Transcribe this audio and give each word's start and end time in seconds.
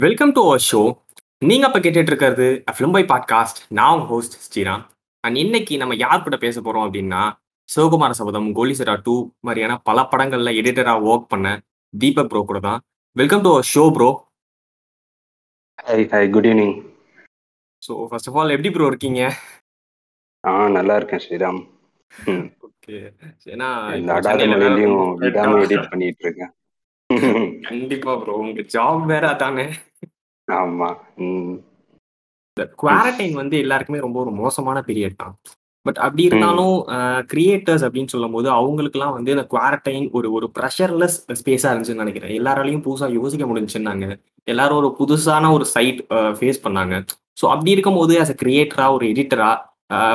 Welcome 0.00 0.32
to 0.32 0.40
our 0.40 0.60
show 0.60 0.80
நீங்க 1.42 1.66
அப்ப 1.66 1.78
கேட்டுட்டு 1.78 2.10
இருக்கிறது 2.12 2.46
ஃபிலிம் 2.72 2.92
பை 2.92 3.02
பாட்காஸ்ட் 3.04 3.60
நான் 3.68 3.92
உங்க 3.92 4.06
ஹோஸ்ட் 4.06 4.36
ஸ்ரீராம் 4.44 4.82
அண்ட் 5.24 5.36
இன்னைக்கு 5.36 5.76
நம்ம 5.76 5.94
யார் 5.94 6.22
கூட 6.22 6.36
பேச 6.36 6.60
போறோம் 6.60 6.84
அப்படின்னா 6.86 7.22
சிவகுமார 7.68 8.10
சபதம் 8.10 8.54
கோலிசரா 8.54 9.02
டூ 9.02 9.14
மாதிரியான 9.40 9.76
பல 9.78 10.02
படங்கள்ல 10.02 10.52
எடிட்டரா 10.52 10.94
ஒர்க் 11.02 11.28
பண்ண 11.28 11.48
தீபக் 11.94 12.30
ப்ரோ 12.30 12.44
கூட 12.44 12.60
தான். 12.60 12.80
Welcome 13.16 13.42
to 13.42 13.48
our 13.48 13.64
show 13.64 13.90
bro 13.90 14.10
hi 15.78 16.08
hi 16.12 16.30
good 16.30 16.46
evening 16.46 16.74
so 17.82 18.06
first 18.10 18.28
of 18.28 18.36
all 18.36 18.50
எப்படி 18.50 18.70
ப்ரோ 18.70 18.86
இருக்கீங்க? 18.86 19.22
ஆ 20.44 20.68
நல்லா 20.68 20.96
இருக்கேன் 20.96 21.20
ஸ்ரீராம். 21.20 21.60
கண்டிப்பா 27.66 28.12
ப்ரோ 28.20 28.34
உங்க 28.36 28.62
ஜாப் 28.74 29.04
வேற 29.06 29.24
அதானே. 29.28 29.66
ஆமா 30.48 30.88
ம். 31.24 31.54
இந்த 32.56 32.64
குவாரண்டைன் 32.80 33.34
வந்து 33.34 33.56
எல்லாருக்குமே 33.58 34.00
ரொம்ப 34.00 34.18
ஒரு 34.20 34.32
மோசமான 34.34 34.78
பீரியட் 34.88 35.16
தான். 35.16 35.34
பட் 35.86 35.98
அப்படி 35.98 36.22
இருந்தாலும் 36.24 36.74
கிரியேட்டர்ஸ் 37.28 37.84
அப்படின்னு 37.86 38.12
சொல்லும்போது 38.12 38.48
அவங்களுக்குலாம் 38.50 39.16
வந்து 39.16 39.30
இந்த 39.30 39.44
குவாரண்டைன் 39.50 40.06
ஒரு 40.12 40.28
ஒரு 40.32 40.46
ப்ரெஷர்லெஸ் 40.56 41.16
ஸ்பேஸா 41.40 41.70
இருந்துச்சுன்னு 41.70 42.04
நினைக்கிறேன். 42.04 42.32
எல்லாராலையும் 42.38 42.84
புதுசா 42.86 43.08
யோசிக்க 43.12 43.46
முடிஞ்சுன்னாங்க 43.46 44.06
எல்லாரும் 44.48 44.80
ஒரு 44.82 44.90
புதுசான 45.00 45.50
ஒரு 45.52 45.66
சைட் 45.74 46.00
ஃபேஸ் 46.38 46.64
பண்ணாங்க. 46.64 46.94
ஸோ 47.36 47.44
அப்படி 47.50 47.70
இருக்கும்போது 47.70 48.14
ஆஸ் 48.22 48.32
அ 48.32 48.38
கிரியேட்டரா 48.42 48.86
ஒரு 48.92 49.04
எடிட்டரா 49.12 49.50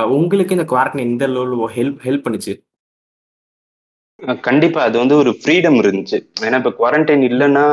உங்களுக்கு 0.07 0.55
இந்த 0.57 0.75
குவாரண்டைன் 0.75 0.99
எந்த 0.99 1.27
லெவலில் 1.27 1.67
ஹெல்ப் 1.75 1.99
ஹெல்ப் 2.03 2.25
பண்ணுச்சு? 2.25 2.53
அஹ் 4.21 4.39
கண்டிப்பா. 4.39 4.83
அது 4.83 4.97
வந்து 4.97 5.15
ஒரு 5.15 5.37
ஃப்ரீடம் 5.43 5.79
இருந்துச்சு. 5.79 6.17
ஏன்னா 6.41 6.65
இப்ப 6.65 6.73
குவாரண்டைன் 6.79 7.23
இல்லைன்னா 7.29 7.65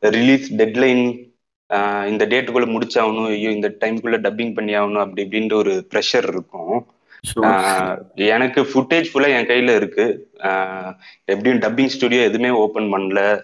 ரிலீஸ் 0.00 0.54
டெட்லைன் 0.54 1.24
இந்த 2.06 2.26
டேட்டுக்குள்ள 2.26 2.66
முடிச்சாகணும். 2.66 3.26
ஐயோ 3.26 3.50
இந்த 3.50 3.76
டைம்குள்ள 3.80 4.16
டப்பிங் 4.16 4.54
பண்ணி 4.54 4.74
ஆகணும் 4.74 4.98
அப்படி 4.98 5.22
இப்படின்ற 5.22 5.54
ஒரு 5.54 5.86
ப்ரெஷர் 5.90 6.28
இருக்கும். 6.28 6.86
ஆஹ் 7.40 7.98
எனக்கு 8.14 8.62
ஃபுட்டேஜ் 8.62 9.06
ஃபுல்லா 9.12 9.28
என் 9.38 9.46
கையில 9.46 9.76
இருக்கு. 9.76 10.30
ஆஹ் 10.38 10.92
எப்படியும் 11.24 11.58
டப்பிங் 11.58 11.92
ஸ்டுடியோ 11.94 12.22
எதுவுமே 12.22 12.50
ஓபன் 12.50 12.92
பண்ணல. 12.92 13.42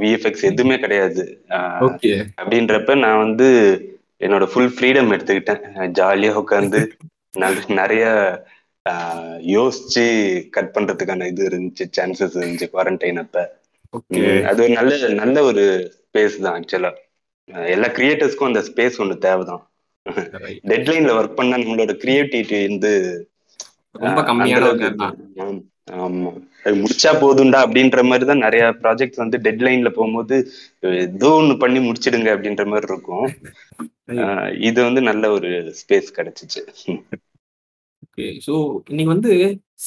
விஎஃப்எக்ஸ் 0.00 0.42
எதுவுமே 0.42 0.78
கிடையாது. 0.78 1.44
ஆஹ் 1.48 1.84
ஓகே 1.88 2.24
அப்படின்றப்ப 2.42 2.98
நான் 2.98 3.18
வந்து 3.18 3.48
என்னோட 4.20 4.44
ஃபுல் 4.46 4.72
ஃப்ரீடம் 4.76 5.12
எடுத்துக்கிட்டேன். 5.14 5.60
ஜாலியா 5.98 6.42
உட்காந்து 6.42 6.88
நிறைய 7.76 8.04
யோசிச்சு 9.52 10.04
கட் 10.50 10.74
பண்றதுக்கான 10.74 11.26
இது 11.26 11.48
இருந்துச்சு 11.48 11.84
சான்சஸ் 11.96 12.38
இருந்துச்சு 12.38 12.68
குவாரண்டைன் 12.72 13.18
அப்ப. 13.18 13.36
அது 14.44 14.62
ஒரு 14.62 14.72
நல்ல 14.72 14.92
நல்ல 15.14 15.42
ஒரு 15.42 15.64
ஸ்பேஸ் 15.98 16.36
தான் 16.40 16.56
ஆக்சுவலா 16.58 16.90
எல்லா 17.68 17.88
கிரியேட்டர்ஸ்க்கும் 17.96 18.50
அந்த 18.50 18.62
ஸ்பேஸ் 18.68 18.98
ஒன்று 18.98 19.18
தேவைதான். 19.18 19.62
டெட்லைன்ல 20.70 21.12
ஒர்க் 21.12 21.34
பண்ணா 21.34 21.56
நம்மளோட 21.56 21.92
கிரியேட்டிவிட்டி 22.02 22.58
வந்து 22.68 22.92
ரொம்ப 24.00 24.20
கம்மியான 24.28 24.68
ஆமா. 25.98 26.32
அது 26.64 26.74
முடிச்சா 26.82 27.10
போதும்டா 27.22 27.58
அப்படின்ற 27.64 28.02
மாதிரி 28.10 28.24
தான் 28.30 28.42
நிறைய 28.44 28.64
ப்ராஜெக்ட் 28.82 29.20
வந்து 29.22 29.36
டெட்லைன்ல 29.46 29.90
போகும்போது 29.98 30.36
ஏதோ 31.02 31.30
ஒண்ணு 31.40 31.54
பண்ணி 31.64 31.80
முடிச்சிடுங்க 31.86 32.30
அப்படின்ற 32.36 32.64
மாதிரி 32.72 32.90
இருக்கும். 32.92 33.26
இது 34.68 34.78
வந்து 34.88 35.02
நல்ல 35.10 35.30
ஒரு 35.36 35.50
ஸ்பேஸ் 35.80 36.08
கிடைச்சிச்சு. 36.18 36.62
ஓகே 38.06 38.26
ஸோ 38.46 38.54
இன்னைக்கு 38.90 39.12
வந்து 39.14 39.32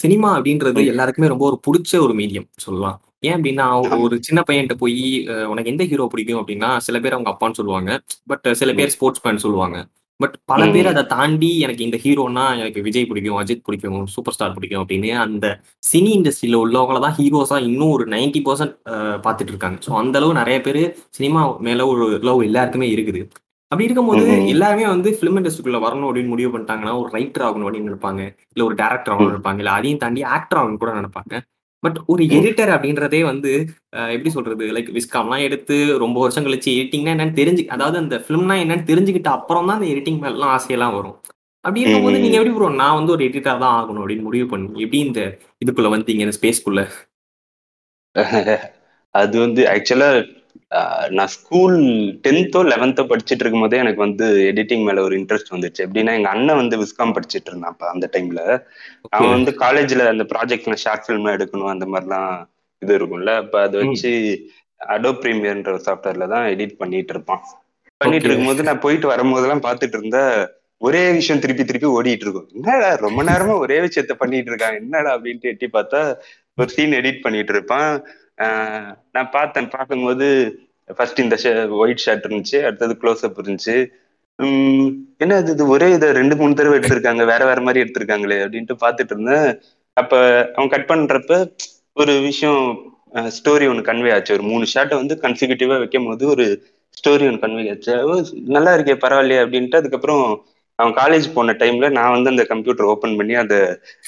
சினிமா 0.02 0.30
அப்படின்றது. 0.38 0.82
எல்லாருக்குமே 0.94 1.34
ரொம்ப 1.34 1.46
ஒரு 1.50 1.60
பிடிச்ச 1.68 2.00
ஒரு 2.06 2.16
மீடியம் 2.22 2.48
சொல்லலாம். 2.66 2.98
ஏன் 3.28 3.36
அப்படின்னா 3.38 3.68
ஒரு 4.06 4.16
சின்ன 4.28 4.40
பையன்கிட்ட 4.48 4.76
போய் 4.82 5.04
உனக்கு 5.52 5.72
எந்த 5.74 5.84
ஹீரோ 5.92 6.08
பிடிக்கும் 6.14 6.42
அப்படின்னா 6.42 6.70
சில 6.88 6.98
பேர் 7.04 7.16
அவங்க 7.18 7.32
அப்பான்னு 7.34 7.60
சொல்லுவாங்க. 7.60 7.92
பட் 8.32 8.48
சில 8.62 8.74
பேர் 8.80 8.94
ஸ்போர்ட்ஸ் 8.96 9.24
மேன் 9.26 9.46
சொல்லுவாங்க. 9.46 9.78
பட் 10.20 10.36
பல. 10.52 10.62
பேர் 10.76 10.90
அதை 10.92 11.02
தாண்டி 11.16 11.50
எனக்கு 11.66 11.84
இந்த 11.88 11.98
ஹீரோனா 12.04 12.44
எனக்கு 12.62 12.80
விஜய் 12.86 13.08
பிடிக்கும் 13.10 13.40
அஜித் 13.42 13.66
பிடிக்கும் 13.68 14.06
சூப்பர் 14.14 14.36
ஸ்டார் 14.36 14.56
பிடிக்கும் 14.56 14.82
அப்படின்னு 14.84 15.10
அந்த 15.26 15.48
சினி 15.90 16.12
இண்டஸ்ட்ரியில 16.20 16.62
உள்ளவங்கள 16.64 17.00
தான் 17.06 17.18
ஹீரோஸா 17.20 17.58
இன்னும் 17.70 17.94
ஒரு 17.96 18.06
நைன்டி 18.14 18.42
பர்சன்ட் 18.48 18.74
பார்த்துட்டு 19.26 19.54
இருக்காங்க. 19.54 19.78
ஸோ 19.88 19.92
அந்த 20.02 20.18
அளவு 20.20 20.40
நிறைய 20.42 20.60
பேர் 20.68 20.82
சினிமா 21.18 21.44
மேல 21.68 21.88
ஒரு 21.94 22.08
லவ் 22.30 22.42
எல்லாருக்குமே 22.50 22.90
இருக்குது. 22.96 23.22
அப்படி 23.72 23.88
இருக்கும்போது. 23.88 24.26
எல்லாருமே 24.54 24.86
வந்து 24.94 25.10
ஃபிலிம் 25.18 25.38
இண்டஸ்ட்ரிக்குள்ள 25.40 25.80
வரணும் 25.86 26.08
அப்படின்னு 26.10 26.34
முடிவு 26.34 26.52
பண்ணிட்டாங்கன்னா 26.54 26.94
ஒரு 27.02 27.10
ரைட்டர் 27.18 27.46
ஆகணும் 27.48 27.68
அப்படின்னு 27.68 27.90
நினைப்பாங்க. 27.92 28.22
இல்ல 28.54 28.66
ஒரு 28.68 28.76
டேரக்டர் 28.82 29.14
ஆகணும்னு 29.14 29.34
நினைப்பாங்க. 29.34 29.62
இல்ல 29.64 29.72
அதையும் 29.72 30.02
தாண்டி 30.04 30.22
ஆக்டர் 30.36 30.60
ஆகணும் 30.62 30.82
கூட 30.84 30.94
நினைப்பாங்க. 31.00 31.34
பட் 31.84 31.98
ஒரு. 32.12 32.22
எடிட்டர் 32.38 32.72
அப்படின்றதே 32.76 33.22
வந்து 33.24 33.52
எப்படி 34.14 34.30
சொல்றது 34.30 34.66
லைக் 34.76 34.92
விஸ்காம்லாம் 34.96 35.44
எடுத்து 35.48 35.76
ரொம்ப 36.04 36.18
வருஷம் 36.24 36.46
கழிச்சு 36.48 36.70
எடிட்டிங்னா 36.74 37.14
என்னன்னு 37.16 37.40
தெரிஞ்சு 37.42 37.64
அதாவது 37.76 37.98
அந்த 38.04 38.18
ஃபிலிம்னா 38.24 38.56
என்னன்னு 38.64 38.90
தெரிஞ்சுக்கிட்ட 38.92 39.32
அப்புறம் 39.38 39.68
தான் 39.70 39.78
அந்த 39.80 39.90
எடிட்டிங் 39.94 40.22
மேலாம் 40.24 40.54
ஆசையெல்லாம் 40.56 40.96
வரும் 40.98 41.18
அப்படி 41.66 41.82
இருக்கும்போது. 41.82 42.22
நீங்க 42.24 42.38
எப்படி 42.40 42.54
ப்ரோ 42.56 42.70
நான் 42.82 42.98
வந்து 42.98 43.14
ஒரு 43.16 43.24
எடிட்டர் 43.28 43.64
தான் 43.64 43.76
ஆகணும் 43.78 44.02
அப்படின்னு 44.02 44.28
முடிவு 44.28 44.46
பண்ணி 44.52 44.84
எப்படி 44.84 45.00
இந்த 45.08 45.22
இதுக்குள்ள 45.64 45.92
வந்தீங்க 45.96 46.26
இந்த 46.28 46.38
ஸ்பேஸ்க்குள்ள 46.40 46.84
அது 49.16 49.36
வந்து 49.42 49.62
ஆக்சுவலா 49.72 50.08
நான் 51.12 51.32
ஸ்கூல் 51.36 51.76
டென்த்தோ 52.24 52.62
லெவன்த்தோ 52.72 53.04
படிச்சுட்டு 53.04 53.44
இருக்கும் 53.44 53.64
போதே 53.64 53.78
எனக்கு 53.84 54.02
வந்து 54.06 54.26
எடிட்டிங் 54.50 54.84
மேல 54.88 55.04
ஒரு 55.08 55.16
இன்ட்ரெஸ்ட் 55.20 55.54
வந்துச்சு. 55.56 55.84
எப்படின்னா 55.86 56.16
எங்க 56.18 56.30
அண்ணன் 56.34 56.62
வந்து 56.62 56.80
விஸ்காம் 56.82 57.16
படிச்சிட்டு 57.18 57.50
இருந்தான் 57.52 57.74
அப்ப 57.74 57.88
அந்த 57.94 58.08
டைம்ல 58.16 58.42
அவன் 59.14 59.34
வந்து 59.36 59.52
காலேஜ்ல 59.64 60.08
அந்த 60.14 60.26
ப்ராஜெக்ட்ல 60.34 60.78
ஷார்ட் 60.84 61.06
ஃபிலிம் 61.06 61.34
எடுக்கணும் 61.36 61.74
அந்த 61.76 61.88
மாதிரிலாம் 61.94 62.32
இது 62.82 62.94
இருக்கும்ல. 63.00 63.34
அப்ப 63.44 63.56
அதை. 63.68 63.78
வச்சு 63.84 64.12
அடோ 64.82 65.12
ப்ரீமியர்ன்ற 65.22 65.72
ஒரு 65.76 65.84
சாஃப்ட்வேர்ல 65.88 66.28
தான் 66.34 66.46
எடிட் 66.54 66.80
பண்ணிட்டு 66.82 67.14
இருப்பான். 67.16 67.44
பண்ணிட்டு. 68.02 68.28
இருக்கும்போது 68.28 68.68
நான் 68.70 68.84
போயிட்டு 68.86 69.08
வரும்போதெல்லாம் 69.14 69.66
பார்த்துட்டு 69.68 69.98
இருந்த 70.00 70.20
ஒரே 70.82 71.04
விஷயம் 71.18 71.42
திருப்பி 71.44 71.64
திருப்பி 71.64 71.88
ஓடிட்டு 71.98 72.26
இருக்கும். 72.26 72.50
என்னடா 72.58 72.90
ரொம்ப 73.06 73.22
நேரமா 73.30 73.54
ஒரே 73.64 73.78
விஷயத்த 73.86 74.14
பண்ணிட்டு 74.20 74.52
இருக்கான் 74.52 74.78
என்னடா 74.82 75.12
அப்படின்ட்டு 75.16 75.52
எட்டி 75.54 75.68
பார்த்தா 75.70 76.02
ஒரு 76.58 76.70
சீன் 76.76 76.98
எடிட் 77.00 77.24
பண்ணிட்டு 77.26 77.54
இருப்பான். 77.56 77.92
நான் 79.16 79.34
பார்த்தேன் 79.38 79.70
பார்க்கும்போது 79.76 80.28
ஃபர்ஸ்ட் 80.98 81.24
இந்த 81.24 81.36
ஒயிட் 81.82 82.04
ஷர்ட் 82.06 82.28
இருந்துச்சு 82.28 82.60
அடுத்தது 82.68 82.94
க்ளோஸ் 83.02 83.24
அப் 83.28 83.40
இருந்துச்சு 83.44 83.78
என்ன 85.24 85.38
அது 85.42 85.52
இது 85.56 85.64
ஒரே 85.76 85.88
இதை 85.96 86.08
ரெண்டு 86.20 86.36
மூணு 86.40 86.58
தடவை 86.58 86.76
எடுத்திருக்காங்க 86.80 87.24
வேற 87.32 87.42
வேற 87.50 87.60
மாதிரி 87.68 87.82
எடுத்திருக்காங்களே 87.84 88.38
அப்படின்ட்டு 88.44 88.76
பார்த்துட்டு 88.84 89.14
இருந்தேன். 89.16 89.48
அப்ப 89.98 90.14
அவன் 90.56 90.72
கட் 90.74 90.90
பண்றப்ப 90.92 91.32
ஒரு 91.98 92.14
விஷயம் 92.30 92.62
ஸ்டோரி 93.38 93.66
ஒன்று 93.72 93.88
கன்வே 93.90 94.10
ஆச்சு. 94.16 94.36
ஒரு 94.38 94.44
மூணு 94.52 94.66
ஷார்ட்டை 94.74 94.98
வந்து 95.02 95.16
கன்சிக்யூட்டிவா 95.24 95.78
வைக்கும் 95.84 96.08
போது 96.10 96.24
ஒரு 96.34 96.46
ஸ்டோரி 96.98 97.26
ஒன்று 97.30 97.44
கன்வே 97.46 97.64
ஆச்சு. 97.74 97.96
நல்லா 98.56 98.72
இருக்கே 98.78 98.96
பரவாயில்லையே 99.06 99.42
அப்படின்ட்டு 99.46 99.80
அதுக்கப்புறம் 99.82 100.24
அவன் 100.80 100.96
காலேஜ் 101.02 101.28
போன 101.36 101.54
டைம்ல 101.62 101.88
நான் 101.98 102.14
வந்து 102.16 102.32
அந்த 102.34 102.44
கம்ப்யூட்டர் 102.52 102.90
ஓப்பன் 102.94 103.16
பண்ணி 103.20 103.36
அந்த 103.44 103.56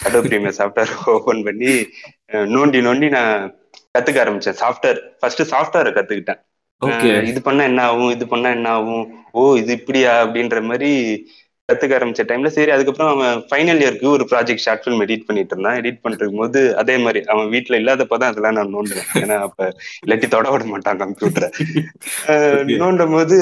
அடோ 0.07 0.19
பிரீமியர் 0.27 0.57
சாஃப்ட்வேர் 0.59 0.91
ஓப்பன் 1.15 1.41
பண்ணி 1.47 1.71
நோண்டி 2.55 2.79
நோண்டி 2.87 3.07
நான் 3.17 3.33
கத்துக்க 3.95 4.23
ஆரம்பிச்சேன். 4.23 4.57
சாஃப்ட்வேர் 4.61 4.99
ஃபர்ஸ்ட் 5.19 5.43
சாஃப்ட்வேரை 5.51 5.91
கத்துக்கிட்டேன். 5.97 6.41
இது 7.29 7.39
பண்ணா 7.45 7.63
என்ன 7.69 7.83
ஆகும்? 7.91 8.11
இது 8.15 8.25
பண்ணா 8.33 8.49
என்ன 8.57 8.67
ஆகும்? 8.79 9.05
ஓ 9.37 9.41
இது 9.61 9.71
இப்படியா? 9.79 10.11
அப்படின்ற 10.25 10.59
மாதிரி 10.71 10.91
கத்துக்க 11.69 11.97
ஆரம்பிச்ச 11.97 12.21
டைம்ல 12.29 12.49
சரி 12.55 12.71
அதுக்கப்புறம் 12.75 13.11
அவன் 13.13 13.41
ஃபைனல் 13.49 13.81
இயர்க்கு 13.83 14.05
ஒரு 14.13 14.23
ப்ராஜெக்ட் 14.29 14.63
ஷார்ட் 14.63 14.83
ஃபிலிம் 14.83 15.03
எடிட் 15.05 15.25
பண்ணிட்டு 15.27 15.53
இருந்தான். 15.53 15.77
எடிட் 15.81 15.99
பண்ணிருக்கும் 16.03 16.41
போது 16.43 16.61
அதே 16.81 16.95
மாதிரி 17.03 17.19
அவன் 17.33 17.51
வீட்டுல 17.55 17.79
இல்லாதப்பதான் 17.81 18.31
அதெல்லாம் 18.31 18.57
நான் 18.59 18.73
நோண்டுவேன். 18.75 19.09
ஏன்னா 19.21 19.37
அப்ப 19.47 19.67
இல்லாட்டி 20.05 20.29
தொட 20.35 20.49
விட 20.53 20.65
மாட்டான் 20.73 21.01
கம்ப்யூட்டரை. 21.03 21.49
நோண்டும் 22.81 23.15
போது 23.17 23.37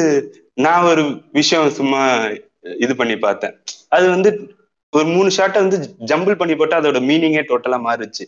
நான் 0.66 0.88
ஒரு 0.92 1.06
விஷயம் 1.40 1.70
சும்மா 1.80 2.02
இது 2.86 2.94
பண்ணி 3.02 3.18
பார்த்தேன். 3.28 3.56
அது 3.98 4.06
வந்து 4.16 4.30
ஒரு 4.94 5.08
மூணு 5.16 5.30
ஷாட்டை 5.38 5.62
வந்து 5.66 5.80
ஜம்பிள் 6.12 6.40
பண்ணி 6.42 6.56
போட்டு 6.60 6.80
அதோட 6.80 7.00
மீனிங்கே 7.10 7.46
டோட்டலா 7.52 7.80
மாறுச்சு. 7.88 8.26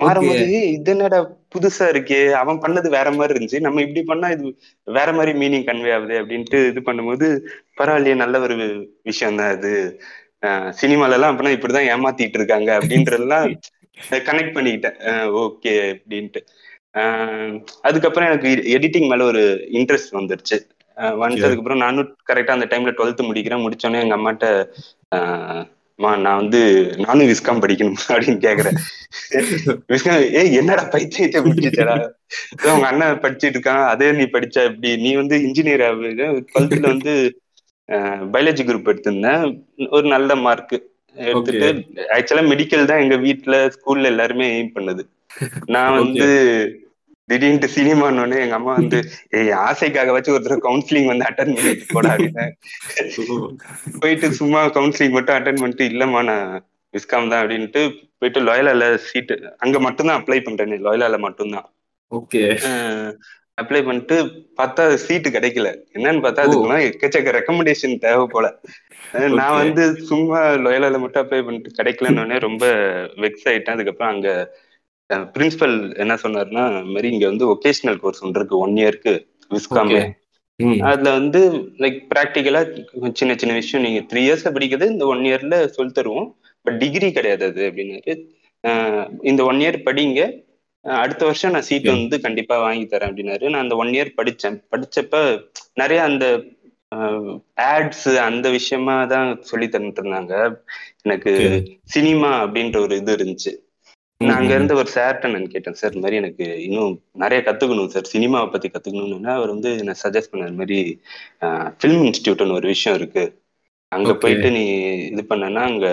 மாறும்போது 0.00 0.42
"ஏய், 0.54 0.70
இது 0.76 0.90
என்னடா 0.92 1.18
புதுசா 1.52 1.84
இருக்கே 1.90 2.18
அவன் 2.34 2.60
பண்ணது 2.60 2.88
வேற 2.94 3.08
மாதிரி 3.12 3.34
இருந்துச்சு 3.34 3.60
நம்ம 3.60 3.82
இப்படி 3.82 4.02
பண்ணா 4.02 4.28
இது 4.30 4.46
வேற 4.86 5.08
மாதிரி 5.12 5.32
மீனிங் 5.40 5.66
கன்வே 5.68 5.92
ஆகுது 5.96 6.14
அப்படின்ட்டு 6.20 6.58
இது 6.70 6.80
பண்ணும்போது 6.80 7.26
பரவாயில்லையே 7.78 8.16
நல்ல 8.22 8.40
ஒரு 8.40 8.56
விஷயம் 9.02 9.38
தான் 9.40 9.52
இது. 9.56 9.72
சினிமால 10.78 11.16
எல்லாம் 11.16 11.32
அப்படின்னா 11.32 11.56
இப்படிதான் 11.56 11.90
ஏமாத்திட்டு 11.90 12.38
இருக்காங்க 12.40 12.70
அப்படின்றதெல்லாம் 12.78 13.46
கனெக்ட் 14.28 14.56
பண்ணிக்கிட்டேன். 14.56 14.96
ஓகே 15.42 15.72
அப்படின்ட்டு. 15.92 16.40
ஆஹ் 16.94 17.54
அதுக்கப்புறம் 17.82 18.28
எனக்கு 18.30 18.48
எடிட்டிங் 18.74 19.08
மேல 19.10 19.24
ஒரு 19.24 19.42
இன்ட்ரெஸ்ட் 19.78 20.18
வந்துருச்சு. 20.18 20.56
Okay. 20.96 21.38
அதுக்கப்புறம் 21.38 21.80
நானும் 21.82 22.10
கரெக்டா 22.28 22.52
அந்த 22.56 22.66
டைம்ல 22.66 22.92
டுவெல்த் 22.98 23.28
முடிக்கிறேன். 23.28 23.64
முடிச்சோடனே 23.64 24.02
எங்க 24.04 24.16
அம்மாட்ட 24.18 24.48
ஆஹ் 25.12 25.62
மா 25.98 26.10
நான் 26.22 26.40
வந்து 26.40 26.60
நானும் 27.04 27.28
விஸ்காம் 27.30 27.60
படிக்கணும் 27.62 27.98
அப்படின்னு 28.12 28.40
கேக்குறேன். 28.46 28.78
விஸ்காம் 29.92 30.22
ஏய் 30.40 30.56
என்னடா 30.60 30.84
பைத்தியத்தை 30.94 31.40
முடிச்சுச்சடா 31.44 31.94
உங்க 32.68 32.86
அண்ணன் 32.90 33.22
படிச்சிட்டு 33.24 33.56
இருக்கான் 33.56 33.84
அதே 33.92 34.08
நீ 34.18 34.24
படிச்ச 34.34 34.64
இப்படி 34.70 34.90
நீ 35.04 35.10
வந்து 35.20 35.36
இன்ஜினியர் 35.46 35.84
டுவெல்த்ல 36.48 36.86
வந்து 36.88 37.14
பயாலஜி 38.28 38.62
குரூப் 38.64 38.90
எடுத்திருந்தேன். 38.92 39.44
ஒரு 39.94 40.06
நல்ல 40.14 40.34
மார்க் 40.44 40.76
எடுத்துட்டு 41.16 41.68
ஆக்சுவலா 42.16 42.44
மெடிக்கல் 42.52 42.88
தான் 42.90 43.02
எங்க 43.04 43.16
வீட்டுல 43.26 43.56
ஸ்கூல்ல 43.74 44.10
எல்லாருமே 44.12 44.46
எய்ம் 44.54 44.74
பண்ணுது. 44.76 45.02
நான் 45.74 45.98
வந்து 46.00 46.28
திடீர்னு 47.28 47.68
சினிமான்னு 47.74 48.38
எங்க 48.40 48.56
அம்மா 48.58 48.72
வந்து 48.78 48.98
ஆசைக்காக 49.68 50.12
வச்சு 50.12 50.34
ஒருத்தர் 50.34 50.64
கவுன்சிலிங் 50.66 51.10
வந்து 51.12 51.26
அட்டன் 51.28 51.54
பண்ணிட்டு 51.56 51.86
போடா 51.94 52.10
அப்படின்னு. 52.14 52.46
போயிட்டு 54.02 54.28
சும்மா 54.40 54.60
கவுன்சிலிங் 54.76 55.16
மட்டும் 55.16 55.36
அட்டன் 55.36 55.60
பண்ணிட்டு 55.62 55.84
இல்லம்மா 55.92 56.22
நான் 56.30 56.48
விஸ்காம் 56.94 57.30
தான் 57.30 57.42
அப்படின்ட்டு 57.42 57.82
போயிட்டு 58.18 58.40
லோயலால 58.48 58.88
சீட்டு 59.06 59.34
அங்க 59.58 59.78
மட்டும்தான் 59.86 60.18
அப்ளை 60.20 60.38
பண்றேன் 60.42 60.84
லோயலால 60.86 61.18
மட்டும்தான். 61.26 61.66
ஓகே. 62.12 62.42
அப்ளை 63.58 63.80
பண்ணிட்டு 63.86 64.16
பார்த்தா 64.58 64.84
சீட்டு 65.04 65.28
கிடைக்கல. 65.30 65.68
என்னன்னு 65.96 66.22
பார்த்தா 66.24 66.44
அதுக்குலாம் 66.46 66.86
எக்கச்சக்க 66.88 67.34
ரெக்கமெண்டேஷன் 67.38 68.00
தேவை 68.04 68.24
போல. 68.26 68.46
நான் 69.38 69.58
வந்து 69.62 69.82
சும்மா 70.10 70.40
லோயலால 70.64 70.98
மட்டும் 71.04 71.22
அப்ளை 71.24 71.42
பண்ணிட்டு 71.46 71.76
கிடைக்கலன்னு 71.78 72.38
ரொம்ப 72.48 72.64
வெக்ஸ் 73.24 73.46
ஆயிட்டேன். 73.50 73.76
அதுக்கப்புறம் 73.76 74.12
அங்க 74.14 74.28
பிரின்சிபல் 75.34 75.76
என்ன 76.02 76.14
சொன்னாருன்னா 76.22 76.64
மாதிரி 76.92 77.08
இங்க 77.14 77.26
வந்து 77.26 77.46
ஒகேஷனல் 77.54 77.98
கோர்ஸ் 78.02 78.22
ஒன்று 78.24 78.40
இருக்கு 78.40 78.62
ஒன் 78.64 78.76
இயருக்கு 78.82 79.14
விஸ்காமே 79.50 80.02
அதுல 80.88 81.10
வந்து 81.18 81.40
லைக் 81.82 81.98
ப்ராக்டிக்கலா 82.12 82.60
சின்ன 83.20 83.32
சின்ன 83.40 83.52
விஷயம் 83.54 83.84
நீங்க 83.86 84.00
த்ரீ 84.10 84.20
இயர்ஸ்ல 84.26 84.52
படிக்கிறது 84.56 84.86
இந்த 84.94 85.06
ஒன் 85.06 85.22
இயர்ல 85.30 85.56
சொல்லி 85.76 85.92
தருவோம். 85.92 86.28
பட் 86.66 86.78
டிகிரி 86.82 87.08
கிடையாது 87.12 87.44
அது 87.50 87.62
அப்படின்னாரு. 87.70 88.12
இந்த 89.22 89.40
ஒன் 89.50 89.60
இயர் 89.64 89.78
படிங்க. 89.88 90.20
அடுத்த 90.84 91.22
வருஷம் 91.24 91.52
நான் 91.52 91.66
சீட் 91.68 91.88
வந்து 91.90 92.16
கண்டிப்பா 92.20 92.56
வாங்கி 92.64 92.86
தரேன் 92.86 93.10
அப்படின்னாரு. 93.10 93.44
நான் 93.52 93.64
அந்த 93.64 93.76
ஒன் 93.82 93.92
இயர் 93.96 94.16
படிச்சேன். 94.18 94.56
படிச்சப்ப 94.72 95.14
நிறைய 95.74 96.00
அந்த 96.02 96.24
ஆட்ஸ் 97.74 98.08
அந்த 98.28 98.46
விஷயமா 98.50 98.96
தான் 99.12 99.28
சொல்லி 99.50 99.66
தந்துட்டு 99.66 100.02
இருந்தாங்க. 100.02 100.34
எனக்கு 101.02 101.32
சினிமா 101.94 102.30
அப்படின்ற 102.44 102.78
ஒரு 102.86 102.96
இது 103.02 103.16
இருந்துச்சு. 103.16 103.52
நான் 104.24 104.38
அங்க 104.38 104.52
இருந்து 104.54 104.74
ஒரு 104.80 104.88
சார்ட்ட 104.94 105.30
நான் 105.30 105.52
கேட்டேன் 105.52 105.78
சார் 105.80 105.92
இந்த 105.92 106.04
மாதிரி 106.04 106.20
எனக்கு 106.22 106.46
இன்னும் 106.66 106.92
நிறைய 107.22 107.40
கத்துக்கணும் 107.42 107.92
சார் 107.94 108.12
சினிமாவை 108.12 108.48
பத்தி 108.50 108.68
கத்துக்கணும்னு 108.68 109.32
அவர் 109.34 109.54
வந்து 109.54 109.70
என்ன 109.82 109.94
சஜஸ்ட் 110.02 110.32
பண்ண 110.32 110.50
மாதிரி 110.60 110.78
ஃபிலிம் 111.78 112.04
இன்ஸ்டியூட்னு 112.06 112.58
ஒரு 112.58 112.68
விஷயம் 112.74 112.98
இருக்கு. 113.00 113.24
அங்க 113.92 114.12
போயிட்டு 114.22 114.48
நீ 114.56 114.62
இது 115.10 115.22
பண்ணனா 115.30 115.62
அங்க 115.70 115.86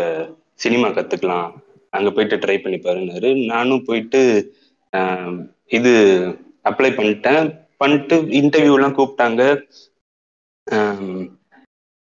சினிமா 0.59 0.87
கத்துக்கலாம். 0.89 1.49
அங்க 1.93 2.09
போயிட்டு 2.11 2.41
ட்ரை 2.43 2.57
பண்ணி 2.59 2.79
பாருன்னாரு. 2.79 3.29
நானும் 3.51 3.85
போயிட்டு 3.87 4.21
இது 5.77 5.93
அப்ளை 6.69 6.91
பண்ணிட்டேன். 6.93 7.45
பண்ணிட்டு 7.81 8.15
இன்டர்வியூ 8.39 8.75
எல்லாம் 8.77 8.97
கூப்பிட்டாங்க. 8.97 9.43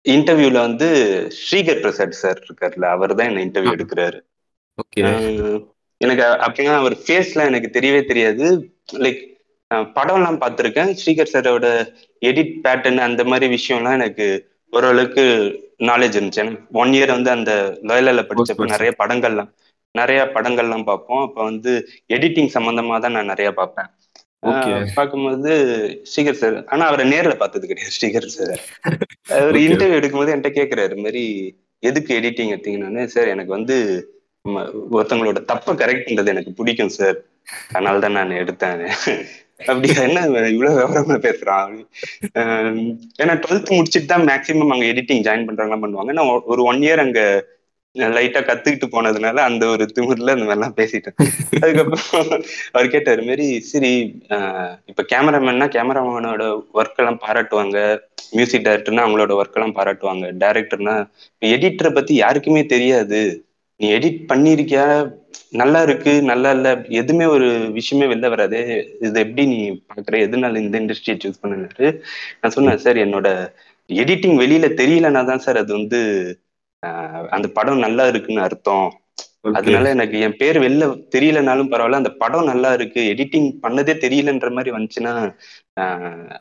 இன்டர்வியூல 0.06 0.60
வந்து 0.60 0.88
ஸ்ரீகர் 1.40 1.82
பிரசாத் 1.84 2.20
சார் 2.20 2.44
இருக்காருல்ல 2.46 2.88
அவர் 2.96 3.18
தான் 3.18 3.30
என்ன 3.32 3.44
இன்டர்வியூ 3.48 3.76
எடுக்கிறாரு. 3.78 4.20
எனக்கு 6.04 6.24
அப்பெல்லாம் 6.46 6.82
அவர் 6.82 6.96
ஃபேஸ்லாம் 7.04 7.50
எனக்கு 7.52 7.70
தெரியவே 7.78 8.02
தெரியாது. 8.12 8.46
லைக் 9.04 9.22
படம்லாம் 9.98 10.40
பார்த்துருக்கேன். 10.44 10.90
ஸ்ரீகர் 11.02 11.34
சாரோட 11.34 11.68
எடிட் 12.30 12.56
பேட்டர்ன் 12.66 13.06
அந்த 13.08 13.22
மாதிரி 13.32 13.48
விஷயம்லாம் 13.58 13.98
எனக்கு 14.00 14.28
ஓரளவுக்கு 14.74 15.24
நாலேஜ் 15.90 16.16
இருந்துச்சு. 16.18 16.44
எனக்கு 16.44 16.80
ஒன் 16.82 16.94
இயர் 16.98 17.16
வந்து 17.18 17.32
அந்த 17.38 17.52
லோயலில் 17.90 18.28
படிச்சப்ப 18.30 18.68
நிறைய 18.76 18.92
படங்கள்லாம் 19.02 19.52
நிறைய 19.96 20.20
படங்கள்லாம் 20.36 20.86
பார்ப்போம். 20.90 21.24
அப்போ 21.28 21.42
வந்து 21.50 21.72
எடிட்டிங் 22.16 22.52
சம்பந்தமா 22.58 22.98
தான் 23.06 23.16
நான் 23.18 23.32
நிறைய 23.34 23.50
பார்ப்பேன். 23.60 23.90
பார்க்கும்போது 24.98 25.52
ஸ்ரீகர் 26.12 26.40
சார் 26.42 26.56
ஆனா 26.74 26.84
அவரை 26.92 27.04
நேர்ல 27.12 27.34
பார்த்தது 27.42 27.70
கிடையாது 27.72 27.96
ஸ்ரீகர் 27.98 28.28
சார் 28.36 28.54
அவர் 29.40 29.58
இன்டர்வியூ 29.66 29.98
எடுக்கும்போது 30.00 30.34
என்கிட்ட 30.34 30.52
கேட்கிறாரு 30.60 30.96
மாதிரி 31.06 31.24
எதுக்கு 31.84 32.12
எடிட்டிங் 32.20 32.54
எடுத்தீங்கன்னு? 32.54 33.04
சார் 33.14 33.32
எனக்கு 33.34 33.52
வந்து 33.58 33.78
ஒருத்தவங்களோட 34.96 35.40
தப்ப 35.52 35.74
கரெக்ட் 35.82 36.08
பண்றது 36.08 36.34
எனக்கு 36.34 36.52
பிடிக்கும் 36.60 36.96
சார் 36.98 37.18
அதனால 37.76 38.02
தான் 38.04 38.18
நான் 38.18 38.40
எடுத்தேன். 38.42 38.82
அப்படி 39.72 39.88
என்ன 40.08 40.20
இவ்வளவு 40.54 40.78
விவரமா 40.80 41.16
பேசுறான் 41.26 41.74
ஏன்னா 43.22 43.34
டுவெல்த் 43.44 43.76
முடிச்சுட்டு 43.78 44.12
தான் 44.14 44.28
மேக்சிமம் 44.32 44.74
அங்க 44.76 44.86
எடிட்டிங் 44.92 45.26
ஜாயின் 45.28 45.48
பண்றவங்க 45.48 45.78
பண்ணுவாங்க. 45.84 46.14
நான் 46.18 46.32
ஒரு 46.54 46.62
ஒன் 46.72 46.82
இயர் 46.86 47.04
அங்க 47.06 47.22
லைட்டா 48.16 48.42
கத்துக்கிட்டு 48.48 48.88
போனதுனால 48.94 49.38
அந்த 49.50 49.64
ஒரு 49.74 49.84
திமிர்ல 49.96 50.36
இந்த 50.36 50.46
மாதிரிலாம் 50.50 50.78
பேசிட்டேன். 50.80 51.18
அதுக்கப்புறம் 51.62 52.30
அவர் 52.74 52.94
கேட்டாரு 52.94 53.22
மாரி 53.30 53.48
சரி 53.72 53.92
இப்ப 54.92 55.06
கேமராமேன்னா 55.14 55.68
கேமராமேனோட 55.76 56.46
ஒர்க் 56.80 57.00
எல்லாம் 57.04 57.22
பாராட்டுவாங்க. 57.26 57.78
மியூசிக் 58.38 58.66
டைரக்டர்னா 58.68 59.06
அவங்களோட 59.06 59.32
ஒர்க் 59.42 59.58
எல்லாம் 59.60 59.78
பாராட்டுவாங்க. 59.80 60.26
டைரக்டர்னா 60.44 60.96
எடிட்டரை 61.42 61.92
பத்தி 62.00 62.16
யாருக்குமே 62.24 62.64
தெரியாது. 62.76 63.22
நீ 63.82 63.88
எடிட் 63.98 64.22
பண்ணியிருக்கியா 64.32 64.86
நல்லா 65.54 65.80
இருக்கு 65.82 66.12
நல்லா 66.24 66.50
இல்ல. 66.52 66.68
எதுவுமே 67.00 67.26
ஒரு 67.28 67.48
விஷயமே 67.78 68.06
வெளில 68.12 68.28
வராது. 68.30 68.60
இது 69.00 69.20
எப்படி 69.20 69.44
நீ 69.46 69.58
பாக்குற? 69.90 70.16
எதனால 70.26 70.62
இந்த 70.64 70.76
இண்டஸ்ட்ரியை 70.82 71.16
சூஸ் 71.18 71.42
பண்ணினாரு? 71.44 71.88
நான் 72.40 72.56
சொன்னேன் 72.58 72.84
சார் 72.86 73.00
என்னோட 73.06 73.28
எடிட்டிங் 73.90 74.38
வெளியில 74.44 74.66
தெரியலனா 74.82 75.22
தான் 75.26 75.46
சார் 75.46 75.62
அது 75.64 75.72
வந்து 75.80 76.00
அந்த 77.32 77.48
படம் 77.58 77.84
நல்லா 77.86 78.04
இருக்குன்னு 78.08 78.42
அர்த்தம். 78.42 78.88
அதனால 79.42 79.90
எனக்கு 79.90 80.18
என் 80.20 80.36
பேர் 80.38 80.58
வெளில 80.60 80.84
தெரியலனாலும் 81.16 81.70
பரவாயில்ல. 81.72 82.00
அந்த 82.00 82.12
படம் 82.24 82.50
நல்லா 82.52 82.74
இருக்கு. 82.74 83.02
எடிட்டிங் 83.14 83.50
பண்ணதே 83.64 83.94
தெரியலன்ற 84.04 84.52
மாதிரி 84.52 84.72
வந்துச்சுன்னா 84.78 85.14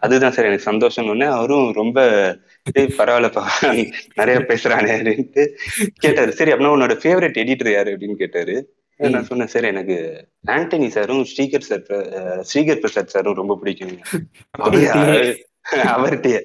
அதுதான் 0.01 0.33
சார் 0.33 0.45
எனக்கு 0.45 0.69
சந்தோஷம் 0.71 1.07
ஒண்ணு. 1.07 1.27
அவரும் 1.39 1.73
ரொம்ப 1.73 2.01
பரவாயில்லப்பா. 2.75 3.45
நிறைய 4.15 4.41
பேசுறானே 4.49 4.93
அப்படின்ட்டு 4.99 5.45
கேட்டாரு. 5.95 6.33
சரி 6.33 6.53
அப்படின்னா 6.53 6.75
உன்னோட 6.77 6.97
ஃபேவரட் 7.03 7.41
எடிட்டர் 7.45 7.73
யாரு? 7.73 7.97
அப்படின்னு 7.97 8.21
கேட்டாரு. 8.23 8.57
நான் 8.97 9.25
சொன்னேன் 9.25 9.53
சார் 9.53 9.65
எனக்கு 9.65 9.97
ஆண்டனி 10.47 10.89
சாரும் 10.95 11.25
ஸ்ரீகர் 11.31 11.67
சார் 11.69 11.85
ஸ்ரீகர் 12.51 12.83
பிரசாத் 12.83 13.13
சாரும் 13.15 13.39
ரொம்ப 13.41 13.57
பிடிக்கும். 13.57 13.95
அவர்கிட்டயே? 14.59 16.41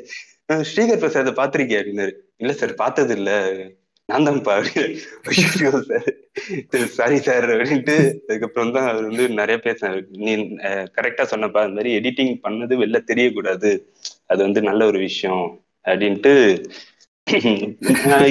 ஸ்ரீகர் 0.69 1.01
பிரசாத் 1.01 1.37
பாத்திருக்கியா 1.39 1.81
அப்படின்னாரு. 1.81 2.13
இல்ல 2.37 2.53
சார் 2.53 2.73
பார்த்தது 2.73 3.15
இல்ல 3.15 3.31
நான் 4.09 4.25
தான்ப்பா. 4.27 4.55
சார். 4.69 6.09
சாரி 6.97 7.17
சார் 7.27 7.45
அப்படின்ட்டு 7.53 7.95
அதுக்கப்புறம் 8.27 8.73
தான் 8.75 8.87
அவர் 8.89 9.07
வந்து 9.09 9.25
நிறைய 9.39 9.57
பேசினாரு 9.65 9.99
நீ 10.25 10.33
கரெக்டா 10.97 11.23
சொன்னப்பா 11.31 11.61
அந்த 11.65 11.77
மாதிரி 11.77 11.91
எடிட்டிங் 11.99 12.33
பண்ணது 12.45 12.73
வெளில 12.83 12.99
தெரியக்கூடாது. 13.11 13.71
அது 14.31 14.41
வந்து 14.47 14.61
நல்ல 14.69 14.81
ஒரு 14.91 14.99
விஷயம் 15.07 15.45
அப்படின்ட்டு 15.85 16.33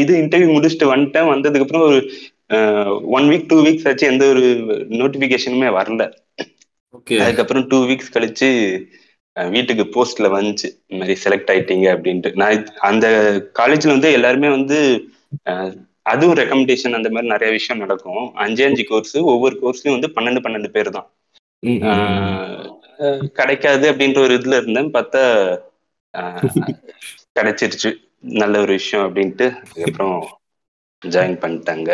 இது 0.02 0.12
இன்டர்வியூ 0.22 0.48
முடிச்சுட்டு 0.56 0.86
வந்துட்டேன். 0.92 1.30
வந்ததுக்கு 1.32 1.64
அப்புறம் 1.66 1.86
ஒரு 1.88 1.98
ஒன் 3.16 3.26
வீக் 3.30 3.48
டூ 3.50 3.56
வீக்ஸ் 3.66 3.86
ஆச்சு 3.90 4.10
எந்த 4.12 4.24
ஒரு 4.32 4.42
நோட்டிபிகேஷனுமே 5.00 5.70
வரல. 5.78 6.02
அதுக்கப்புறம் 7.24 7.66
டூ 7.70 7.78
வீக்ஸ் 7.90 8.14
கழிச்சு 8.16 8.48
வீட்டுக்கு 9.36 9.84
போஸ்ட்ல 9.94 10.26
வந்துச்சு. 10.36 10.68
இந்த 10.90 11.00
மாதிரி 11.00 11.14
செலக்ட் 11.24 11.50
ஆயிட்டீங்க 11.52 11.86
அப்படின்ட்டு. 11.94 12.30
நான் 12.42 12.64
அந்த 12.90 13.06
காலேஜ்ல 13.60 13.94
வந்து 13.96 14.10
எல்லாருமே 14.18 14.50
வந்து 14.58 14.78
அதுவும் 16.12 16.38
ரெக்கமெண்டேஷன் 16.40 16.96
அந்த 16.98 17.08
மாதிரி 17.10 17.32
நிறைய 17.32 17.50
விஷயம் 17.52 17.82
நடக்கும். 17.82 18.24
அஞ்சு 18.44 18.62
அஞ்சு 18.64 18.84
கோர்ஸ் 18.84 19.16
ஒவ்வொரு 19.32 19.54
கோர்ஸ்லயும் 19.62 19.96
வந்து 19.96 20.14
பன்னெண்டு 20.16 20.44
பன்னெண்டு 20.46 20.70
பேர் 20.76 20.96
தான் 20.98 21.08
கிடைக்காது 23.38 23.84
அப்படின்ற 23.92 24.18
ஒரு 24.26 24.34
இதுல 24.38 24.58
இருந்தேன். 24.60 24.90
பார்த்தா 24.96 25.22
கிடைச்சிருச்சு. 27.38 27.90
நல்ல 28.40 28.60
ஒரு 28.64 28.72
விஷயம் 28.72 29.06
அப்படின்ட்டு 29.06 29.46
அதுக்கப்புறம் 29.62 30.18
ஜாயின் 31.02 31.40
பண்ணிட்டாங்க. 31.44 31.90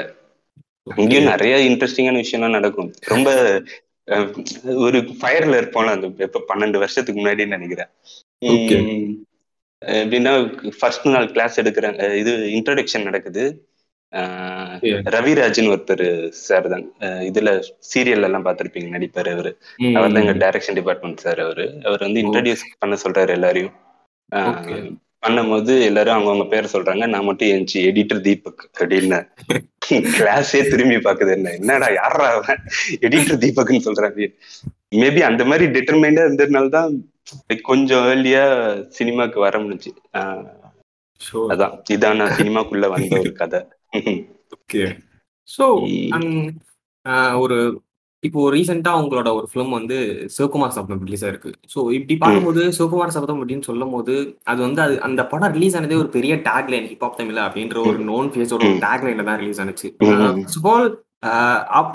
இங்கேயும் 1.01 1.31
நிறைய 1.33 1.55
இன்ட்ரெஸ்டிங்கான 1.69 2.21
விஷயம்லாம் 2.25 2.57
நடக்கும். 2.59 2.91
ரொம்ப 3.13 3.31
ஒரு 4.85 4.99
ஃபயர்ல 5.19 5.59
இருப்போம்ல 5.61 5.97
அந்த 5.97 6.07
இப்ப 6.27 6.45
பன்னெண்டு 6.51 6.79
வருஷத்துக்கு 6.83 7.21
முன்னாடி 7.21 7.47
நினைக்கிறேன். 7.55 7.91
எப்படின்னா 9.83 10.33
ஃபர்ஸ்ட் 10.79 11.09
நாள் 11.15 11.33
கிளாஸ் 11.35 11.61
எடுக்கிறாங்க 11.63 12.01
இது 12.23 12.33
இன்ட்ரடக்ஷன் 12.59 13.09
நடக்குது. 13.09 13.45
ரவிராஜன் 15.15 15.71
ஒருத்தர் 15.73 16.05
சார் 16.47 16.67
தான். 16.73 16.85
இதுல 17.29 17.51
சீரியல் 17.91 18.27
எல்லாம் 18.29 18.47
பார்த்திருப்பீங்க 18.47 18.89
நடிப்பாரு 18.97 19.31
அவரு. 19.37 19.53
அவர் 19.99 20.15
தான் 20.15 20.23
எங்க 20.25 20.35
டைரக்ஷன் 20.45 20.79
டிபார்ட்மெண்ட் 20.81 21.23
சார் 21.27 21.41
அவரு. 21.47 21.67
அவர் 21.89 22.07
வந்து 22.07 22.23
இன்ட்ரடியூஸ் 22.25 22.65
பண்ண 22.83 22.97
சொல்றாரு 23.05 23.33
எல்லாரையும். 23.39 23.75
பண்ணும்போது 25.25 25.73
எல்லாரும் 25.89 26.17
அவங்கவுங்க 26.17 26.47
பேர் 26.53 26.73
சொல்றாங்க. 26.75 27.05
நான் 27.15 27.27
மட்டும் 27.29 27.53
என்ச்சு 27.55 27.79
எடிட்டர் 27.91 28.23
தீபக் 28.29 28.63
அப்படின்னு. 28.81 29.19
கிளாஸே 30.17 30.61
திரும்பி 30.73 30.99
பாக்குது 31.07 31.33
என்ன 31.37 31.53
என்னடா 31.59 31.89
யாரா 32.01 32.27
அவன்? 32.37 32.61
எடிட்டர் 33.07 33.41
தீபக்னு 33.45 33.87
சொல்றாங்க. 33.89 34.29
மேபி 35.01 35.21
அந்த 35.31 35.43
மாதிரி 35.51 35.67
டிட்டர்மைண்டா 35.77 36.23
இருந்ததுனால 36.27 36.71
தான் 36.79 36.93
கொஞ்சம் 37.69 38.07
ஏர்லியா 38.13 38.45
சினிமாக்கு 38.99 39.39
வர 39.47 39.55
முடிஞ்சு. 39.65 39.91
அதான். 41.53 41.75
இதான் 41.95 42.19
நான் 42.21 42.37
சினிமாக்குள்ள 42.41 42.89
வந்த 42.95 43.21
ஒரு 43.23 43.33
கதை. 43.43 43.61
ஓகே 44.57 44.83
ஸோ 45.49 45.65
ஒரு 47.43 47.57
இப்போ 48.23 48.41
ரீசெண்டா 48.55 48.91
உங்களோட 49.01 49.29
ஒரு 49.37 49.47
ஃபிலிம் 49.51 49.71
வந்து 49.77 49.99
சிவகுமார் 50.35 50.75
சபதம் 50.75 51.05
ரிலீஸ் 51.07 51.23
ஆயிருக்கு. 51.27 51.51
ஸோ 51.73 51.79
இப்படி 51.97 52.15
பார்க்கும்போது 52.23 52.63
சிவகுமார் 52.79 53.15
சபதம் 53.15 53.41
அப்படின்னு 53.41 53.67
சொல்லும் 53.69 53.95
போது 53.95 54.15
அது 54.53 54.61
வந்து 54.67 54.81
அது 54.87 54.97
அந்த 55.07 55.23
படம் 55.31 55.55
ரிலீஸ் 55.57 55.77
ஆனதே 55.79 56.01
ஒரு 56.03 56.11
பெரிய 56.17 56.35
டேக் 56.49 56.71
லைன் 56.73 56.89
ஹிப்ஹாப் 56.91 57.19
தமிழ் 57.21 57.41
அப்படின்ற 57.47 57.79
ஒரு 57.91 58.01
நோன் 58.11 58.29
ஃபேஸோட 58.35 58.67
ஒரு 58.71 58.83
டேக் 58.85 59.07
லைன்ல 59.07 59.27
தான் 59.31 59.41
ரிலீஸ் 59.43 59.63
ஆனிச்சு. 59.65 59.89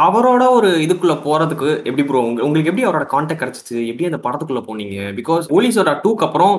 அவரோட 0.07 0.43
ஒரு 0.57 0.69
இதுக்குள்ள 0.85 1.13
போறதுக்கு 1.25 1.69
எப்படி 1.87 2.03
ப்ரோ 2.09 2.19
உங்களுக்கு 2.47 2.71
எப்படி 2.71 2.85
அவரோட 2.87 3.05
கான்டாக்ட் 3.13 3.41
கிடைச்சிச்சு? 3.43 3.77
எப்படி 3.91 4.07
அந்த 4.09 4.19
படத்துக்குள்ள 4.25 4.61
போனீங்க? 4.67 4.97
பிகாஸ் 5.19 5.49
போலீஸோட 5.53 5.93
டூக்கு 6.03 6.25
அப்புறம் 6.27 6.55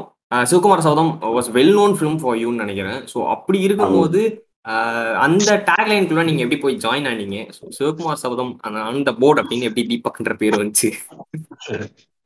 Sivakumar 0.50 0.86
Sabatham 0.86 1.12
was 1.36 1.50
well 1.58 1.76
known 1.78 1.94
film 1.98 2.18
for 2.22 2.40
யூன்னு 2.44 2.64
நினைக்கிறேன். 2.64 3.00
ஸோ 3.12 3.18
அப்படி 3.34 3.60
இருக்கும்போது 3.66 4.22
அந்த 5.26 5.50
டேக் 5.68 5.88
லைனுக்குள்ள 5.90 6.22
நீங்க 6.28 6.42
எப்படி 6.44 6.60
போய் 6.64 6.80
ஜாயின் 6.84 7.08
ஆனீங்க? 7.10 7.38
சிவகுமார் 7.76 8.22
சௌதம் 8.24 8.52
அந்த 8.90 9.10
போர்டு 9.20 9.42
அப்படின்னு 9.42 9.68
எப்படி 9.70 9.84
தீபக்ன்ற 9.92 10.34
பேர் 10.42 10.60
வந்துச்சு? 10.62 10.90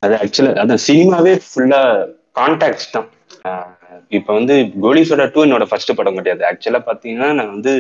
அது 0.03 0.15
ஆக்சுவலா 0.23 0.53
அதான் 0.63 0.85
சினிமாவே 0.89 1.35
ஃபுல்லா 1.49 1.83
கான்டாக்ட்ஸ் 2.39 2.93
தான். 2.95 3.09
இப்ப 4.19 4.29
வந்து 4.39 4.55
கோலிசோட 4.85 5.25
டூ 5.35 5.43
என்னோட 5.47 5.65
ஃபர்ஸ்ட் 5.71 5.99
படம் 5.99 6.19
கிடையாது. 6.19 6.43
ஆக்சுவலா 6.51 6.81
பாத்தீங்கன்னா 6.89 7.29
நான் 7.39 7.53
வந்து 7.57 7.75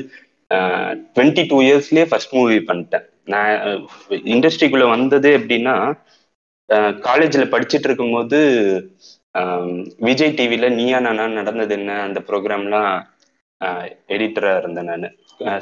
டுவெண்ட்டி 1.14 1.42
டூ 1.50 1.58
இயர்ஸ்லயே 1.68 2.04
ஃபர்ஸ்ட் 2.10 2.36
மூவி 2.38 2.58
பண்ணிட்டேன். 2.68 3.04
நான் 3.32 3.52
இண்டஸ்ட்ரிக்குள்ள 4.34 4.86
வந்தது 4.94 5.28
எப்படின்னா 5.38 5.74
காலேஜ்ல 7.06 7.44
படிச்சுட்டு 7.54 7.88
இருக்கும்போது 7.88 8.38
விஜய் 10.08 10.36
டிவில 10.38 10.68
நீயா 10.78 10.98
நானா 11.06 11.24
நடந்தது 11.40 11.74
என்ன? 11.78 11.90
அந்த 12.06 12.18
ப்ரோக்ராம்லாம் 12.28 12.92
எடிட்டரா 14.14 14.52
இருந்தேன் 14.60 14.88
நான். 14.90 15.06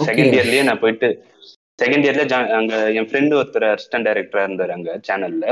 செகண்ட் 0.08 0.34
இயர்லயே 0.36 0.62
நான் 0.68 0.82
போயிட்டு 0.84 1.08
செகண்ட் 1.78 2.04
இயர்ல 2.06 2.24
அங்க 2.58 2.74
என் 2.98 3.08
ஃப்ரெண்டு 3.10 3.36
ஒருத்தர் 3.40 3.66
அசிஸ்டன்ட் 3.72 4.06
டைரக்டரா 4.08 4.44
இருந்தாரு 4.46 4.72
அங்க 4.76 4.92
சேனல்ல 5.08 5.46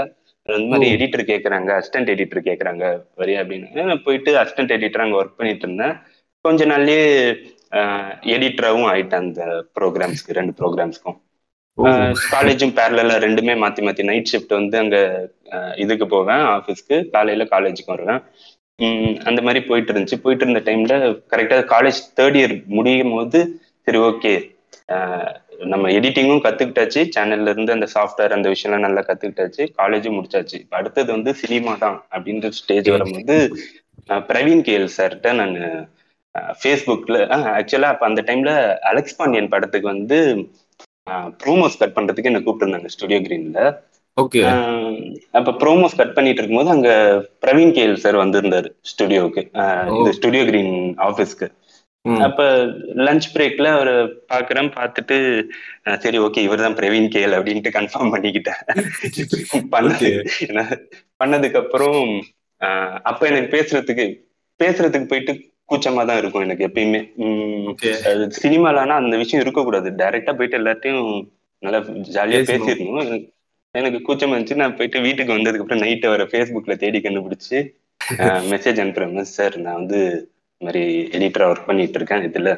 இந்த 0.49 0.67
மாதிரி 0.73 0.87
எடிட்டர் 0.95 1.29
கேக்குறாங்க 1.31 1.71
அசிஸ்டன்ட் 1.79 2.11
எடிட்டர் 2.15 2.47
கேக்குறாங்க 2.49 2.85
வரியா 3.21 3.39
அப்படின்னு. 3.43 3.69
நான் 3.91 4.05
போயிட்டு 4.07 4.31
அசிஸ்டன்ட் 4.43 4.75
எடிட்டர் 4.77 5.05
அங்க 5.05 5.17
ஒர்க் 5.21 5.39
பண்ணிட்டு 5.39 5.65
இருந்தேன். 5.67 5.95
கொஞ்ச 6.45 6.67
நாள்லயே 6.73 7.05
எடிட்டராகவும் 8.35 8.89
ஆயிட்டேன் 8.93 9.25
அந்த 9.25 9.45
ப்ரோக்ராம்ஸ்க்கு 9.79 10.37
ரெண்டு 10.39 10.55
ப்ரோக்ராம்ஸ்க்கும் 10.61 11.19
காலேஜும் 12.35 12.75
பேரலா 12.77 13.17
ரெண்டுமே 13.25 13.55
மாத்தி 13.63 13.81
மாத்தி 13.87 14.03
நைட் 14.11 14.31
ஷிஃப்ட் 14.33 14.59
வந்து 14.59 14.77
அங்க 14.83 14.99
இதுக்கு 15.85 16.07
போவேன் 16.15 16.45
ஆஃபீஸ்க்கு 16.57 16.97
காலையில 17.15 17.45
காலேஜுக்கு 17.55 17.95
வருவேன். 17.95 18.21
அந்த 19.29 19.41
மாதிரி 19.47 19.61
போயிட்டு 19.69 19.93
இருந்துச்சு. 19.93 20.19
போயிட்டு 20.25 20.45
இருந்த 20.45 20.63
டைம்ல 20.69 20.95
கரெக்டா 21.33 21.59
காலேஜ் 21.75 22.01
தேர்ட் 22.19 22.39
இயர் 22.41 22.55
முடியும் 22.77 23.15
போது 23.17 23.41
சரி 23.87 23.99
ஓகே 24.11 24.33
நம்ம 25.73 25.85
எடிட்டிங்கும் 25.99 26.43
கத்துக்கிட்டாச்சு. 26.47 27.03
சேனல்ல 27.15 27.53
இருந்து 27.55 27.75
அந்த 27.77 27.87
சாஃப்ட்வேர் 27.95 28.37
அந்த 28.37 28.49
விஷயம்லாம் 28.55 28.87
நல்லா 28.87 29.03
கத்துக்கிட்டாச்சு. 29.09 29.63
காலேஜும் 29.81 30.17
முடிச்சாச்சு. 30.19 30.57
இப்போ 30.65 30.77
அடுத்தது 30.81 31.09
வந்து 31.17 31.33
சினிமா 31.43 31.75
தான் 31.85 31.99
அப்படின்ற 32.15 32.49
ஸ்டேஜ் 32.61 32.91
வரும்போது 32.95 33.37
பிரவீன் 34.31 34.65
கேஎல் 34.67 34.95
சார்கிட்ட 34.97 35.31
நான் 35.41 35.55
ஃபேஸ்புக்ல 36.61 37.19
ஆக்சுவலா 37.53 37.91
அப்ப 37.93 38.05
அந்த 38.07 38.23
டைம்ல 38.27 38.53
அலெக்ஸ் 38.91 39.19
பாண்டியன் 39.19 39.53
படத்துக்கு 39.53 39.89
வந்து 39.89 40.19
ப்ரோமோஸ் 41.43 41.79
கட் 41.79 41.97
பண்றதுக்கு 41.97 42.31
என்ன 42.31 42.43
கூப்பிட்டுருந்தாங்க 42.43 42.91
ஸ்டுடியோ 42.95 43.21
கிரீன்ல 43.21 43.61
ஓகே 44.17 44.41
அப்ப 45.33 45.51
ப்ரோமோஸ் 45.61 45.97
கட் 45.97 46.15
பண்ணிட்டு 46.15 46.41
இருக்கும்போது 46.41 46.71
அங்க 46.71 46.91
பிரவீன் 47.45 47.75
கேஎல் 47.77 48.03
சார் 48.05 48.23
வந்திருந்தாரு 48.23 48.69
ஸ்டுடியோவுக்கு 48.91 49.43
இந்த 49.93 50.11
ஸ்டுடியோ 50.13 50.45
கிரீன் 50.45 50.75
ஆபீஸ்க்கு 51.07 51.49
அப்ப 52.21 52.43
லஞ்ச் 53.07 53.27
பிரேக்ல 53.35 53.69
அவர் 53.73 53.93
பாக்குறேன் 54.29 54.69
பார்த்துட்டு 54.77 55.17
சரி 55.99 56.19
ஓகே 56.19 56.43
இவர் 56.43 56.63
தான் 56.63 56.79
பிரவீன் 56.81 57.11
கேஎல் 57.15 57.37
அப்படின்ட்டு 57.39 57.73
கன்ஃபார்ம் 57.79 58.13
பண்ணிக்கிட்டேன் 58.15 58.63
பண்ணது 59.75 60.11
பண்ணதுக்கு 61.21 61.61
அப்புறம் 61.63 62.01
அப்ப 63.05 63.21
எனக்கு 63.27 63.51
பேசுறதுக்கு 63.57 64.07
பேசுறதுக்கு 64.61 65.09
போயிட்டு 65.09 65.35
கூச்சமா 65.69 66.03
தான் 66.09 66.21
இருக்கும் 66.21 66.45
எனக்கு 66.47 66.67
எப்பயுமே. 66.69 67.01
சினிமாலானா 68.41 68.97
அந்த 69.03 69.15
விஷயம் 69.23 69.43
இருக்கக்கூடாது. 69.45 69.89
டைரக்டா 70.01 70.33
போயிட்டு 70.39 70.61
எல்லாத்தையும் 70.61 71.09
நல்லா 71.63 71.81
ஜாலியா 72.17 72.41
பேசிடணும். 72.51 73.11
எனக்கு 73.75 73.99
கூச்சம் 74.07 74.33
இருந்துச்சு 74.33 74.61
நான் 74.61 74.77
போயிட்டு 74.77 74.99
வீட்டுக்கு 75.07 75.37
வந்ததுக்கு 75.37 75.65
அப்புறம் 75.65 75.85
நைட்டு 75.85 76.13
வர 76.13 76.25
ஃபேஸ்புக்ல 76.31 76.77
தேடி 76.85 77.01
கண்டுபிடிச்சு 77.07 77.59
மெசேஜ் 78.53 78.81
அனுப்புறேன் 78.83 79.31
சார் 79.37 79.55
நான் 79.65 79.79
வந்து 79.81 79.99
இந்த 80.61 80.67
மாதிரி 80.67 80.83
எடிட்டரா 81.17 81.47
ஒர்க் 81.53 81.69
பண்ணிட்டு 81.69 81.99
இருக்கேன். 81.99 82.25
இதுல 82.29 82.51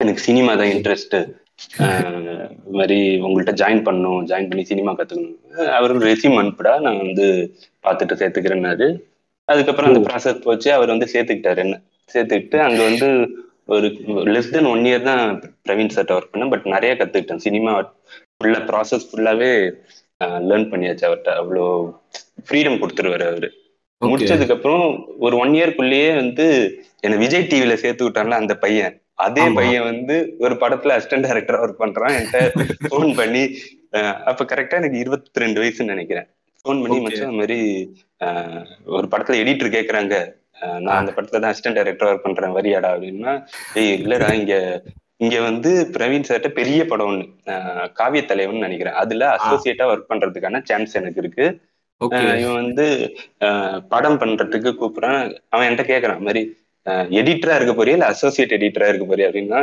எனக்கு 0.00 0.22
சினிமா 0.28 0.52
தான் 0.60 0.72
இன்ட்ரெஸ்ட் 0.74 1.16
மாதிரி 2.78 2.96
உங்கள்கிட்ட 3.26 3.52
ஜாயின் 3.60 3.84
பண்ணணும் 3.86 4.22
ஜாயின் 4.30 4.48
பண்ணி 4.50 4.64
சினிமா 4.70 4.92
கத்துக்கணும். 4.98 5.36
அவர்கள் 5.78 6.06
ரெசியூம் 6.10 6.38
அனுப்புடா 6.42 6.72
நான் 6.86 7.02
வந்து 7.04 7.26
பார்த்துட்டு 7.84 8.20
சேர்த்துக்கிறேன்னாரு. 8.20 8.86
அதுக்கப்புறம் 9.48 9.90
அந்த 9.90 10.02
ப்ராசஸ் 10.08 10.44
போச்சு. 10.46 10.68
அவர் 10.76 10.92
வந்து 10.94 11.08
சேர்த்துக்கிட்டாரு 11.14 11.62
என்ன. 11.66 11.76
சேர்த்துக்கிட்டு 12.14 12.58
அங்க 12.66 12.80
வந்து 12.90 13.08
ஒரு 13.74 13.88
லெஸ் 14.34 14.52
தென் 14.54 14.70
ஒன் 14.74 14.84
இயர் 14.90 15.08
தான் 15.08 15.24
பிரவீன் 15.66 15.92
சார்ட்ட 15.94 16.16
ஒர்க் 16.16 16.32
பண்ணேன். 16.32 16.52
பட் 16.54 16.66
நிறைய 16.74 16.92
கத்துக்கிட்டேன். 17.00 17.44
சினிமா 17.46 17.72
ஃபுல்லா 18.36 18.60
ப்ராசஸ் 18.70 19.08
ஃபுல்லாவே 19.10 19.52
லேர்ன் 20.48 20.70
பண்ணியாச்சு 20.72 21.06
அவர்கிட்ட 21.08 21.30
அவ்வளோ 21.40 21.66
ஃப்ரீடம் 22.48 22.80
கொடுத்துருவாரு 22.82 23.26
அவரு. 23.32 23.48
முடிச்சதுக்கு 24.02 24.54
அப்புறம் 24.56 24.84
ஒரு 25.24 25.34
ஒன் 25.42 25.54
இயர்க்குள்ளேயே 25.58 26.10
வந்து 26.22 26.46
என்ன 27.06 27.18
விஜய் 27.22 27.48
டிவில 27.50 27.74
சேர்த்து 27.84 28.06
விட்டான்ல 28.06 28.40
அந்த 28.42 28.54
பையன். 28.64 28.94
அதே 29.24 29.44
பையன் 29.58 29.88
வந்து 29.90 30.14
ஒரு 30.44 30.54
படத்துல 30.62 30.94
அசிஸ்டன்ட் 30.96 31.26
டைரக்டரா 31.26 31.62
ஒர்க் 31.64 31.82
பண்றான். 31.82 32.14
என்கிட்ட 32.18 32.40
ஃபோன் 32.90 33.10
பண்ணி 33.20 33.42
அப்ப 34.30 34.44
கரெக்டா 34.52 34.78
எனக்கு 34.80 35.02
இருபத்தி 35.04 35.42
ரெண்டு 35.44 35.60
வயசுன்னு 35.62 35.94
நினைக்கிறேன். 35.94 36.28
ஃபோன் 36.64 36.80
பண்ணி 36.82 36.98
மச்சான் 37.04 37.28
அந்த 37.28 37.40
மாதிரி 37.42 37.58
ஒரு 38.96 39.06
படத்துல 39.12 39.40
எடிட்டர் 39.42 39.74
கேக்குறாங்க. 39.76 40.16
நான் 40.84 40.98
அந்த 41.00 41.12
படத்துல 41.14 41.40
தான் 41.42 41.52
அசிஸ்டன்ட் 41.52 41.78
டைரக்டர் 41.78 42.10
ஒர்க் 42.10 42.26
பண்றேன் 42.26 42.56
வரியாடா 42.58 42.90
அப்படின்னா 42.94 43.32
ஏய் 43.80 43.94
இல்லடா 43.98 44.28
இங்க 44.40 44.54
இங்க 45.24 45.36
வந்து 45.48 45.70
பிரவீன் 45.94 46.26
சார்ட்ட 46.28 46.48
பெரிய 46.56 46.80
படம் 46.90 47.08
ஒண்ணு 47.10 47.24
காவிய 47.98 48.22
தலைவன் 48.30 48.64
நினைக்கிறேன். 48.66 48.96
அதுல 49.02 49.26
அசோசியேட்டா 49.36 49.84
ஒர்க் 49.92 50.10
பண்றதுக்கான 50.10 50.60
சான்ஸ் 50.70 50.96
எனக்கு 51.00 51.22
இருக்கு. 51.22 51.46
இவன் 52.40 52.58
வந்து 52.62 52.84
படம் 53.92 54.18
பண்றதுக்கு 54.22 54.70
கூப்பிடுறான். 54.80 55.20
அவன் 55.52 55.66
என்கிட்ட 55.68 55.86
கேக்குறான் 55.90 56.26
மாதிரி 56.28 56.42
எடிட்டரா 57.18 57.56
இருக்க 57.58 57.72
போறியா 57.74 57.96
இல்ல 57.96 58.08
அசோசியேட் 58.12 58.56
எடிட்டரா 58.56 58.88
இருக்க 58.90 59.06
போறியா? 59.08 59.28
அப்படின்னா 59.28 59.60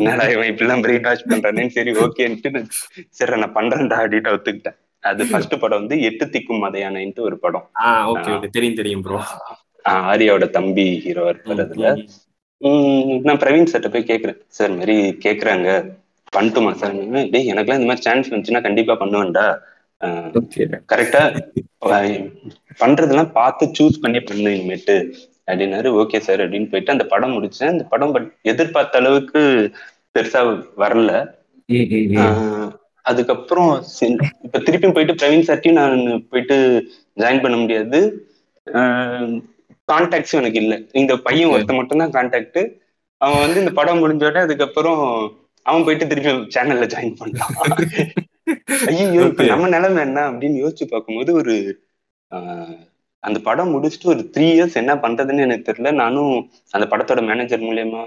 என்னடா 0.00 0.24
இவன் 0.34 0.50
இப்படிலாம் 0.50 0.84
பிரெயின் 0.84 1.06
வாஷ் 1.08 1.30
பண்றானேன்னு 1.32 1.76
சரி 1.78 1.92
ஓகேன்ட்டு 2.04 2.62
சரி 3.18 3.40
நான் 3.42 3.56
பண்றேன்டா 3.58 3.98
அப்படின்ட்டு 4.02 4.34
ஒத்துக்கிட்டேன். 4.36 4.76
அது 5.02 5.22
ஃபர்ஸ்ட் 5.30 5.60
படம் 5.62 5.80
வந்து 5.80 5.96
எட்டு 6.08 6.24
திக்கும் 6.34 6.62
மதையானைன்ட்டு 6.64 7.26
ஒரு 7.28 7.38
படம். 7.44 7.66
தெரியும் 8.56 8.78
தெரியும் 8.80 9.04
ப்ரோ 9.06 9.20
ஆரியாவோட 9.94 10.46
தம்பி 10.56 10.86
ஹீரோ 11.04 11.24
இருப்பார் 11.32 11.62
அதுல 11.64 11.94
நான் 13.26 13.40
பிரவீன் 13.42 13.70
சார்ட்ட 13.70 13.90
போய் 13.92 14.10
கேக்குறேன். 14.10 14.38
சார் 14.56 14.72
மாதிரி 14.78 14.96
கேக்குறாங்க. 15.24 15.68
பண்ணட்டுமா 16.36 16.72
சார் 16.80 16.96
டேய் 17.32 17.50
எனக்குலாம் 17.52 17.80
இந்த 17.80 17.88
மாதிரி 17.90 18.06
சான்ஸ் 18.06 18.30
வந்துச்சுன்னா 18.32 18.62
கண்டிப்பா 18.66 18.94
பண்ணுவேன்டா. 19.02 19.46
கரெக்டா 20.92 21.22
பண்றதெல்லாம் 22.82 23.32
பார்த்து 23.38 23.64
சூஸ் 23.78 24.02
பண்ணி 24.02 24.20
பண்ணு 24.20 24.50
இனிமேட்டு. 24.56 24.96
அப்படின்னாரு. 25.48 25.88
ஓகே 26.02 26.18
சார் 26.26 26.42
அப்படின்னு 26.44 26.70
போயிட்டு 26.72 26.94
அந்த 26.94 27.06
படம் 27.12 27.34
முடிச்சேன். 27.36 27.72
அந்த 27.74 27.84
படம் 27.92 28.12
பட் 28.16 28.28
எதிர்பார்த்த 28.52 29.00
அளவுக்கு 29.02 29.42
பெருசா 30.14 30.42
வரல. 30.82 31.12
அதுக்கப்புறம் 33.04 33.72
இப்ப 34.46 34.58
திருப்பியும் 34.58 34.94
போயிட்டு 34.96 35.18
பிரவீன் 35.20 35.46
சார்ட்டையும் 35.48 35.80
நான் 35.80 36.24
போயிட்டு 36.30 36.56
ஜாயின் 37.22 37.42
பண்ண 37.44 37.56
முடியாது. 37.56 38.00
கான்டாக்ட்ஸும் 39.90 40.40
எனக்கு 40.42 40.60
இல்ல. 40.64 40.74
இந்த 41.00 41.12
பையன் 41.26 41.52
ஒருத்த 41.54 41.74
மட்டும் 41.78 42.02
தான் 42.02 42.14
கான்டாக்ட் 42.16 42.60
அவன் 43.20 43.42
வந்து 43.44 43.62
இந்த 43.62 43.72
படம் 43.78 44.02
முடிஞ்சோட 44.02 44.38
அதுக்கப்புறம் 44.46 45.00
அவன் 45.66 45.84
போயிட்டு 45.86 46.10
திருப்பி 46.10 46.30
சேனல்ல 46.56 46.86
ஜாயின் 46.94 47.18
பண்ணான் 47.20 47.56
ஐயோ 48.92 49.24
இப்ப 49.30 49.44
நம்ம 49.52 49.68
நிலைமை 49.74 50.00
என்ன 50.08 50.20
அப்படின்னு 50.30 50.62
யோசிச்சு 50.64 50.86
பார்க்கும்போது 50.92 51.32
ஒரு 51.40 51.54
அந்த 53.22 53.38
படம் 53.46 53.72
முடிச்சுட்டு 53.74 54.10
ஒரு 54.12 54.22
த்ரீ 54.34 54.46
இயர்ஸ் 54.52 54.76
என்ன 54.80 54.92
பண்றதுன்னு 55.02 55.44
எனக்கு 55.46 55.66
தெரியல. 55.66 55.90
நானும் 56.02 56.34
அந்த 56.74 56.84
படத்தோட 56.92 57.20
மேனேஜர் 57.30 57.66
மூலியமா 57.66 58.02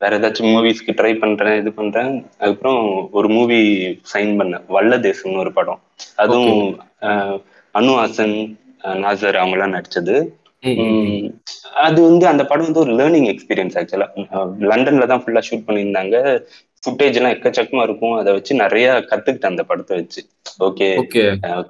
வேற 0.00 0.16
ஏதாச்சும் 0.18 0.50
மூவிஸ்க்கு 0.54 0.92
ட்ரை 0.98 1.12
பண்றேன் 1.20 1.58
இது 1.60 1.70
பண்றேன். 1.78 2.10
அதுக்கப்புறம் 2.40 2.80
ஒரு 3.18 3.28
மூவி 3.36 3.58
சைன் 4.12 4.32
பண்ணேன். 4.40 4.64
வல்ல 4.76 4.96
தேசம்னு 5.06 5.42
ஒரு 5.44 5.52
படம். 5.58 5.80
அதுவும் 6.22 6.64
அனு 7.74 7.92
ஹாசன் 8.00 8.34
நாசர் 9.04 9.40
அவங்கெல்லாம் 9.42 9.76
நடிச்சது. 9.76 10.16
அது 11.86 11.98
வந்து 12.02 12.24
அந்த 12.26 12.42
படம் 12.50 12.68
வந்து 12.68 12.82
ஒரு 12.84 12.92
லேர்னிங் 13.00 13.28
எக்ஸ்பீரியன்ஸ் 13.32 13.76
ஆக்சுவலா 13.80 14.08
லண்டன்ல 14.70 15.06
தான் 15.06 15.22
ஃபுல்லா 15.22 15.42
ஷூட் 15.48 15.66
பண்ணியிருந்தாங்க. 15.66 16.16
ஃபுட்டேஜ் 16.82 17.16
எல்லாம் 17.18 17.34
எக்கச்சக்கமா 17.36 17.82
இருக்கும். 17.82 18.16
அதை 18.20 18.32
வச்சு 18.32 18.52
நிறைய 18.54 18.88
கத்துக்கிட்டேன் 19.10 19.52
அந்த 19.52 19.62
படத்தை 19.70 19.94
வச்சு. 20.00 20.20
ஓகே. 20.68 20.88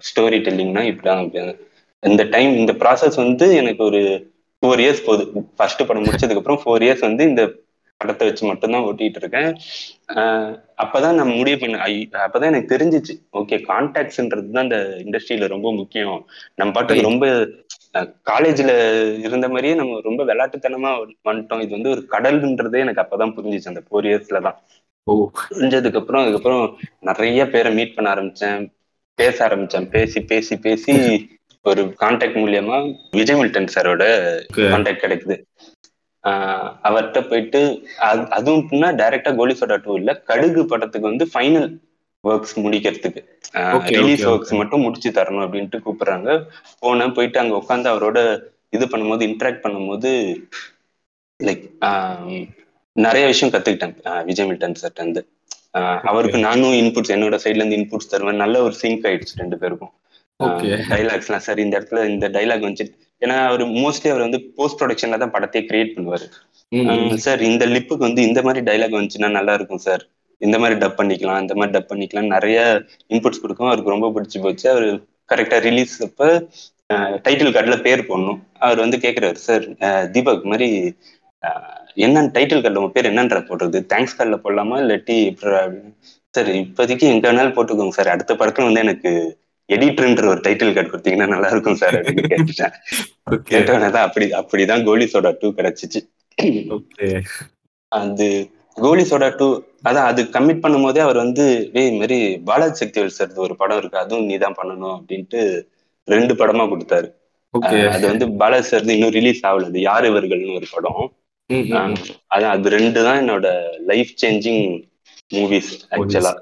ஸ்டோரி 0.08 0.38
டெல்லிங்னா 0.46 0.82
இப்படிதான் 0.90 1.54
இந்த 2.02 2.24
டைம் 2.34 2.52
இந்த 2.56 2.72
ப்ராசஸ் 2.82 3.16
வந்து 3.24 3.46
எனக்கு 3.56 3.82
ஒரு 3.84 4.00
ஃபோர் 4.62 4.82
இயர்ஸ் 4.84 5.06
போகுது. 5.06 5.24
ஃபர்ஸ்ட் 5.56 5.86
படம் 5.88 6.04
முடிச்சதுக்கு 6.04 6.42
அப்புறம் 6.42 6.60
ஃபோர் 6.64 6.84
இயர்ஸ் 6.86 7.06
வந்து 7.08 7.24
இந்த 7.24 7.42
படத்தை 8.00 8.24
வச்சு 8.28 8.44
மட்டும்தான் 8.48 8.86
ஓட்டிட்டு 8.88 9.20
இருக்கேன் 9.22 9.50
அப்பதான் 10.82 11.16
நான் 11.18 11.36
முடிவு 11.38 11.58
பண்ண 11.60 11.76
அப்பதான் 12.24 12.50
எனக்கு 12.50 12.72
தெரிஞ்சிச்சு. 12.74 13.14
ஓகே 13.40 13.56
கான்டாக்ட்ஸ்ன்றது 13.70 14.50
தான் 14.56 14.66
இந்த 14.68 14.80
இண்டஸ்ட்ரியில 15.04 15.46
ரொம்ப 15.54 15.68
முக்கியம். 15.80 16.18
நம்ம 16.60 16.72
பாட்டுக்கு 16.76 17.02
Right. 17.02 17.10
ரொம்ப 17.10 17.26
காலேஜ்ல 18.30 18.72
இருந்த 19.26 19.46
மாதிரியே 19.52 19.74
நம்ம 19.80 20.00
ரொம்ப 20.08 20.22
விளையாட்டுத்தனமா 20.30 20.90
வந்துட்டோம். 21.28 21.62
இது 21.64 21.72
வந்து 21.76 21.92
ஒரு 21.94 22.02
கடல்ன்றதே 22.14 22.82
எனக்கு 22.84 23.04
அப்பதான் 23.04 23.34
புரிஞ்சிச்சு 23.36 23.72
அந்த 23.72 23.82
ஃபோர் 23.86 24.08
இயர்ஸ்ல 24.10 24.40
தான். 24.46 24.58
புரிஞ்சதுக்கு 25.06 26.00
அப்புறம் 26.00 26.22
அதுக்கப்புறம் 26.22 26.64
நிறைய 27.08 27.40
பேரை 27.54 27.70
மீட் 27.78 27.96
பண்ண 27.96 28.14
ஆரம்பிச்சேன். 28.14 28.62
பேச 29.18 29.36
ஆரம்பிச்சேன். 29.48 29.86
பேசி 29.96 30.20
பேசி 30.30 30.54
பேசி 30.66 30.94
ஒரு 31.70 31.82
கான்டாக்ட் 32.00 32.40
மூலியமா 32.42 32.76
விஜய் 33.18 33.38
மில்டன் 33.38 33.72
சாரோட. 33.74 34.04
கான்டாக்ட் 34.56 35.04
கிடைக்குது. 35.04 35.36
அவர்கிட்ட 36.84 37.28
போயிட்டு 37.28 37.60
அது- 38.00 38.28
அதுவும் 38.28 38.66
பின்னா 38.70 38.88
டைரக்டா 39.00 39.34
கோலி 39.36 39.54
சோடா 39.54 39.76
டூ 39.82 39.96
இல்ல 39.96 40.22
கடுகு 40.26 40.64
படத்துக்கு 40.66 41.08
வந்து 41.08 41.26
ஃபைனல் 41.34 41.68
ஒர்க்ஸ் 42.24 42.54
முடிக்கிறதுக்கு. 42.56 43.20
ரிலீஸ் 43.96 44.24
ஒர்க்ஸ் 44.26 44.56
மட்டும் 44.56 44.80
முடிச்சு 44.80 45.10
தரணும் 45.10 45.44
அப்படின்ட்டு 45.46 45.80
கூப்பிடுறாங்க. 45.86 46.28
போனேன் 46.82 47.14
போயிட்டு 47.14 47.38
அங்க 47.38 47.56
உட்காந்து 47.56 47.92
அவரோட 47.94 48.18
இது 48.70 48.86
பண்ணும்போது 48.86 49.24
இன்டராக்ட் 49.30 49.64
பண்ணும்போது 49.64 50.10
லைக் 51.40 51.64
நிறைய 52.96 53.26
விஷயம் 53.26 53.54
கத்துக்கிட்டேன். 53.54 53.94
விஜய் 54.24 54.46
மில்டன் 54.50 54.74
சார்ட்ட 54.82 55.00
இருந்து. 55.00 55.22
அவருக்கு 56.02 56.38
நானும் 56.38 56.72
இன்புட்ஸ் 56.72 57.14
என்னோட 57.14 57.38
சைட்ல 57.44 57.64
இருந்து 57.64 57.76
இன்புட்ஸ் 57.76 58.10
தருவேன். 58.10 58.36
நல்ல 58.36 58.62
ஒரு 58.62 58.74
சிங்க் 58.82 59.04
ஆயிடுச்சு 59.04 59.34
ரெண்டு 59.36 59.58
பேருக்கும். 59.58 59.92
டைலாக்ஸ்லாம் 60.92 61.44
சார் 61.46 61.62
இந்த 61.64 61.74
இடத்துல 61.78 62.00
இந்த 62.12 62.26
டைலாக் 62.36 62.66
வந்துச்சு 62.66 62.86
ஏன்னா 63.22 63.36
அவர் 63.48 63.62
மோஸ்ட்லி 63.82 64.08
அவர் 64.12 64.26
வந்து 64.26 64.40
போஸ்ட் 64.58 64.78
ப்ரொடக்ஷன்ல 64.80 65.18
தான் 65.22 65.34
படத்தையே 65.36 65.62
கிரியேட் 65.68 65.94
பண்ணுவாரு. 65.96 66.26
சார் 67.26 67.42
இந்த 67.50 67.64
லிப்புக்கு 67.74 68.06
வந்து 68.08 68.22
இந்த 68.28 68.40
மாதிரி 68.46 68.62
டைலாக் 68.68 68.96
வந்துச்சுன்னா 68.98 69.30
நல்லா 69.38 69.52
இருக்கும் 69.58 69.84
சார் 69.86 70.02
இந்த 70.40 70.56
மாதிரி 70.62 70.76
டப் 70.82 70.98
பண்ணிக்கலாம் 71.00 71.40
இந்த 71.44 71.54
மாதிரி 71.58 71.74
டப் 71.76 71.90
பண்ணிக்கலாம். 71.92 72.32
நிறைய 72.36 72.58
இன்புட்ஸ் 73.14 73.42
கொடுக்கும். 73.44 73.70
அவருக்கு 73.70 73.94
ரொம்ப 73.94 74.08
பிடிச்சி 74.16 74.38
போச்சு. 74.44 74.66
அவர் 74.74 74.88
கரெக்டா 75.32 75.58
ரிலீஸ் 75.68 75.94
அப்ப 76.06 76.28
டைட்டில் 77.26 77.54
கார்டில் 77.54 77.84
பேர் 77.86 78.08
போடணும். 78.10 78.40
அவர் 78.66 78.82
வந்து 78.84 78.98
கேட்குறாரு 79.04 79.38
சார் 79.46 79.64
தீபக் 80.14 80.50
மாதிரி 80.52 80.68
என்னன்னு 82.04 82.30
டைட்டில் 82.36 82.62
கார்டில் 82.62 82.80
உங்க 82.82 82.92
பேர் 82.96 83.10
என்னன்ற 83.12 83.38
போடுறது? 83.48 83.78
தேங்க்ஸ் 83.92 84.16
கார்டில் 84.18 84.42
போடலாமா? 84.44 84.76
இல்லாட்டி 84.84 85.16
சார் 86.34 86.50
இப்போதைக்கு 86.62 87.06
எங்க 87.14 87.24
வேணாலும் 87.28 87.56
போட்டுக்கோங்க 87.58 87.96
சார் 87.98 88.14
அடுத்த 88.14 88.32
படத்துல 88.40 88.68
வந்து 88.68 88.84
எனக்கு 88.86 89.12
எடிட்டர்ன்ற 89.74 90.26
ஒரு 90.32 90.40
டைட்டில் 90.46 90.74
கார்டு 90.74 90.90
கொடுத்தீங்கன்னா 90.90 91.28
நல்லா 91.34 91.48
இருக்கும் 91.52 91.78
சார் 91.82 91.96
அப்படின்னு 92.00 92.30
கேட்டுட்டேன். 92.32 92.74
தான் 93.96 94.06
அப்படி 94.08 94.26
அப்படிதான் 94.40 94.84
கோலி 94.88 95.06
சோடா 95.12 95.32
டூ 95.40 95.48
கிடைச்சிச்சு. 95.58 96.00
அது 97.92 98.28
கோலி 98.84 99.04
சோடா 99.10 99.28
டூ 99.40 99.48
அதான் 99.88 100.08
அது 100.10 100.20
கமிட் 100.36 100.62
பண்ணும் 100.64 100.84
போதே 100.86 101.00
அவர் 101.06 101.18
வந்து 101.24 101.44
டேய் 101.74 101.96
மாதிரி 102.00 102.18
பாலாஜி 102.48 102.78
சக்திவேல் 102.80 103.16
சார் 103.18 103.44
ஒரு 103.46 103.54
படம் 103.60 103.78
இருக்கு 103.80 104.02
அதுவும் 104.02 104.26
நீ 104.30 104.34
தான் 104.44 104.58
பண்ணணும் 104.60 104.96
அப்படின்ட்டு 104.96 105.40
ரெண்டு 106.08 106.32
படமா 106.40 106.64
கொடுத்தாரு. 106.72 107.08
அது 107.94 108.04
வந்து 108.12 108.26
பாலாஜி 108.40 108.68
சார் 108.72 108.90
இன்னும் 108.96 109.14
ரிலீஸ் 109.18 109.40
ஆகல 109.50 109.70
அது 109.70 109.80
யார் 109.90 110.08
இவர்கள்னு 110.10 110.58
ஒரு 110.60 110.68
படம். 110.74 111.04
அதான் 112.34 112.52
அது 112.54 112.68
ரெண்டு 112.76 113.00
தான் 113.06 113.20
என்னோட 113.22 113.48
லைஃப் 113.90 114.12
சேஞ்சிங் 114.22 114.62
மூவிஸ் 115.36 115.72
ஆக்சுவலா. 115.96 116.32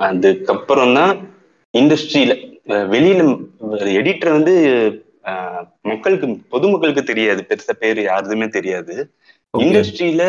அதுக்கப்புறம் 0.00 0.94
தான் 0.98 1.14
இண்டஸ்ட்ரியில 1.80 2.32
வெளியில 2.94 3.22
எடிட்டர் 3.98 4.36
வந்து 4.36 4.54
மக்களுக்கு 5.90 6.26
பொதுமக்களுக்கு 6.54 7.02
தெரியாது. 7.10 7.40
பெருசா 7.48 7.74
பேர் 7.82 8.00
யாருதுமே 8.02 8.46
தெரியாது. 8.56 8.94
இண்டஸ்ட்ரியில 9.54 10.22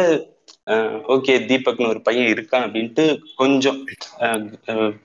ஓகே 1.13 1.33
தீபக்னு 1.49 1.91
ஒரு 1.93 1.99
பையன் 2.07 2.31
இருக்கான் 2.33 2.65
அப்படின்ட்டு 2.65 3.03
கொஞ்சம் 3.41 3.79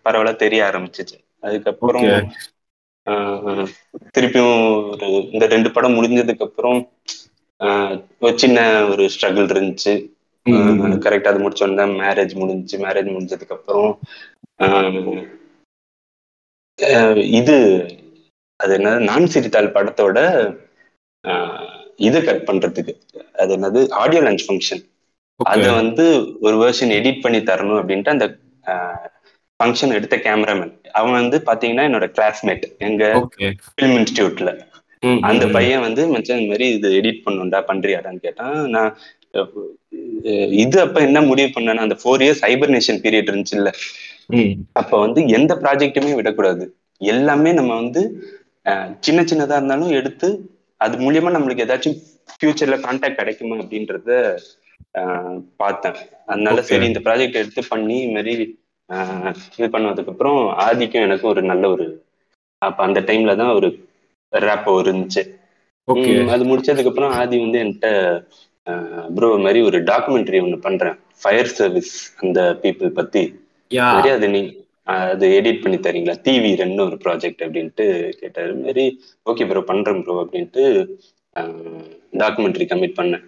பரவலா 0.04 0.32
தெரிய 0.42 0.60
ஆரம்பிச்சிச்சு. 0.68 1.16
அதுக்கப்புறம் 1.42 2.06
திருப்பியும் 4.16 4.58
ஒரு 4.92 5.06
இந்த 5.34 5.44
ரெண்டு 5.46 5.70
படம் 5.70 5.96
முடிஞ்சதுக்கு 5.96 6.46
அப்புறம் 6.48 6.78
ஒரு 8.24 8.34
சின்ன 8.42 8.58
ஒரு 8.92 9.04
ஸ்ட்ரகிள் 9.14 9.52
இருந்துச்சு. 9.54 9.94
கரெக்டா 11.04 11.30
அது 11.32 11.44
முடிச்சோன்னா 11.44 11.86
மேரேஜ் 12.02 12.34
முடிஞ்சு 12.40 12.76
மேரேஜ் 12.84 13.10
முடிஞ்சதுக்கு 13.14 13.56
அப்புறம் 13.58 13.90
இது 17.38 17.56
அது 18.60 18.72
என்னது 18.78 18.98
நான் 19.08 19.32
சிரித்தாள் 19.34 19.74
படத்தோட 19.76 20.18
இது 22.06 22.18
கட் 22.24 22.46
பண்றதுக்கு. 22.48 22.92
அது 23.42 23.50
என்னது? 23.56 23.80
Audio 24.00 24.20
launch 24.22 24.44
function. 24.46 24.82
அத 25.40 25.66
வந்து 25.80 26.04
ஒரு 26.46 26.56
வெர்ஷன் 26.62 26.92
எடிட் 26.98 27.22
பண்ணி 27.24 27.40
தரணும் 27.50 27.80
அப்படின்ட்டு 27.80 28.14
அந்த 28.14 28.26
ஃபங்க்ஷன் 29.60 29.96
எடுத்த 29.98 30.16
கேமராமேன் 30.26 30.72
அவன் 30.98 31.18
வந்து 31.20 31.36
பாத்தீங்கன்னா 31.48 31.86
என்னோட 31.88 32.06
கிளாஸ்மேட் 32.16 32.64
எங்க. 32.88 33.02
ஃபிலிம் 33.66 33.96
இன்ஸ்டியூட்ல 34.00 34.50
அந்த. 35.28 35.44
பையன் 35.56 35.84
வந்து 35.86 36.02
மச்சான் 36.12 36.38
இந்த 36.40 36.50
மாதிரி 36.52 36.66
இது 36.76 36.88
எடிட் 37.00 37.24
பண்ணுண்டா 37.26 37.60
பண்றியாடான்னு 37.70 38.24
கேட்டான். 38.26 38.56
நான் 38.74 38.90
இது 40.62 40.78
அப்ப 40.80 40.98
என்ன 41.00 41.18
முடிவு 41.22 41.48
பண்ணேன்னா 41.48 41.84
அந்த 41.86 41.96
ஃபோர் 42.00 42.22
இயர்ஸ் 42.24 42.42
ஹைபர்னேஷன் 42.44 43.00
பீரியட் 43.04 43.30
இருந்துச்சுல்ல. 43.30 43.70
ம். 44.34 44.52
அப்ப 44.72 44.98
வந்து 45.00 45.20
எந்த 45.36 45.52
ப்ராஜெக்ட்டுமே 45.62 46.12
விடக்கூடாது. 46.14 46.64
எல்லாமே 47.10 47.50
நம்ம 47.52 47.72
வந்து 47.74 48.02
சின்ன 49.00 49.20
சின்னதா 49.22 49.56
இருந்தாலும் 49.56 49.92
எடுத்து 49.92 50.28
அது 50.80 50.94
மூலியமா 50.96 51.30
நம்மளுக்கு 51.34 51.64
ஏதாச்சும் 51.64 51.98
ஃபியூச்சர்ல 52.32 52.76
கான்டாக்ட் 52.84 53.20
கிடைக்குமா 53.20 53.56
அப்படின்றத 53.62 54.10
பார்த்தேன். 55.58 55.98
அதனால. 56.26 56.62
சரி 56.68 56.86
இந்த 56.90 57.00
ப்ராஜெக்ட் 57.06 57.40
எடுத்து 57.42 57.62
பண்ணி 57.68 57.96
இது 58.00 58.14
மாதிரி 58.14 58.32
இது 59.56 59.68
பண்ணதுக்கு 59.74 60.12
அப்புறம் 60.12 60.38
ஆதிக்கும் 60.64 61.06
எனக்கும் 61.06 61.32
ஒரு 61.32 61.42
நல்ல 61.50 61.64
ஒரு 61.70 61.86
அப்ப 62.62 62.80
அந்த 62.84 63.00
டைம்ல 63.08 63.32
தான் 63.36 63.54
ஒரு 63.58 63.68
ரேப் 64.32 64.68
இருந்துச்சு. 64.82 65.22
அது 66.34 66.44
முடிச்சதுக்கு 66.44 66.90
அப்புறம் 66.92 67.14
ஆதி 67.18 67.36
வந்து 67.40 67.58
என்கிட்ட 67.62 67.88
ப்ரோ 69.16 69.28
மாதிரி 69.44 69.60
ஒரு 69.68 69.78
டாக்குமெண்ட்ரி 69.90 70.38
ஒன்று 70.44 70.58
பண்றேன். 70.66 70.96
ஃபயர் 71.22 71.50
சர்வீஸ் 71.58 71.94
அந்த 72.22 72.40
பீப்புள் 72.62 72.90
பத்தி. 73.00 73.22
அது 74.14 74.28
நீ 74.36 74.42
அது 74.94 75.26
எடிட் 75.38 75.60
பண்ணி 75.62 75.78
தரீங்களா? 75.86 76.14
டிவி 76.26 76.50
ரெண்டு 76.62 76.80
ஒரு 76.86 76.96
ப்ராஜெக்ட் 77.04 77.44
அப்படின்ட்டு 77.46 77.84
கேட்டாரு. 78.20 78.52
மாதிரி 78.64 78.84
ஓகே 79.30 79.46
ப்ரோ 79.50 79.62
பண்றேன் 79.70 80.02
ப்ரோ 80.06 80.16
அப்படின்ட்டு 80.24 80.64
டாக்குமெண்ட்ரி 82.22 82.66
கமிட் 82.72 82.98
பண்ணேன். 82.98 83.24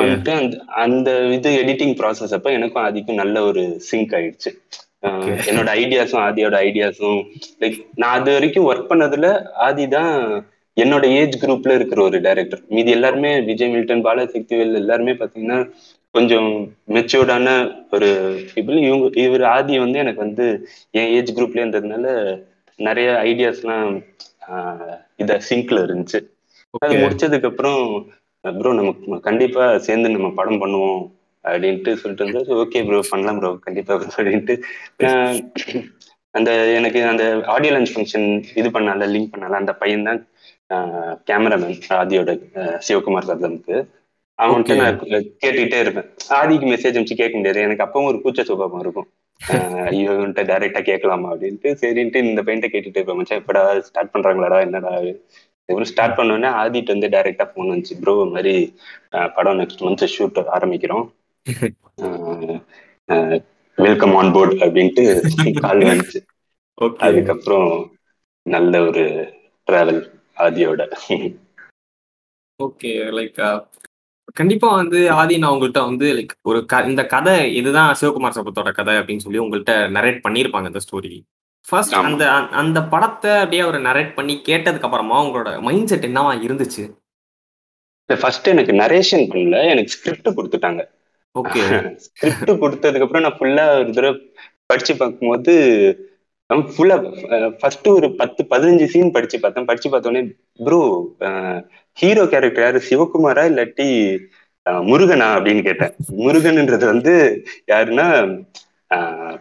பண்ணிட்டு 0.00 0.32
அந்த 0.40 0.56
அந்த 0.82 1.10
இது 1.36 1.50
எடிட்டிங் 1.62 1.94
ப்ராசஸ் 2.00 2.34
அப்ப 2.36 2.50
எனக்கும் 2.58 2.84
ஆதிக்கும் 2.86 3.20
நல்ல 3.22 3.36
ஒரு 3.50 3.62
சிங்க் 3.88 4.14
ஆயிடுச்சு. 4.18 4.50
என்னோட 5.48 5.68
ஐடியாஸும் 5.82 6.22
ஆதியோட 6.26 6.56
ஐடியாஸும் 6.68 7.18
லைக் 7.62 7.78
நான் 8.02 8.16
அது 8.18 8.30
வரைக்கும் 8.36 8.68
ஒர்க் 8.70 8.90
பண்ணதுல 8.92 9.28
ஆதி 9.66 9.84
தான் 9.96 10.12
என்னோட 10.76 11.04
ஏஜ் 11.16 11.36
குரூப்ல 11.40 11.74
இருக்கிற 11.76 12.00
ஒரு 12.04 12.18
டைரக்டர் 12.22 12.62
மீதி 12.68 12.90
எல்லாருமே 12.96 13.30
விஜய் 13.48 13.72
மில்டன் 13.74 14.04
பாலா 14.06 14.24
சக்திவேல் 14.32 14.80
எல்லாருமே 14.80 15.12
பாத்தீங்கன்னா 15.20 15.58
கொஞ்சம் 16.14 16.48
மெச்சூர்டான 16.94 17.48
ஒரு 17.94 18.08
பீப்புள் 18.50 18.78
இவங்க 18.82 19.06
இவர் 19.24 19.44
ஆதி 19.52 19.74
வந்து 19.84 19.98
எனக்கு 20.02 20.20
வந்து 20.24 20.46
என் 20.94 21.12
ஏஜ் 21.16 21.34
குரூப்ல 21.36 21.62
இருந்ததுனால 21.62 22.06
நிறைய 22.78 23.08
ஐடியாஸ்லாம் 23.28 23.90
இத 25.22 25.32
சிங்க்ல 25.48 25.78
இருந்துச்சு. 25.86 26.20
அது. 26.82 27.02
முடிச்சதுக்கு 27.02 27.50
அப்புறம் 27.50 27.80
ப்ரோ 28.44 28.70
நம்ம 28.78 28.92
கண்டிப்பா 29.26 29.64
சேர்ந்து 29.86 30.08
நம்ம 30.14 30.30
படம் 30.38 30.62
பண்ணுவோம் 30.62 31.02
அப்படின்ட்டு 31.44 31.92
சொல்லிட்டு 32.00 32.24
இருந்தாரு. 32.24 32.48
ஓகே 32.62 32.80
ப்ரோ 32.86 33.00
பண்ணலாம் 33.10 33.38
ப்ரோ 33.38 33.50
கண்டிப்பா 33.66 33.94
அப்படின்ட்டு. 34.08 34.54
அந்த 36.34 36.50
எனக்கு 36.78 37.00
அந்த 37.10 37.24
ஆடியோ 37.52 37.72
லஞ்ச் 37.74 37.92
ஃபங்க்ஷன் 37.92 38.26
இது 38.60 38.68
பண்ணால 38.72 39.08
லிங்க் 39.12 39.32
பண்ணால 39.34 39.58
அந்த 39.60 39.72
பையன் 39.82 40.06
தான் 40.08 40.20
கேமராமேன் 41.28 41.76
ஆதியோட 41.96 42.30
சிவகுமார் 42.86 43.28
சர்தனுக்கு 43.28 43.76
அவன்கிட்ட. 44.38 44.74
நான் 44.76 45.00
கேட்டுக்கிட்டே 45.42 45.80
இருப்பேன். 45.80 46.08
ஆதிக்கு 46.38 46.66
மெசேஜ் 46.70 46.96
அனுப்பிச்சு 46.96 47.20
கேட்க 47.22 47.34
முடியாது. 47.36 47.60
எனக்கு 47.60 47.84
அப்பவும் 47.84 48.10
ஒரு 48.10 48.20
கூச்ச 48.24 48.42
சுபாவம் 48.42 48.80
இருக்கும். 48.80 49.08
இவன்கிட்ட 49.98 50.42
டைரக்டா 50.50 50.80
கேட்கலாமா 50.82 51.28
அப்படின்ட்டு 51.32 51.70
சரின்ட்டு 51.80 52.22
இந்த 52.24 52.42
பையன்ட்ட 52.42 52.68
கேட்டுட்டு 52.72 52.98
இருப்பேன். 52.98 53.18
மச்சான் 53.18 53.40
எப்படா 53.42 53.62
ஸ்டார்ட் 53.80 54.12
பண்றாங்களாடா 54.14 54.58
என்னடா? 54.60 54.92
அதுக்கப்புறம் 55.68 55.90
ஸ்டார்ட் 55.90 56.18
பண்ணோடனே 56.18 56.50
ஆதிட்டு 56.62 56.94
வந்து 56.94 57.08
டைரக்டா 57.08 57.46
ஃபோன் 57.50 57.70
வந்துச்சு 57.72 57.94
ப்ரோ 58.00 58.14
மாதிரி 58.32 58.54
படம் 59.34 59.60
நெக்ஸ்ட் 59.60 59.84
மந்த் 59.86 60.12
ஷூட் 60.14 60.40
ஆரம்பிக்கிறோம். 60.56 61.04
வெல்கம் 63.78 64.14
ஆன் 64.14 64.32
போர்ட் 64.32 64.54
அப்படின்ட்டு 64.60 65.04
கால் 65.60 65.84
வந்துச்சு. 65.84 66.20
அதுக்கப்புறம் 66.98 67.68
நல்ல 68.46 68.80
ஒரு 68.80 69.04
டிராவல் 69.68 70.00
ஆதியோட. 70.36 70.82
ஓகே 72.60 72.90
லைக் 73.18 73.40
கண்டிப்பா 74.38 74.68
வந்து 74.80 74.98
ஆதி 75.18 75.34
நான் 75.38 75.54
உங்கள்கிட்ட 75.54 75.80
வந்து 75.88 76.06
லைக் 76.16 76.32
ஒரு 76.42 76.58
க 76.66 76.80
இந்த 76.90 77.02
கதை 77.06 77.34
இதுதான் 77.58 77.90
சிவகுமார் 78.00 78.36
சபத்தோட 78.38 78.70
கதை 78.72 78.94
அப்படின்னு 79.00 79.24
சொல்லி 79.24 79.42
உங்கள்கிட்ட 79.42 79.74
நரேட் 79.96 80.24
பண்ணியிருப்பாங்க 80.26 80.70
இந்த 80.72 80.82
ஸ்டோரி 80.86 81.12
ஃபர்ஸ்ட். 81.66 81.94
அந்த 82.08 82.24
அந்த 82.60 82.78
படத்தை 82.92 83.30
அப்படியே 83.42 83.62
அவர் 83.62 83.78
நரேட் 83.86 84.16
பண்ணி 84.16 84.34
கேட்டதுக்கு 84.48 84.88
அப்புறமா 84.88 85.18
உங்களோட 85.24 85.50
மைண்ட் 85.62 85.90
செட் 85.92 86.08
என்னவா 86.08 86.32
இருந்துச்சு? 86.46 86.84
ஃபர்ஸ்ட் 88.10 88.50
எனக்கு 88.52 88.72
நரேஷன் 88.80 89.24
பண்ணல 89.30 89.60
எனக்கு 89.72 89.94
ஸ்கிரிப்ட் 89.94 90.36
கொடுத்துட்டாங்க. 90.38 90.82
ஓகே 91.34 91.62
ஸ்கிரிப்ட் 92.06 92.52
கொடுத்ததுக்கு 92.64 93.06
அப்புறம் 93.06 93.24
நான் 93.26 93.38
ஃபுல்லா 93.38 93.64
ஒரு 93.78 93.92
தடவை 93.92 94.12
படிச்சு 94.66 94.92
பார்க்கும்போது 94.96 95.54
ஃபுல்லா 96.74 96.96
ஃபர்ஸ்ட் 97.60 97.86
ஒரு 97.88 98.08
பத்து 98.18 98.40
பதினஞ்சு 98.50 98.86
சீன் 98.92 99.14
படிச்சு 99.16 99.36
பார்த்தேன். 99.40 99.68
படிச்சு 99.68 99.88
பார்த்தோன்னே 99.90 100.22
ப்ரோ 100.66 100.80
ஹீரோ 101.96 102.24
கேரக்டர் 102.32 102.64
யாரு? 102.66 102.80
சிவகுமாரா 102.88 103.44
இல்லாட்டி 103.50 103.86
முருகனா 104.90 105.28
அப்படின்னு 105.36 105.62
கேட்டேன். 105.66 105.94
முருகன்ன்றது 106.24 106.84
வந்து 106.92 107.14
யாருன்னா 107.72 108.06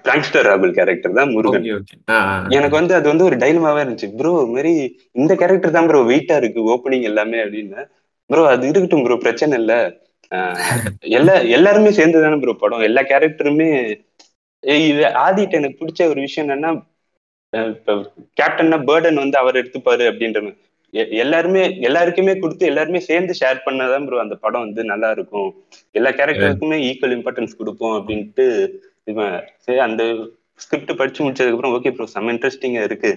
பிராங்ஸ்டர் 0.06 0.48
ராகுல் 0.50 0.76
கேரக்டர் 0.78 1.18
தான் 1.18 1.32
முருகன். 1.34 1.66
எனக்கு 2.56 2.76
வந்து 2.80 2.94
அது 3.00 3.08
வந்து 3.12 3.28
ஒரு 3.30 3.36
டைலமாவே 3.44 3.82
இருந்துச்சு. 3.84 4.10
ப்ரோ 4.20 4.32
மாதிரி 4.54 4.74
இந்த 5.22 5.34
கேரக்டர் 5.42 5.76
தான் 5.78 5.90
ப்ரோ 5.90 6.02
வெயிட்டா 6.12 6.38
இருக்கு 6.42 6.62
ஓப்பனிங் 6.74 7.08
எல்லாமே 7.12 7.40
அப்படின்னு. 7.44 7.84
ப்ரோ 8.30 8.44
அது 8.54 8.66
இருக்கட்டும் 8.70 9.06
ப்ரோ 9.06 9.18
பிரச்சனை 9.18 9.54
இல்ல. 9.62 9.74
ஆஹ் 10.32 10.58
எல்லா 11.18 11.36
எல்லாருமே 11.58 11.92
சேர்ந்து 12.00 12.24
தானே 12.26 12.40
ப்ரோ 12.44 12.56
படம். 12.64 12.88
எல்லா 12.90 13.04
கேரக்டருமே 13.12 13.70
இது 14.88 15.04
ஆதிட்ட 15.24 15.60
எனக்கு 15.62 15.80
பிடிச்ச 15.80 16.02
ஒரு 16.12 16.20
விஷயம் 16.22 16.46
என்னன்னா 16.48 16.72
இப்ப 17.74 17.96
கேப்டன்னா 18.40 18.78
பேர்டன் 18.90 19.22
வந்து 19.24 19.38
அவர் 19.42 19.60
எடுத்துப்பாரு 19.62 20.06
அப்படின்ற 20.12 20.42
எல்லாருமே 21.24 21.62
எல்லாருக்குமே 21.88 22.34
கொடுத்து 22.42 22.64
எல்லாருமே 22.72 23.00
சேர்ந்து 23.10 23.34
ஷேர் 23.40 23.60
பண்ணாதான் 23.68 24.06
ப்ரோ 24.08 24.18
அந்த 24.24 24.36
படம் 24.44 24.66
வந்து 24.66 24.82
நல்லா 24.92 25.10
இருக்கும். 25.16 25.50
எல்லா 25.98 26.10
கேரக்டருக்குமே 26.20 26.78
ஈக்குவல் 26.90 27.16
இம்பார்ட்டன்ஸ் 27.18 27.60
கொடுப்போம் 27.60 27.96
அப்படின்ட்டு 28.00 28.46
இவன் 29.12 29.36
சரி 29.66 29.80
அந்த 29.88 30.04
ஸ்கிரிப்ட் 30.64 31.00
படிச்சு 31.00 31.22
முடிச்சதுக்கு 31.24 31.58
அப்புறம் 31.58 31.76
ஓகே 31.78 31.94
ப்ரோ 31.98 32.08
செம்ம 32.16 32.34
இன்ட்ரெஸ்டிங்கா 32.36 32.84
இருக்கு 32.90 33.12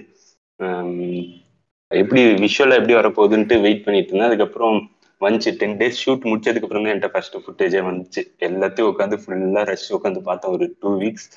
எப்படி 1.91 2.21
விஷுவலா 2.43 2.77
எப்படி 2.79 2.95
வரப்போகுதுன்ட்டு 2.99 3.57
வெயிட் 3.65 3.83
பண்ணிட்டு 3.85 4.09
இருந்தேன். 4.11 4.29
அதுக்கப்புறம் 4.29 4.77
வந்துச்சு. 5.21 5.51
டென் 5.59 5.77
டேஸ் 5.81 6.01
ஷூட் 6.03 6.27
முடிச்சதுக்கு 6.29 6.65
அப்புறம் 6.67 6.83
தான் 6.85 6.93
என்கிட்ட 6.93 7.11
ஃபர்ஸ்ட் 7.13 7.37
ஃபுட்டேஜே 7.43 7.81
வந்துச்சு. 7.89 8.21
எல்லாத்தையும் 8.47 8.89
உட்காந்து 8.91 9.17
ஃபுல்லா 9.21 9.63
ரஷ் 9.69 9.85
உட்காந்து 9.97 10.21
பார்த்தேன். 10.29 10.53
ஒரு 10.55 10.65
டூ 10.81 10.89
வீக்ஸ் 11.03 11.29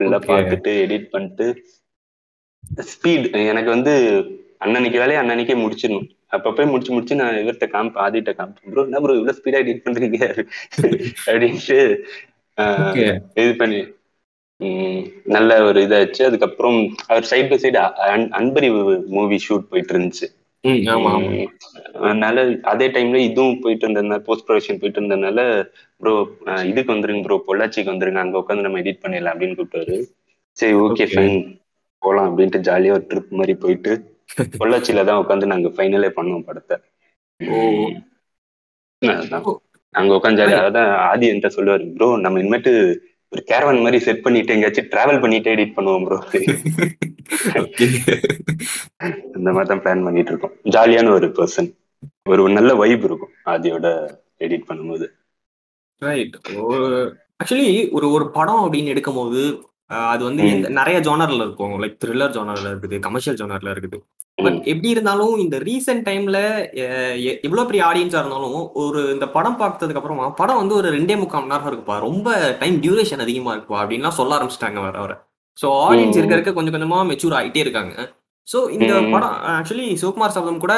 ஃபுல்லா. 0.00 0.18
பார்த்துட்டு 0.30 0.72
எடிட் 0.84 1.08
பண்ணிட்டு 1.14 1.46
ஸ்பீட் 2.88 3.26
எனக்கு 3.44 3.70
வந்து 3.70 3.92
அன்னன்னைக்கு 4.60 4.98
வேலையை 4.98 5.20
அன்னன்னைக்கே 5.22 5.56
முடிச்சிடணும். 5.62 6.06
அப்ப 6.28 6.52
போய் 6.52 6.70
முடிச்சு 6.70 6.92
முடிச்சு 6.92 7.14
நான் 7.14 7.40
இவர்கிட்ட 7.40 7.66
காமிப்ப 7.72 8.04
ஆதிட்ட 8.04 8.32
காமிப்பேன். 8.34 8.70
ப்ரோ 8.72 8.84
என்ன 8.84 9.00
ப்ரோ 9.00 9.16
இவ்வளவு 9.16 9.38
ஸ்பீடா 9.38 9.60
எடிட் 9.62 9.84
பண்றீங்க? 9.86 10.20
அப்படின்ட்டு. 11.28 11.78
இது 13.36 13.52
பண்ணி 13.56 13.80
நல்ல 15.34 15.52
ஒரு 15.64 15.78
இதாச்சு 15.86 16.22
அதுக்கப்புறம் 16.28 16.78
அவர் 17.08 17.28
side 17.30 17.50
by 17.50 17.58
side 17.58 17.78
Anbarivu 18.38 18.80
movie 19.14 19.38
shoot 19.46 19.70
போயிட்டு 19.70 19.94
இருந்துச்சு. 19.94 20.26
அதனால 22.00 22.36
அதே 22.72 22.86
டைம்ல 22.94 23.20
இதுவும் 23.28 23.60
போயிட்டு 23.62 23.84
இருந்ததுனால 23.86 24.20
போஸ்ட் 24.26 24.46
ப்ரொடக்ஷன் 24.46 24.80
போயிட்டு 24.80 25.00
இருந்ததுனால 25.00 25.40
ப்ரோ 26.00 26.12
இதுக்கு 26.70 26.94
வந்துருங்க 26.94 27.24
ப்ரோ. 27.26 27.38
பொள்ளாச்சிக்கு 27.48 27.92
வந்துருங்க. 27.92 28.22
அங்க 28.24 28.42
உட்காந்து 28.42 28.66
நம்ம 28.66 28.80
எடிட் 28.82 29.02
பண்ணிடலாம் 29.04 29.34
அப்படின்னு 29.34 29.58
கூப்பிட்டாரு. 29.58 29.96
சரி 30.56 30.74
ஓகே. 30.84 31.06
ஃபைன் 31.12 31.36
போலாம் 32.02 32.28
அப்படின்ட்டு 32.28 32.66
ஜாலியா 32.66 32.94
ஒரு 32.94 33.04
ட்ரிப் 33.10 33.36
மாதிரி 33.38 33.54
போயிட்டு 33.62 33.92
பொள்ளாச்சியில 34.58 35.04
தான் 35.04 35.20
உட்காந்து 35.22 35.50
நாங்க 35.50 35.70
ஃபைனலே 35.74 36.10
பண்ணோம் 36.14 36.46
படத்தை. 36.46 36.76
அங்க 39.94 40.10
உட்காந்து 40.16 40.42
அதான் 40.60 40.90
ஆதி 41.06 41.28
என்கிட்ட 41.28 41.50
சொல்லுவாரு 41.56 41.86
ப்ரோ 41.94 42.08
நம்ம 42.22 42.40
இனிமேட்டு 42.40 42.72
ஒரு 43.32 43.42
கேரவன் 43.48 43.82
மாதிரி 43.82 43.98
செட் 44.04 44.24
பண்ணிட்டு 44.24 44.54
எங்கேயாச்சும் 44.54 44.90
டிராவல் 44.90 45.22
பண்ணிட்டு 45.22 45.52
எடிட் 45.52 45.76
பண்ணுவோம் 45.76 46.04
ப்ரோ 46.06 46.18
இந்த 49.36 49.48
மாதிரி 49.48 49.68
தான் 49.68 49.82
பிளான் 49.82 50.04
பண்ணிட்டு 50.06 50.32
இருக்கோம். 50.32 50.54
ஜாலியான 50.74 51.12
ஒரு 51.12 51.28
பர்சன் 51.36 51.70
ஒரு 52.26 52.42
நல்ல 52.56 52.72
வைப் 52.80 53.04
இருக்கும் 53.06 53.32
ஆதியோட 53.46 53.86
எடிட் 54.40 54.68
பண்ணும்போது. 54.68 55.06
ரைட் 56.02 56.36
ஆக்சுவலி 57.40 57.68
ஒரு 57.92 58.06
ஒரு 58.12 58.24
படம் 58.30 58.62
அப்படின்னு 58.64 58.92
எடுக்கும்போது 58.92 59.40
அஹ், 59.48 59.71
அது 60.12 60.22
வந்து 60.28 60.44
நிறைய 60.78 60.98
ஜோனர்ல 61.06 61.44
இருக்கும். 61.46 61.74
லைக் 61.82 61.96
த்ரில்லர் 62.02 62.34
ஜோனர்ல 62.36 62.66
இருக்குது 62.72 62.98
கமர்ஷியல் 63.06 63.38
ஜோனர்ல 63.40 63.72
இருக்குது. 63.74 63.98
பட் 64.44 64.58
எப்படி 64.72 64.88
இருந்தாலும் 64.94 65.34
இந்த 65.44 65.56
ரீசெண்ட் 65.68 66.04
டைம்ல 66.08 66.38
எவ்வளவு 67.46 67.66
பெரிய 67.70 67.82
ஆடியன்ஸா 67.88 68.20
இருந்தாலும் 68.22 68.56
ஒரு 68.84 69.00
இந்த 69.14 69.26
படம் 69.36 69.60
பார்த்ததுக்கு 69.62 70.00
அப்புறமா 70.00 70.28
படம் 70.40 70.60
வந்து 70.62 70.78
ஒரு 70.80 70.88
ரெண்டே 70.96 71.16
முக்கால் 71.22 71.44
மணி 71.44 71.54
நேரம் 71.54 71.70
இருக்குப்பா. 71.70 71.98
ரொம்ப 72.08 72.28
டைம் 72.62 72.78
டியூரேஷன் 72.84 73.24
அதிகமா 73.26 73.52
இருக்குப்பா 73.54 73.80
அப்படின்லாம் 73.82 74.18
சொல்ல 74.20 74.36
ஆரம்பிச்சிட்டாங்க 74.38 74.80
வர 74.86 74.96
வர 75.04 75.14
ஸோ 75.58 75.68
ஆடியன்ஸ். 75.86 76.18
இருக்க 76.20 76.36
இருக்க 76.38 76.52
கொஞ்சம் 76.58 76.76
கொஞ்சமா 76.76 76.98
மெச்சூர் 77.10 77.38
ஆகிட்டே 77.38 77.64
இருக்காங்க. 77.64 77.94
ஸோ 78.48 78.58
இந்த. 78.76 78.92
படம் 79.14 79.34
ஆக்சுவலி 79.56 79.88
சிவகுமார் 80.00 80.36
சபதம் 80.36 80.62
கூட 80.64 80.74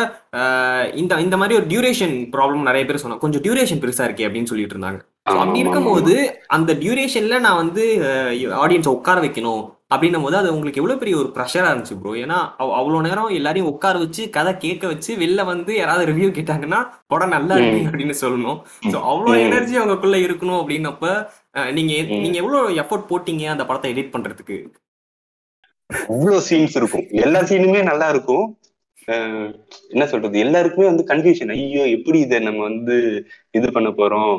இந்த 1.03 1.20
இந்த 1.27 1.37
மாதிரி 1.40 1.59
ஒரு 1.61 1.66
டியூரேஷன் 1.72 2.14
ப்ராப்ளம் 2.35 2.68
நிறைய 2.68 2.85
பேர் 2.88 3.03
சொன்னாங்க. 3.03 3.24
கொஞ்சம் 3.24 3.44
டியூரேஷன் 3.44 3.83
பெருசா 3.85 4.07
இருக்கே 4.09 4.27
அப்படின்னு 4.29 4.50
சொல்லிட்டு 4.50 4.77
இருந்தாங்க. 4.77 5.00
அப்படி 5.26 5.58
இருக்கும்போது 5.58 6.14
அந்த 6.48 6.74
டியூரேஷன்ல 6.74 7.38
நான் 7.40 7.60
வந்து 7.62 7.84
ஆடியன்ஸை 8.62 8.88
உட்கார 8.88 9.20
வைக்கணும். 9.20 9.62
அப்படின்னும் 9.94 10.22
போது 10.22 10.37
அது 10.37 10.52
உங்களுக்கு 10.52 10.80
எவ்வளவு 10.80 11.00
பெரிய 11.00 11.16
ஒரு 11.16 11.28
ப்ரெஷரா 11.34 11.68
இருந்துச்சு 11.70 11.96
ப்ரோ 11.98 12.12
ஏன்னா 12.16 12.38
அவ்- 12.58 12.74
அவ்வளவு 12.74 13.02
நேரம் 13.02 13.28
எல்லாரையும் 13.30 13.68
உட்கார 13.68 13.98
வச்சு 13.98 14.30
கதை 14.30 14.56
கேட்க 14.56 14.87
வச்சு 14.87 15.16
வெளில 15.16 15.44
வந்து 15.44 15.76
யாராவது 15.76 16.12
ரிவ்யூ 16.12 16.28
கேட்டாங்கன்னா 16.30 16.80
படம் 17.06 17.28
நல்லா 17.28 17.56
இருக்கு. 17.56 17.90
அப்படின்னு 17.90 18.16
சொல்லணும். 18.20 18.58
ஸோ 18.84 18.96
அவ்வளோ 19.10 19.34
ம். 19.34 19.42
எனர்ஜி 19.44 19.78
அவங்களுக்குள்ள 19.78 20.18
இருக்கணும் 20.24 20.60
அப்படின்னப்ப 20.60 21.04
நீங்க. 21.72 21.92
நீங்க 22.14 22.37
எவ்வளவு 22.37 22.74
எஃபோர்ட் 22.82 23.10
போட்டீங்க 23.10 23.44
அந்த 23.46 23.66
படத்தை 23.66 23.92
எடிட் 23.94 24.14
பண்றதுக்கு? 24.14 24.58
அவ்வளவு 26.08 26.42
சீன்ஸ் 26.48 26.76
இருக்கும். 26.76 27.06
எல்லா 27.22 27.40
சீனுமே 27.42 27.82
நல்லா 27.82 28.08
இருக்கும். 28.08 28.44
என்ன 29.88 30.04
சொல்றது? 30.06 30.38
எல்லாருக்குமே 30.38 30.87
வந்து 30.87 31.04
கன்ஃபியூஷன் 31.08 31.50
ஐயோ 31.50 31.82
எப்படி 31.88 32.18
இதை 32.18 32.38
நம்ம 32.38 32.62
வந்து 32.62 32.96
இது 33.50 33.72
பண்ண 33.72 33.88
போறோம்? 33.90 34.34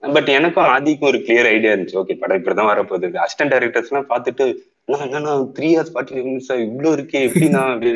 பட் 0.00 0.28
எனக்கும் 0.28 0.64
ஆதிக்கும் 0.64 1.08
ஒரு 1.10 1.18
கிளியர் 1.18 1.46
ஐடியா 1.46 1.72
இருந்துச்சு. 1.72 2.02
ஓகே 2.02 2.18
படம் 2.18 2.44
இப்படிதான் 2.44 2.70
வரப்போகுது. 2.72 3.20
அசிஸ்டன்ட் 3.24 3.52
டைரக்டர்ஸ் 3.52 3.90
எல்லாம் 3.90 4.08
பார்த்துட்டு 4.08 4.54
"அண்ணா, 4.84 5.04
என்னண்ணா 5.04 5.32
த்ரீ 5.58 5.62
ஹவர்ஸ் 5.62 5.92
ஃபார்ட்டி 5.94 6.16
மினிட்ஸ் 6.18 6.60
இவ்வளவு 6.60 6.96
இருக்கே 6.96 7.52
அப்படி 7.54 7.90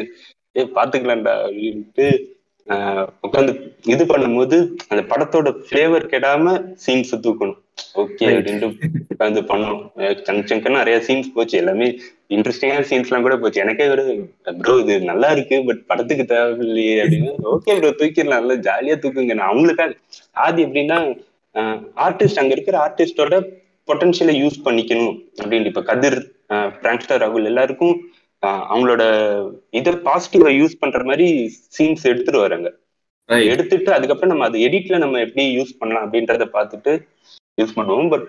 ஏ 0.56 0.62
பாத்துக்கலாம்டா 0.74 1.34
அப்படின்ட்டு 1.44 2.30
உட்காந்து 3.26 3.52
இது 3.84 4.04
பண்ணும்போது 4.04 4.56
அந்த 4.88 5.04
படத்தோட 5.12 5.48
ஃபிளேவர் 5.68 6.04
கெடாம 6.12 6.74
சீன்ஸ் 6.86 7.14
தூக்கணும். 7.24 7.58
ஓகே. 7.94 8.26
அப்படின்ட்டு 8.26 8.68
உட்காந்து 9.12 9.40
பண்ணோம். 9.52 9.80
சங்க் 10.26 10.44
சங்கு 10.44 10.70
நிறைய 10.70 11.02
சீன்ஸ் 11.06 11.32
போச்சு. 11.34 11.58
எல்லாமே 11.58 11.88
இன்ட்ரெஸ்டிங்கான 12.28 12.84
சீன்ஸ் 12.90 13.08
எல்லாம் 13.08 13.22
கூட 13.22 13.36
போச்சு. 13.36 13.60
எனக்கே 13.60 13.88
ஒரு 13.88 14.04
ப்ரோ 14.60 14.74
இது 14.74 15.00
நல்லா 15.00 15.30
இருக்கு 15.30 15.64
பட் 15.66 15.86
படத்துக்கு 15.86 16.34
தேவையில்லையே. 16.34 16.96
அப்படின்னு 17.02 17.32
ஓகே 17.52 17.72
ப்ரோ 17.78 17.90
தூக்கிடலாம். 17.90 18.40
நல்லா 18.40 18.54
ஜாலியா 18.68 18.96
தூக்குங்க. 19.04 19.34
நான் 19.34 19.52
அவங்களுக்காக 19.54 19.96
ஆதி 20.32 20.64
எப்படின்னா 20.64 20.98
ஆர்டிஸ்ட் 22.06 22.40
அங்க 22.42 22.52
இருக்கிற 22.56 22.76
ஆர்டிஸ்டோட 22.86 23.36
பொட்டன்ஷியலை 23.88 24.34
யூஸ் 24.42 24.58
பண்ணிக்கணும் 24.66 25.14
அப்படின்னு. 25.40 25.70
இப்ப 25.70 25.82
கதிர் 25.90 26.18
பிராங்ஸ்டர் 26.82 27.22
ராகுல் 27.22 27.48
எல்லாருக்கும் 27.52 27.94
அவங்களோட 28.70 29.02
இதை 29.78 29.92
பாசிட்டிவா 30.06 30.50
யூஸ் 30.60 30.80
பண்ற 30.82 31.00
மாதிரி 31.10 31.26
சீன்ஸ் 31.76 32.08
எடுத்துட்டு 32.12 32.44
வராங்க. 32.44 32.68
எடுத்துட்டு 33.52 33.90
அதுக்கப்புறம் 33.96 34.32
நம்ம 34.32 34.46
அது 34.50 34.58
எடிட்ல 34.68 34.96
நம்ம 35.02 35.20
எப்படி 35.26 35.44
யூஸ் 35.58 35.76
பண்ணலாம் 35.80 36.06
அப்படின்றத 36.06 36.46
பார்த்துட்டு 36.56 36.92
யூஸ் 37.60 37.76
பண்ணுவோம். 37.76 38.10
பட் 38.14 38.26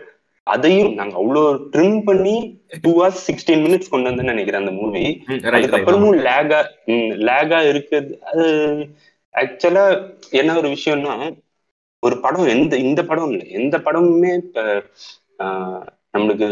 அதையும் 0.47 0.93
நாங்க 0.99 1.15
அவ்வளோ 1.21 1.41
ட்ரிம் 1.73 1.99
பண்ணி 2.07 2.35
டூ 2.83 2.91
ஹவர்ஸ் 2.97 3.21
சிக்ஸ்டீன் 3.27 3.63
மினிட்ஸ் 3.65 3.91
கொண்டு 3.91 4.09
வந்தேன்னு 4.09 4.33
நினைக்கிறேன் 4.33 4.63
அந்த 4.63 4.73
மூவி. 4.79 5.03
அதுக்கப்புறமும் 5.57 6.17
லேகா 6.27 6.59
லேகா 7.29 7.59
இருக்குது. 7.71 8.11
அது 8.31 8.45
ஆக்சுவலா 9.35 9.85
என்ன 10.41 10.57
ஒரு 10.61 10.71
விஷயம்னா 10.75 11.15
ஒரு 12.03 12.15
படம் 12.19 12.47
எந்த 12.47 12.77
இந்த 12.77 13.01
படம் 13.05 13.31
இல்லை 13.31 13.47
எந்த 13.51 13.77
படமுமே 13.77 14.31
இப்ப 14.35 14.61
நம்மளுக்கு 16.17 16.49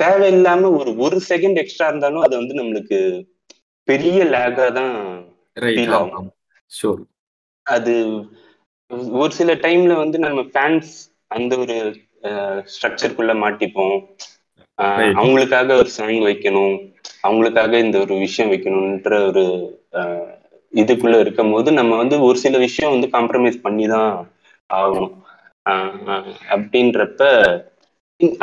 தேவையில்லாம 0.00 0.70
ஒரு 0.78 0.90
ஒரு 0.96 1.20
செகண்ட் 1.28 1.58
எக்ஸ்ட்ரா 1.58 1.86
இருந்தாலும் 1.88 2.20
அது 2.20 2.36
வந்து 2.36 2.54
நம்மளுக்கு 2.54 2.98
பெரிய 3.88 4.24
லேகா 4.24 4.66
தான் 4.72 4.94
ஆகும். 5.98 6.28
Sure. 6.70 6.98
அது 7.66 7.94
ஒரு 9.20 9.32
சில 9.32 9.54
டைம்ல 9.54 9.96
வந்து 9.96 10.18
நம்ம 10.18 10.40
ஃபேன்ஸ் 10.52 10.92
அந்த 11.26 11.58
ஒரு 11.58 11.76
ஸ்ட்ரக்சருக்குள்ள 12.72 13.32
மாட்டிப்போம். 13.44 13.98
அவங்களுக்காக 15.18 15.76
ஒரு 15.76 15.90
சாங் 15.90 16.20
வைக்கணும் 16.28 16.74
அவங்களுக்காக 17.28 17.72
இந்த 17.78 17.96
ஒரு 17.98 18.14
விஷயம் 18.18 18.50
வைக்கணும்ன்ற 18.52 19.28
ஒரு 19.28 19.44
இதுக்குள்ள 20.72 21.16
இருக்கும் 21.20 21.52
போது 21.52 21.68
நம்ம 21.72 21.96
வந்து 21.96 22.16
ஒரு 22.20 22.38
சில 22.38 22.56
விஷயம் 22.58 22.94
வந்து 22.94 23.08
காம்ப்ரமைஸ் 23.08 23.58
பண்ணி 23.62 23.86
தான் 23.88 24.12
ஆகணும் 24.70 25.14
அப்படின்றப்ப 26.54 27.22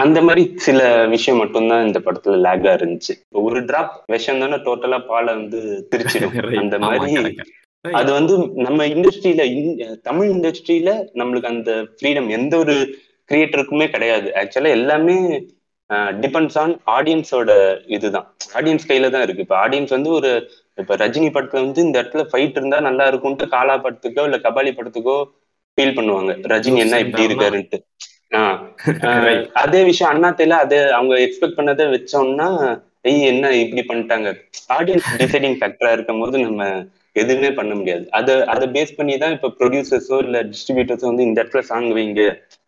அந்த 0.01 0.19
மாதிரி 0.21 0.43
சில 0.65 0.79
விஷயம் 1.13 1.39
மட்டும்தான் 1.39 1.85
இந்த 1.87 1.99
படத்துல 1.99 2.35
லேகா 2.43 2.71
இருந்துச்சு. 2.77 3.13
ஒரு 3.39 3.59
டிராப் 3.65 3.95
விஷம் 4.13 4.39
தானே 4.39 4.57
டோட்டலா 4.67 4.99
பாலை 5.05 5.31
வந்து 5.35 5.59
திரிச்சிடும். 5.91 6.35
அந்த 6.63 6.77
மாதிரி. 6.81 7.33
அது 7.85 8.11
வந்து 8.13 8.35
நம்ம 8.65 8.85
இண்டஸ்ட்ரியில 8.93 9.43
தமிழ் 10.03 10.29
இண்டஸ்ட்ரியில 10.29 10.91
நம்மளுக்கு 11.19 11.51
அந்த 11.53 11.71
ஃப்ரீடம் 11.91 12.29
எந்த 12.29 12.53
ஒரு 12.57 12.75
கிரியேட்டருக்குமே 13.29 13.87
கிடையாது. 13.89 14.29
ஆக்சுவலா 14.41 14.71
எல்லாமே 14.79 15.17
டிபெண்ட்ஸ் 16.21 16.57
ஆன் 16.57 16.73
ஆடியன்ஸோட 16.95 17.51
இதுதான். 17.95 18.27
ஆடியன்ஸ் 18.57 18.89
கையில 18.89 19.09
தான் 19.09 19.25
இருக்கு. 19.25 19.45
இப்ப 19.45 19.57
ஆடியன்ஸ் 19.65 19.95
வந்து 19.97 20.11
ஒரு 20.11 20.31
இப்ப 20.77 20.95
ரஜினி 21.01 21.29
படத்துல 21.31 21.63
வந்து 21.63 21.81
இந்த 21.81 21.97
இடத்துல 22.01 22.23
ஃபைட் 22.29 22.57
இருந்தா 22.59 22.79
நல்லா 22.87 23.05
இருக்கும்ட்டு 23.11 23.45
காலா 23.53 23.75
படத்துக்கோ 23.83 24.25
இல்ல 24.25 24.37
கபாலி 24.45 24.71
படத்துக்கோ 24.73 25.17
ஃபீல் 25.77 25.95
பண்ணுவாங்க. 25.97 26.31
ரஜினி 26.51 26.79
என்ன 26.83 26.97
இப்படி 27.03 27.23
இருக்காருன்ட்டு. 27.29 27.77
ஆஹ் 28.35 28.59
அதே 29.63 29.81
விஷயம் 29.89 30.11
அண்ணாத்தையில 30.13 30.57
அதே 30.63 30.79
அவங்க 30.97 31.15
எக்ஸ்பெக்ட் 31.25 31.57
பண்ணதை 31.57 31.85
வச்சோம்னா 31.93 32.47
ஐய் 33.05 33.29
என்ன 33.31 33.51
இப்படி 33.63 33.81
பண்ணிட்டாங்க? 33.89 34.27
ஆடியன்ஸ் 34.75 35.09
டிசைடிங் 35.21 35.57
ஃபேக்டரா 35.59 35.91
இருக்கும் 35.95 36.21
போது 36.21 36.37
நம்ம 36.39 36.61
எதுவுமே 37.15 37.49
பண்ண 37.51 37.71
முடியாது. 37.75 38.05
அதை 38.11 38.33
அதை 38.53 38.65
பேஸ் 38.73 38.97
பண்ணி 38.97 39.13
தான் 39.17 39.35
இப்ப 39.35 39.51
ப்ரொடியூசர்ஸோ 39.59 40.17
இல்ல 40.25 40.37
டிஸ்ட்ரிபியூட்டர்ஸோ 40.49 41.07
வந்து 41.11 41.27
இந்த 41.27 41.37
இடத்துல 41.41 41.63
சாங் 41.69 41.89
வைங்க 41.97 42.21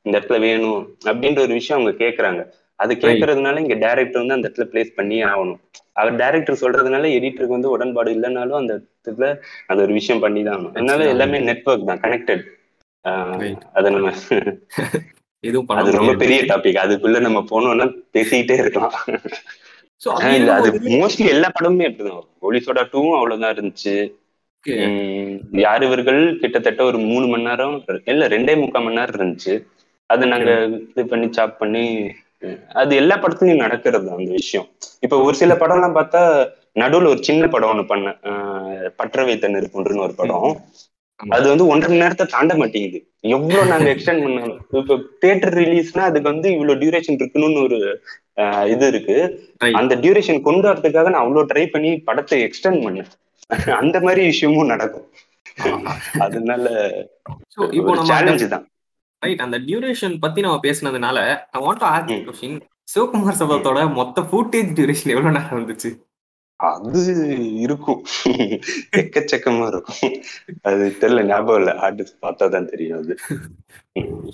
இந்த 0.05 0.13
இடத்துல 0.15 0.37
வேணும் 0.45 0.79
அப்படின்ற 1.09 1.41
ஒரு 1.41 1.53
விஷயம் 1.53 1.77
அவங்க 1.79 1.93
கேக்குறாங்க. 2.03 2.41
அது 2.79 2.93
கேட்கறதுனால 3.03 3.61
இங்க 3.63 3.75
டைரக்டர் 3.83 4.21
வந்து 4.21 4.35
அந்த 4.35 4.47
இடத்துல 4.47 4.67
பிளேஸ் 4.73 4.97
பண்ணி 4.97 5.17
ஆகணும். 5.29 5.59
அவர் 5.99 6.19
டைரக்டர் 6.21 6.61
சொல்றதுனால 6.63 7.09
எடிட்டருக்கு 7.17 7.57
வந்து 7.57 7.73
உடன்பாடு 7.75 8.09
இல்லைனாலும் 8.15 8.59
அந்த 8.61 8.73
இடத்துல 8.77 9.29
அது 9.69 9.79
ஒரு 9.85 9.93
விஷயம் 9.99 10.23
பண்ணி 10.25 10.41
தான் 10.47 10.55
ஆகணும். 10.55 10.75
அதனால 10.75 11.07
எல்லாமே 11.13 11.39
நெட்ஒர்க் 11.49 11.89
தான் 11.91 12.03
கனெக்டட் 12.05 12.45
அதை 13.77 13.87
நம்ம 13.95 14.11
எதுவும் 15.43 15.79
அது 15.79 15.97
ரொம்ப 15.97 16.13
பெரிய 16.21 16.39
டாபிக் 16.51 16.83
அதுக்குள்ள 16.83 17.19
நம்ம 17.25 17.39
போனோம்னா 17.51 17.85
பேசிக்கிட்டே 18.15 18.55
இருக்கலாம். 18.61 18.95
இல்ல 20.37 20.49
அது 20.59 20.69
மோஸ்ட்லி 20.95 21.27
எல்லா 21.33 21.49
படமுமே 21.57 21.87
அப்படிதான். 21.89 22.25
போலீஸோட 22.43 22.81
டூவும் 22.93 23.17
அவ்வளவுதான் 23.19 23.53
இருந்துச்சு. 23.55 23.93
யார் 25.65 25.85
இவர்கள்? 25.87 26.21
கிட்டத்தட்ட 26.41 26.81
ஒரு 26.89 26.97
மூணு 27.09 27.25
மணி 27.31 27.47
நேரம் 27.49 27.75
இல்ல 28.11 28.27
ரெண்டே 28.35 28.55
முக்கால் 28.61 28.85
மணி 28.85 28.99
நேரம் 28.99 29.17
இருந்துச்சு. 29.19 29.53
அது 30.09 30.31
நாங்க 30.33 30.51
இது 30.91 31.05
பண்ணி 31.13 31.27
சாப் 31.37 31.59
பண்ணி 31.61 31.83
அது 32.81 32.93
எல்லா 33.01 33.15
படத்துலயும் 33.21 33.63
நடக்கிறது 33.65 34.07
அந்த 34.15 34.31
விஷயம். 34.41 34.67
இப்ப 35.05 35.17
ஒரு 35.27 35.35
சில 35.41 35.53
படம் 35.61 35.77
எல்லாம் 35.79 35.97
பார்த்தா 35.97 36.21
நடுவுல 36.81 37.11
ஒரு 37.13 37.21
சின்ன 37.27 37.47
படம் 37.53 37.71
ஒண்ணு 37.73 37.83
பண்ணேன் 37.91 38.17
பற்றவை 38.99 39.35
தன்னிருக்குன்றன்னு 39.43 40.05
ஒரு 40.07 40.15
படம். 40.21 40.51
அது 41.19 41.45
வந்து 41.51 41.65
ஒன்றரை 41.71 41.89
மணி 41.91 42.03
நேரத்தை 42.03 42.25
தாண்ட 42.33 42.53
மாட்டேங்குது. 42.61 42.99
எவ்வளவு 43.35 43.69
நாங்க 43.71 43.87
எக்ஸ்டெண்ட் 43.93 44.23
பண்ணாலும். 44.25 44.59
இப்ப 44.79 44.97
தியேட்டர் 45.21 45.55
ரிலீஸ்னா 45.61 46.03
அதுக்கு 46.09 46.31
வந்து 46.31 46.47
இவ்வளவு 46.55 46.79
டியூரேஷன் 46.81 47.19
இருக்கணும்னு 47.21 47.63
ஒரு 47.67 47.79
இது 48.73 48.87
இருக்கு. 48.93 49.15
அந்த 49.79 49.93
டியூரேஷன் 50.03 50.45
கொண்டு 50.47 50.65
வரதுக்காக 50.69 51.11
நான் 51.13 51.23
அவ்வளவு 51.25 51.49
ட்ரை 51.51 51.65
பண்ணி 51.75 51.91
படத்தை 52.09 52.39
எக்ஸ்டெண்ட் 52.47 52.83
பண்ணேன். 52.85 53.09
அந்த 53.81 53.97
மாதிரி 54.07 54.23
விஷயமும் 54.31 54.71
நடக்கும். 54.73 55.07
அதனால 56.25 56.65
இப்போ 57.79 57.93
சேலஞ்சு 58.11 58.47
தான். 58.53 58.65
ரைட் 59.25 59.45
அந்த 59.45 59.57
டியூரேஷன் 59.67 60.15
பத்தி 60.23 60.39
நம்ம 60.41 60.57
பேசினதுனால 60.63 61.19
I 61.57 61.61
want 61.65 61.81
to 61.83 61.87
ask 61.93 62.11
question 62.27 62.57
Sivakumar 62.93 63.39
சபத்தோட 63.43 63.79
மொத்த 63.99 64.21
ஃபுட்டேஜ் 64.31 64.69
டியூரேஷன் 64.77 65.13
எவ்வளவு 65.13 65.35
நேரம் 65.37 65.57
வந்துச்சு 65.59 65.91
அது 66.59 67.01
இருக்கும். 67.63 67.99
எக்கச்சக்கமா 68.99 69.65
இருக்கும். 69.71 70.13
அது 70.69 70.85
தெரியல 71.01 71.23
ஞாபகம் 71.31 71.59
இல்ல. 71.61 71.71
ஆர்டிஸ்ட் 71.87 72.17
பார்த்தா 72.25 72.45
தான் 72.55 72.69
தெரியும் 72.71 72.99
அது. 73.01 73.13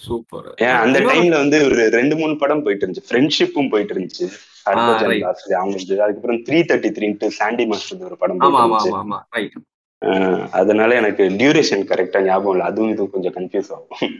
சூப்பர். 0.06 0.48
ஏன் 0.66 0.78
அந்த 0.84 1.00
டைம்ல 1.10 1.36
வந்து 1.44 1.58
ஒரு 1.70 1.86
ரெண்டு 1.98 2.18
மூணு 2.22 2.36
படம் 2.44 2.64
போயிட்டு 2.66 2.86
இருந்துச்சு. 2.86 3.06
ஃப்ரெண்ட்ஷிப்பும் 3.10 3.70
போயிட்டு 3.74 3.96
இருந்துச்சு. 3.96 4.28
அவங்களுக்கு 4.70 6.00
அதுக்கப்புறம் 6.06 6.42
த்ரீ 6.50 6.60
தேர்ட்டி 6.70 6.92
த்ரீன்ட்டு 6.98 7.34
சாண்டி 7.40 7.66
மாஸ்டர் 7.72 8.08
ஒரு 8.10 8.18
படம் 8.24 8.40
போயிட்டு 8.44 9.66
அதனால 10.62 10.96
எனக்கு 11.02 11.24
டியூரேஷன் 11.42 11.84
கரெக்டா 11.92 12.22
ஞாபகம் 12.30 12.56
இல்லை. 12.56 12.68
அதுவும் 12.72 12.94
இதுவும் 12.94 13.14
கொஞ்சம் 13.16 13.36
கன்ஃபியூஸ் 13.40 13.74
ஆகும். 13.78 14.14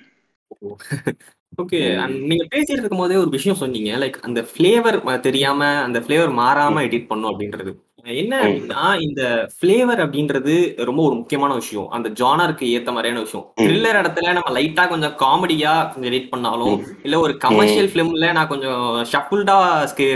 ஓகே 1.58 1.80
நீங்க 2.24 2.46
பேசிட்டு 2.52 2.76
இருக்கும் 2.76 2.98
போதே 2.98 3.16
ஒரு 3.16 3.30
விஷயம் 3.30 3.58
சொன்னீங்க 3.58 3.92
லைக் 3.98 4.18
அந்த 4.20 4.42
ஃபிளேவர் 4.42 4.98
தெரியாம 5.22 5.82
அந்த 5.84 6.00
ஃபிளேவர் 6.00 6.32
மாறாம 6.38 6.84
எடிட் 6.88 7.08
பண்ணும் 7.08 7.32
அப்படின்றது. 7.32 7.72
என்ன 8.06 8.34
அப்படின்னா 8.46 8.82
இந்த 9.06 9.22
ஃபிளேவர் 9.56 10.00
அப்படின்றது 10.04 10.54
ரொம்ப 10.90 11.02
ஒரு 11.08 11.16
முக்கியமான 11.20 11.52
விஷயம். 11.60 11.86
அந்த 11.96 12.08
ஜானருக்கு 12.22 12.66
ஏத்த 12.76 12.90
மாதிரியான 12.96 13.22
விஷயம். 13.26 13.46
த்ரில்லர் 13.62 14.00
இடத்துல 14.02 14.34
நம்ம 14.38 14.52
லைட்டா 14.58 14.84
கொஞ்சம் 14.94 15.14
காமெடியா 15.24 15.74
கொஞ்சம் 15.92 16.10
எடிட் 16.12 16.32
பண்ணாலும் 16.34 16.76
இல்ல 17.06 17.20
ஒரு 17.26 17.34
கமர்ஷியல் 17.46 17.90
பிலிம்ல 17.94 18.32
நான் 18.38 18.52
கொஞ்சம் 18.54 18.84
ஷஃபுல்டா 19.12 19.58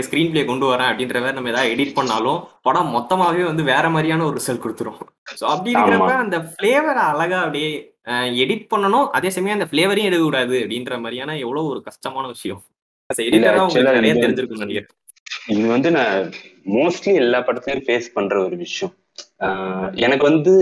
ஸ்கிரீன் 0.08 0.32
பிளே 0.34 0.44
கொண்டு 0.50 0.68
வரேன் 0.72 0.90
அப்படின்ற 0.90 1.22
மாதிரி 1.22 1.38
நம்ம 1.38 1.52
ஏதாவது 1.54 1.72
எடிட் 1.76 1.96
பண்ணாலும் 1.98 2.40
படம் 2.68 2.94
மொத்தமாவே 2.96 3.44
வந்து 3.50 3.64
வேற 3.72 3.84
மாதிரியான 3.96 4.26
ஒரு 4.28 4.36
ரிசல்ட் 4.40 4.64
கொடுத்துரும். 4.66 5.00
ஸோ 5.40 5.44
அப்படி 5.54 5.72
இருக்கிறப்ப 5.74 6.12
அந்த 6.24 6.38
ஃபிளேவரை 6.52 7.04
அழகா 7.12 7.40
அப்படியே 7.46 7.72
எடிட் 8.44 8.70
பண்ணணும். 8.74 9.08
அதே 9.16 9.30
சமயம் 9.38 9.58
அந்த 9.60 9.70
ஃபிளேவரையும் 9.72 10.10
எடுக்கக்கூடாது 10.10 10.56
அப்படின்ற 10.64 11.00
மாதிரியான 11.04 11.36
எவ்வளவு 11.46 11.72
ஒரு 11.74 11.82
கஷ்டமான 11.90 12.26
விஷயம். 12.36 12.62
தெரிஞ்சிருக்கும் 13.10 14.96
இது 15.52 15.66
வந்து 15.72 15.88
நான் 15.96 16.18
மோஸ்ட்லி 16.68 17.12
எல்லா 17.22 17.38
படத்துலயும் 17.46 17.84
ஃபேஸ் 17.86 18.14
பண்ற 18.16 18.36
ஒரு 18.46 18.56
விஷயம். 18.64 18.94
எனக்கு 20.04 20.24
வந்து 20.30 20.52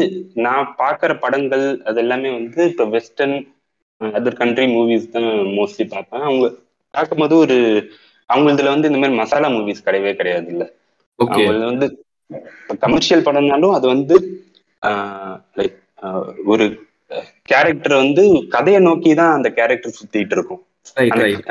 நான் 0.46 0.72
பாக்குற 0.80 1.12
படங்கள் 1.24 1.64
அது 1.88 2.00
எல்லாமே 2.04 2.30
வந்து 2.38 2.60
இப்ப 2.72 2.86
வெஸ்டர்ன் 2.96 3.36
அதர் 4.00 4.40
கண்ட்ரி 4.40 4.66
மூவிஸ் 4.74 5.12
தான் 5.14 5.28
மோஸ்ட்லி 5.58 5.86
பார்ப்பேன். 5.92 6.24
அவங்க 6.28 6.46
பார்க்கும்போது 6.94 7.34
ஒரு 7.44 7.56
அவங்க 8.30 8.48
இதுல 8.54 8.72
வந்து 8.74 8.88
இந்த 8.90 9.00
மாதிரி 9.00 9.18
மசாலா 9.20 9.48
மூவிஸ் 9.56 9.86
கிடையவே 9.86 10.12
கிடையாது 10.20 10.48
இல்ல. 10.54 10.64
அவங்க 11.18 11.66
வந்து 11.72 11.86
கமர்ஷியல் 12.84 13.26
படம்னாலும் 13.26 13.76
அது 13.78 13.86
வந்து 13.94 14.16
லைக் 15.58 15.76
ஒரு 16.52 16.64
கேரக்டர் 17.50 17.94
வந்து 18.02 18.22
கதையை 18.54 18.80
நோக்கி 18.86 19.10
தான் 19.20 19.36
அந்த 19.36 19.48
கேரக்டர் 19.58 19.96
சுத்திட்டு 19.98 20.34
இருக்கும். 20.36 20.62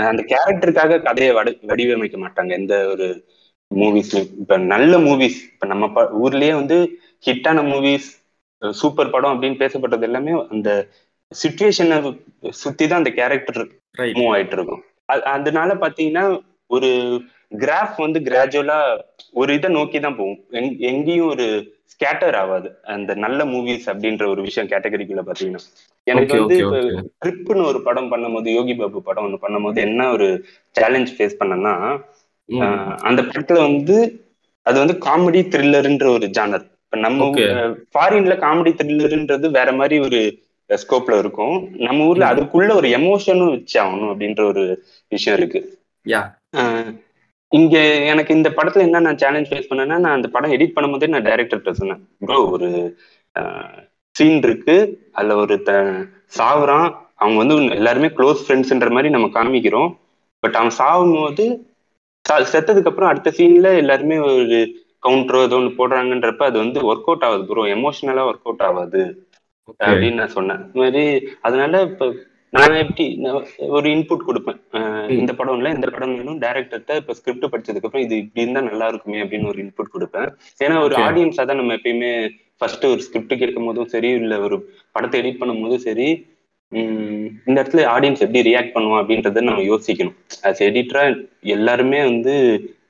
அந்த 0.09 0.21
கேரக்டருக்காக 0.31 0.99
கதையை 1.07 1.31
வடி 1.37 1.51
வடிவமைக்க 1.71 2.17
மாட்டாங்க. 2.23 2.51
எந்த 2.59 2.75
ஒரு 2.93 3.07
மூவிஸ்லயும் 3.71 4.31
இப்ப 4.41 4.57
நல்ல 4.73 4.93
மூவிஸ் 4.97 5.39
இப்ப 5.53 5.67
நம்ம 5.71 6.03
ஊர்லயே 6.23 6.53
வந்து 6.53 6.77
ஹிட்டான 7.25 7.63
மூவிஸ் 7.71 8.09
சூப்பர் 8.61 9.13
படம் 9.13 9.33
அப்படின்னு 9.33 9.61
பேசப்பட்டது 9.61 10.07
எல்லாமே 10.09 10.33
அந்த 10.53 10.69
சுச்சுவேஷனை 11.31 11.97
சுத்தி 12.63 12.85
தான் 12.87 13.01
அந்த 13.01 13.11
கேரக்டர் 13.19 13.61
மூவ் 14.17 14.31
ஆயிட்டு 14.33 14.55
இருக்கும். 14.57 14.81
அதனால 15.35 15.69
பாத்தீங்கன்னா 15.83 16.25
ஒரு 16.69 16.89
கிராஃப் 17.61 17.97
வந்து 18.03 18.19
கிராஜுவலா 18.27 18.77
ஒரு 19.39 19.51
இதை 19.57 19.69
நோக்கி 19.77 19.97
தான் 19.99 20.17
போகும். 20.19 20.39
எங்கேயும் 20.91 21.31
ஒரு 21.33 21.45
ஸ்கேட்டர் 21.91 22.37
ஆகாது. 22.41 22.69
அந்த 22.93 23.11
நல்ல 23.25 23.39
மூவிஸ் 23.51 23.85
அப்படின்ற 23.91 24.23
ஒரு 24.33 24.41
விஷயம் 24.47 24.71
கேட்டகரிக்குள்ள 24.71 25.23
பாத்தீங்கன்னா. 25.27 25.61
எனக்கு 26.07 26.33
வந்து 26.39 26.55
இப்ப 26.63 26.79
ட்ரிப்னு 27.21 27.63
ஒரு 27.71 27.79
படம் 27.87 28.11
பண்ணும்போது 28.11 28.49
யோகி 28.57 28.73
பாபு 28.75 28.99
படம் 29.09 29.25
ஒண்ணு 29.27 29.43
பண்ணும்போது 29.43 29.79
என்ன 29.87 30.09
ஒரு 30.15 30.27
சேலஞ்ச் 30.75 31.13
ஃபேஸ் 31.15 31.39
பண்ணனா 31.41 31.73
அந்த 33.07 33.21
படத்துல 33.21 33.59
வந்து 33.67 33.97
அது 34.65 34.77
வந்து 34.79 34.95
காமெடி 35.05 35.41
த்ரில்லர்ன்ற 35.53 36.07
ஒரு 36.17 36.27
ஜானர் 36.37 36.65
இப்ப 36.83 36.97
நம்ம 36.97 37.27
ஃபாரின்ல 37.93 38.35
காமெடி 38.43 38.71
த்ரில்லர்ன்றது 38.79 39.47
வேற 39.57 39.69
மாதிரி 39.73 39.95
ஒரு 39.99 40.19
ஸ்கோப்ல 40.69 41.17
இருக்கும். 41.19 41.55
நம்ம 41.87 42.05
ஊர்ல 42.05 42.29
அதுக்குள்ள 42.33 42.71
ஒரு 42.75 42.87
எமோஷனும் 42.99 43.51
வச்சு 43.55 43.77
ஆகணும் 43.83 44.11
அப்படின்ற 44.13 44.41
ஒரு 44.51 44.63
விஷயம் 45.11 45.37
இருக்கு. 45.39 45.59
இங்க 47.51 47.75
எனக்கு 48.11 48.31
இந்த 48.33 48.49
படத்துல 48.49 48.85
என்ன 48.87 49.01
நான் 49.07 49.21
சேலஞ்ச் 49.23 49.49
ஃபேஸ் 49.49 49.69
பண்ணேன்னா 49.71 49.97
நான் 50.03 50.17
அந்த 50.17 50.27
படம் 50.35 50.53
எடிட் 50.55 50.75
பண்ணும்போதே 50.75 51.09
நான் 51.13 51.27
டைரக்டர்கிட்ட 51.27 51.73
சொன்னேன். 51.81 52.01
ப்ரோ 52.21 52.37
ஒரு 52.55 52.69
சீன் 54.15 54.41
இருக்கு. 54.47 54.75
அதுல 55.11 55.35
ஒரு 55.43 55.55
த 55.63 55.71
சாவுறான். 56.37 56.87
அவங்க 57.21 57.37
வந்து 57.43 57.55
எல்லாருமே 57.77 58.09
க்ளோஸ் 58.17 58.43
ஃப்ரெண்ட்ஸ்ன்ற 58.45 58.89
மாதிரி 58.95 59.09
நம்ம 59.15 59.27
காமிக்கிறோம். 59.37 59.89
பட் 60.43 60.57
அவன் 60.59 60.77
சாகும் 60.79 61.15
போது 61.17 61.45
செத்ததுக்கு 62.51 62.89
அப்புறம் 62.91 63.11
அடுத்த 63.11 63.33
சீன்ல 63.37 63.71
எல்லாருமே 63.81 64.17
ஒரு 64.29 64.59
கவுண்டரோ 65.05 65.41
ஏதோ 65.47 65.57
ஒன்று 65.59 65.77
போடுறாங்கன்றப்ப 65.79 66.45
அது 66.49 66.57
வந்து 66.63 66.79
ஒர்க் 66.89 67.09
அவுட் 67.09 67.25
ஆகுது 67.27 67.43
ப்ரோ 67.49 67.65
எமோஷனலா 67.75 68.23
ஒர்க் 68.29 68.47
அவுட் 68.49 68.65
ஆகாது. 68.69 69.01
அப்படின்னு 69.87 70.19
நான் 70.21 70.35
சொன்னேன். 70.37 70.61
இது 70.69 70.81
மாதிரி 70.81 71.03
அதனால 71.47 71.81
இப்ப 71.89 72.07
நான் 72.53 72.81
எப்படி 72.83 73.05
ஒரு 73.77 73.87
இன்புட் 73.95 74.27
கொடுப்பேன். 74.27 74.59
இந்த 75.21 75.31
படம் 75.39 75.57
இல்ல 75.59 75.69
இந்த 75.77 75.87
படம் 75.95 76.13
வேணும். 76.17 76.39
டேரக்டர்கிட்ட 76.43 76.95
இப்ப 77.01 77.15
ஸ்கிரிப்ட் 77.19 77.51
படிச்சதுக்கு 77.53 77.87
அப்புறம் 77.87 78.05
இது 78.07 78.15
இப்படி 78.23 78.43
இருந்தா 78.43 78.61
நல்லா 78.69 78.87
இருக்குமே 78.91 79.19
அப்படின்னு 79.23 79.49
ஒரு 79.51 79.59
இன்புட் 79.63 79.93
கொடுப்பேன். 79.95 80.29
ஏன்னா 80.65 80.77
ஒரு 80.87 80.95
ஆடியன்ஸா 81.07 81.45
தான் 81.49 81.59
நம்ம 81.61 81.75
எப்பயுமே 81.79 82.11
ஃபர்ஸ்ட் 82.61 82.85
ஒரு 82.91 83.01
ஸ்கிரிப்ட் 83.07 83.39
கேட்கும் 83.41 83.67
போதும் 83.69 83.91
சரி 83.95 84.09
இல்ல 84.21 84.35
ஒரு 84.45 84.57
படத்தை 84.95 85.19
எடிட் 85.21 85.41
பண்ணும் 85.41 85.63
போதும் 85.65 85.85
சரி 85.87 86.07
இந்த 87.47 87.57
இடத்துல 87.61 87.83
ஆடியன்ஸ் 87.93 88.23
எப்படி 88.25 88.41
ரியாக்ட் 88.49 88.75
பண்ணுவோம் 88.75 88.99
அப்படின்றத 89.01 89.43
நம்ம 89.43 89.63
யோசிக்கணும். 89.63 90.17
ஆஸ் 90.43 90.61
எடிட்டரா 90.67 91.03
எல்லாருமே 91.55 91.99
வந்து 92.03 92.33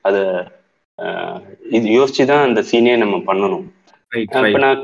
அத 0.02 0.16
இது 1.70 1.86
யோசிச்சுதான் 1.98 2.46
அந்த 2.48 2.60
சீனே 2.70 2.94
நம்ம 2.96 3.16
பண்ணணும். 3.26 3.64
இப்ப 4.12 4.58
நான் 4.58 4.82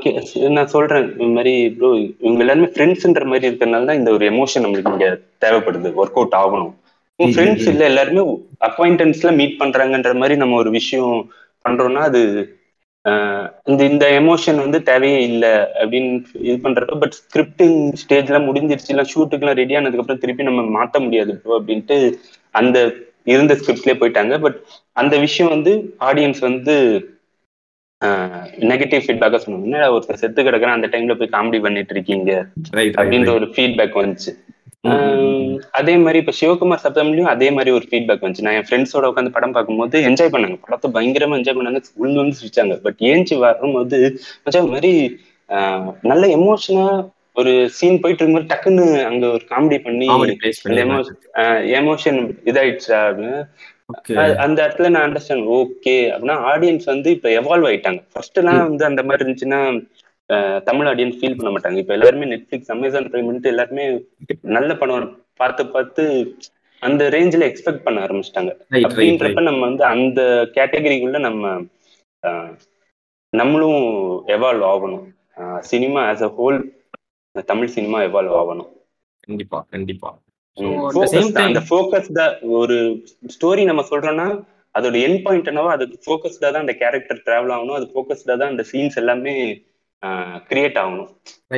நான் 0.57 0.71
சொல்றேன் 0.73 1.05
இந்த 1.13 1.31
மாதிரி 1.37 1.53
ப்ரோ 1.77 1.89
இவங்க 2.23 2.41
எல்லாருமே 2.45 2.69
ஃப்ரெண்ட்ஸ்ன்ற 2.73 3.25
மாதிரி 3.25 3.47
இருக்கிறதுனால 3.49 3.87
தான் 3.89 3.99
இந்த 4.01 4.11
ஒரு 4.11 4.25
எமோஷன் 4.31 4.63
நம்மளுக்கு 4.63 4.93
இங்க 4.93 5.07
தேவைப்படுது 5.45 5.91
ஒர்க் 6.01 6.19
அவுட் 6.19 6.37
ஆகணும். 6.41 6.73
ஃப்ரெண்ட்ஸ் 7.19 7.67
இல்ல 7.71 7.83
எல்லாருமே 7.85 8.21
அக்வைண்டன்ஸ்ல 8.67 9.31
மீட் 9.39 9.59
பண்றாங்கன்ற 9.59 10.13
மாதிரி 10.21 10.35
நம்ம 10.37 10.57
ஒரு 10.57 10.71
விஷயம் 10.71 11.17
பண்றோம்னா 11.65 12.03
அது 12.09 12.21
இந்த 13.71 13.81
இந்த 13.91 14.05
எமோஷன் 14.19 14.59
வந்து 14.63 14.79
தேவையே 14.83 15.17
இல்லை 15.29 15.53
அப்படின்னு 15.81 16.11
இது 16.49 16.55
பண்றப்ப 16.65 16.99
பட் 16.99 17.17
ஸ்கிரிப்டிங் 17.21 17.79
ஸ்டேஜ்ல 18.01 18.37
முடிஞ்சிருச்சு. 18.45 18.91
இல்லை 18.93 19.05
ஷூட்டுக்குலாம் 19.13 19.59
ரெடி 19.61 19.75
ஆனதுக்கு 19.79 20.03
அப்புறம் 20.03 20.21
திருப்பி 20.21 20.47
நம்ம 20.49 20.61
மாத்த 20.77 21.01
முடியாது 21.05 21.33
ப்ரோ 21.41 21.57
அப்படின்ட்டு 21.59 21.97
அந்த 22.55 22.77
இருந்த 23.33 23.53
ஸ்கிரிப்ட்லயே 23.59 23.97
போயிட்டாங்க. 23.99 24.35
பட் 24.45 24.57
அந்த 25.01 25.17
விஷயம் 25.25 25.53
வந்து 25.55 25.73
ஆடியன்ஸ் 26.09 26.41
வந்து 26.49 26.75
நெகட்டிவ் 28.71 29.03
ஃபீட்பேக்கா 29.03 29.39
சொன்னாங்க. 29.43 29.77
ஒருத்தர் 29.95 30.21
செத்து 30.21 30.41
கிடக்குறான் 30.43 30.77
அந்த 30.77 30.87
டைம்ல 30.93 31.13
போய் 31.19 31.35
காமெடி 31.35 31.59
பண்ணிட்டு 31.65 31.93
இருக்கீங்க? 31.95 32.31
அப்படின்ற 33.01 33.29
ஒரு 33.39 33.47
ஃபீட்பேக் 33.53 34.01
வந்துச்சு. 34.01 34.31
அதே 35.79 35.93
மாதிரி 36.03 36.17
இப்ப 36.21 36.33
சிவகுமார் 36.39 36.83
சப்தம்லயும் 36.83 37.29
அதே 37.33 37.47
மாதிரி 37.55 37.71
ஒரு 37.77 37.85
ஃபீட்பேக் 37.89 38.23
வந்துச்சு. 38.23 38.45
நான் 38.45 38.57
என் 38.59 38.67
ஃப்ரெண்ட்ஸோட 38.69 39.05
உட்காந்து 39.11 39.35
படம் 39.35 39.55
பார்க்கும்போது 39.55 39.97
என்ஜாய் 40.09 40.33
பண்ணாங்க. 40.33 40.57
படத்தை 40.65 40.87
பயங்கரமா 40.95 41.37
என்ஜாய் 41.39 41.57
பண்ணாங்க. 41.59 41.81
உள்ள 42.01 42.15
வந்து 42.21 42.39
சிரிச்சாங்க. 42.41 42.75
பட் 42.85 43.01
ஏஞ்சி 43.11 43.35
வரும்போது 43.45 43.99
மாதிரி 44.73 44.93
நல்ல 46.11 46.23
எமோஷனா 46.37 46.87
ஒரு 47.41 47.51
சீன் 47.77 48.01
போயிட்டு 48.01 48.21
இருக்கும்போது 48.21 48.49
டக்குன்னு 48.51 48.85
அங்க 49.09 49.23
ஒரு 49.35 49.45
காமெடி 49.51 49.77
பண்ணி 49.85 50.07
எமோஷன் 50.83 51.19
எமோஷன் 51.79 52.19
இதாயிடுச்சா 52.49 52.99
அப்படின்னு. 53.07 53.39
அந்த 54.45 54.57
இடத்துல 54.65 54.89
நான் 54.93 55.05
அண்டர்ஸ்டாண்ட் 55.07 55.47
ஓகே 55.59 55.95
அப்படின்னா 56.13 56.37
ஆடியன்ஸ் 56.51 56.85
வந்து 56.93 57.09
இப்ப 57.17 57.29
எவால்வ் 57.39 57.69
ஆயிட்டாங்க. 57.69 58.01
ஃபர்ஸ்ட் 58.13 58.39
எல்லாம் 58.41 58.63
வந்து 58.69 58.85
அந்த 58.89 59.01
மாதிரி 59.07 59.25
இருந்துச்சுன்னா 59.25 59.61
தமிழ் 60.69 60.89
ஆடியன்ஸ் 60.91 61.17
ஃபீல் 61.19 61.37
பண்ண 61.37 61.49
மாட்டாங்க. 61.53 61.77
இப்ப 61.83 61.93
எல்லாருமே 61.97 62.29
நெட்ஃபிளிக்ஸ் 62.31 62.73
அமேசான் 62.75 63.09
பிரைம் 63.11 63.31
எல்லாருமே 63.53 63.85
நல்ல 64.57 64.71
படம் 64.81 65.07
பார்த்து 65.41 65.63
பார்த்து 65.75 66.03
அந்த 66.81 67.03
ரேஞ்சில் 67.15 67.47
எக்ஸ்பெக்ட் 67.49 67.85
பண்ண 67.85 67.97
ஆரம்பிச்சிட்டாங்க. 68.05 68.51
அப்படின்றப்ப 68.87 69.43
நம்ம 69.49 69.61
வந்து 69.69 69.83
அந்த 69.93 70.21
கேட்டகரிக்குள்ள 70.57 71.19
நம்ம 71.27 71.43
நம்மளும் 73.33 73.83
எவால்வ் 74.35 74.65
ஆகணும். 74.71 75.05
Cinema 75.71 76.01
as 76.09 76.25
a 76.27 76.31
whole 76.39 76.57
Tamil 77.51 77.73
cinema 77.75 77.99
evolve 78.07 78.35
ஆகணும். 78.41 78.69
கண்டிப்பா 79.25 79.59
கண்டிப்பா. 79.73 80.09
அந்த 81.47 81.61
ஃபோக்கஸ் 81.69 82.09
தான். 82.19 82.33
ஒரு 82.59 82.77
ஸ்டோரி 83.35 83.63
நம்ம 83.69 83.83
சொல்றோம்னா 83.91 84.27
அதோட 84.75 84.95
என் 85.07 85.21
பாயிண்ட் 85.25 85.49
என்னவோ 85.51 85.69
அது 85.75 85.85
ஃபோக்கஸ்டா 86.05 86.47
தான் 86.51 86.63
அந்த 86.65 86.75
கேரக்டர் 86.81 87.23
டிராவல் 87.27 87.53
ஆகணும். 87.55 87.77
அது 87.79 87.87
ஃபோக்கஸ்டா 87.93 88.35
தான் 88.41 88.51
அந்த 88.53 88.63
சீன்ஸ் 88.71 88.99
எல்லாமே 89.01 89.33
கிரியேட் 90.49 90.79
ஆகணும் 90.81 91.11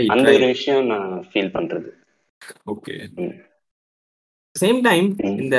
அந்த 0.09 0.29
ஒரு 0.31 0.47
விஷயம் 0.53 0.87
நான் 0.87 1.09
ஃபீல் 1.29 1.53
பண்றது 1.55 1.91
ஓகே. 2.71 2.95
Same 4.55 4.77
time. 4.83 5.07
இந்த 5.35 5.55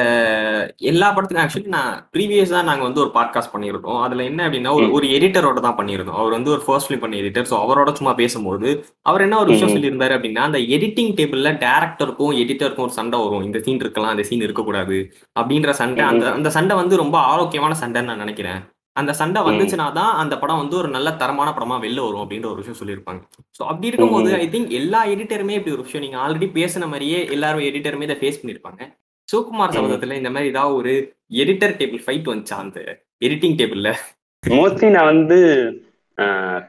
எல்லா 0.91 1.07
படத்துக்கும் 1.09 1.43
ஆக்சுவலி 1.43 1.73
நான் 1.75 1.97
ப்ரீவியஸா 2.15 2.61
நாங்க 2.63 2.85
வந்து 2.85 3.03
ஒரு 3.03 3.11
பாட்காஸ்ட் 3.15 3.53
பண்ணியிருக்கோம் 3.55 3.99
அதுல 4.03 4.25
என்ன 4.25 4.41
அப்படின்னா 4.47 4.71
ஒரு. 4.73 4.87
ஒரு 4.97 5.07
எடிட்டரோட 5.17 5.61
தான் 5.61 5.77
பண்ணியிருந்தோம் 5.79 6.19
அவர் 6.21 6.37
வந்து 6.37 6.51
ஒரு 6.51 6.63
ஃபர்ஸ்ட் 6.65 6.89
ஃபிலிம் 6.89 7.03
பண்ண 7.03 7.17
எடிட்டர் 7.17 7.49
ஸோ 7.51 7.57
அவரோட 7.65 7.93
சும்மா 7.93 8.13
பேசும்போது 8.15 8.69
அவர் 9.07 9.25
என்ன 9.27 9.39
ஒரு 9.39 9.51
விஷயம். 9.53 9.75
சொல்லியிருந்தாரு 9.75 10.17
அப்படின்னா 10.17 10.45
அந்த 10.47 10.61
எடிட்டிங் 10.75 11.13
டேபிள்ல 11.19 11.53
டேரக்டருக்கும் 11.65 12.39
எடிட்டருக்கும் 12.43 12.87
ஒரு 12.87 12.93
சண்டை 12.93 13.21
வரும் 13.23 13.45
இந்த 13.45 13.61
சீன் 13.67 13.83
இருக்கலாம் 13.85 14.15
இந்த 14.17 14.27
சீன் 14.29 14.47
இருக்கக்கூடாது 14.47 14.99
அப்படின்ற 15.37 15.71
சண்டை. 15.81 16.05
அந்த 16.07 16.25
அந்த 16.33 16.51
சண்டை 16.51 16.77
வந்து 16.77 16.97
ரொம்ப 16.97 17.19
ஆரோக்கியமான 17.27 17.77
சண்டைன்னு 17.83 18.13
நான் 18.13 18.25
நினைக்கிறேன் 18.25 18.63
அந்த 18.97 19.13
சண்டை. 19.21 19.41
வந்துச்சுன்னா 19.47 19.87
தான் 19.99 20.13
அந்த 20.23 20.35
படம் 20.43 20.61
வந்து 20.63 20.77
ஒரு 20.81 20.89
நல்ல 20.97 21.09
தரமான 21.23 21.49
படமா 21.57 21.77
வெளில 21.85 22.05
வரும் 22.07 22.23
அப்படின்ற 22.23 22.49
ஒரு 22.53 22.61
விஷயம் 22.63 22.79
சொல்லியிருப்பாங்க. 22.81 23.21
ஸோ 23.59 23.63
அப்படி 23.71 23.91
இருக்கும்போது. 23.91 24.31
ஐ 24.43 24.47
திங்க் 24.55 24.71
எல்லா 24.81 25.01
எடிட்டருமே 25.15 25.57
இப்படி 25.59 25.75
ஒரு 25.77 25.85
விஷயம். 25.87 26.05
நீங்க 26.07 26.19
ஆல்ரெடி 26.25 26.49
பேசின 26.59 26.89
மாதிரியே 26.93 27.19
எல்லாரும் 27.37 27.67
எடிட்டருமே 27.69 28.07
இதை 28.09 28.19
ஃபேஸ் 28.23 28.41
பண்ணியிருப்பாங்க. 28.43 28.81
சிவகுமார். 29.29 29.75
சபதத்துல 29.77 30.19
இந்த 30.21 30.31
மாதிரி 30.35 30.53
ஏதாவது 30.55 30.77
ஒரு 30.81 30.93
எடிட்டர் 31.43 31.75
டேபிள் 31.81 32.05
ஃபைட் 32.05 32.31
வந்துச்சா? 32.33 32.59
அந்த 32.65 32.79
எடிட்டிங் 33.27 33.59
டேபிள்ல 33.61 33.91
மோஸ்ட்லி 34.43 34.89
நான் 34.97 35.11
வந்து 35.13 35.39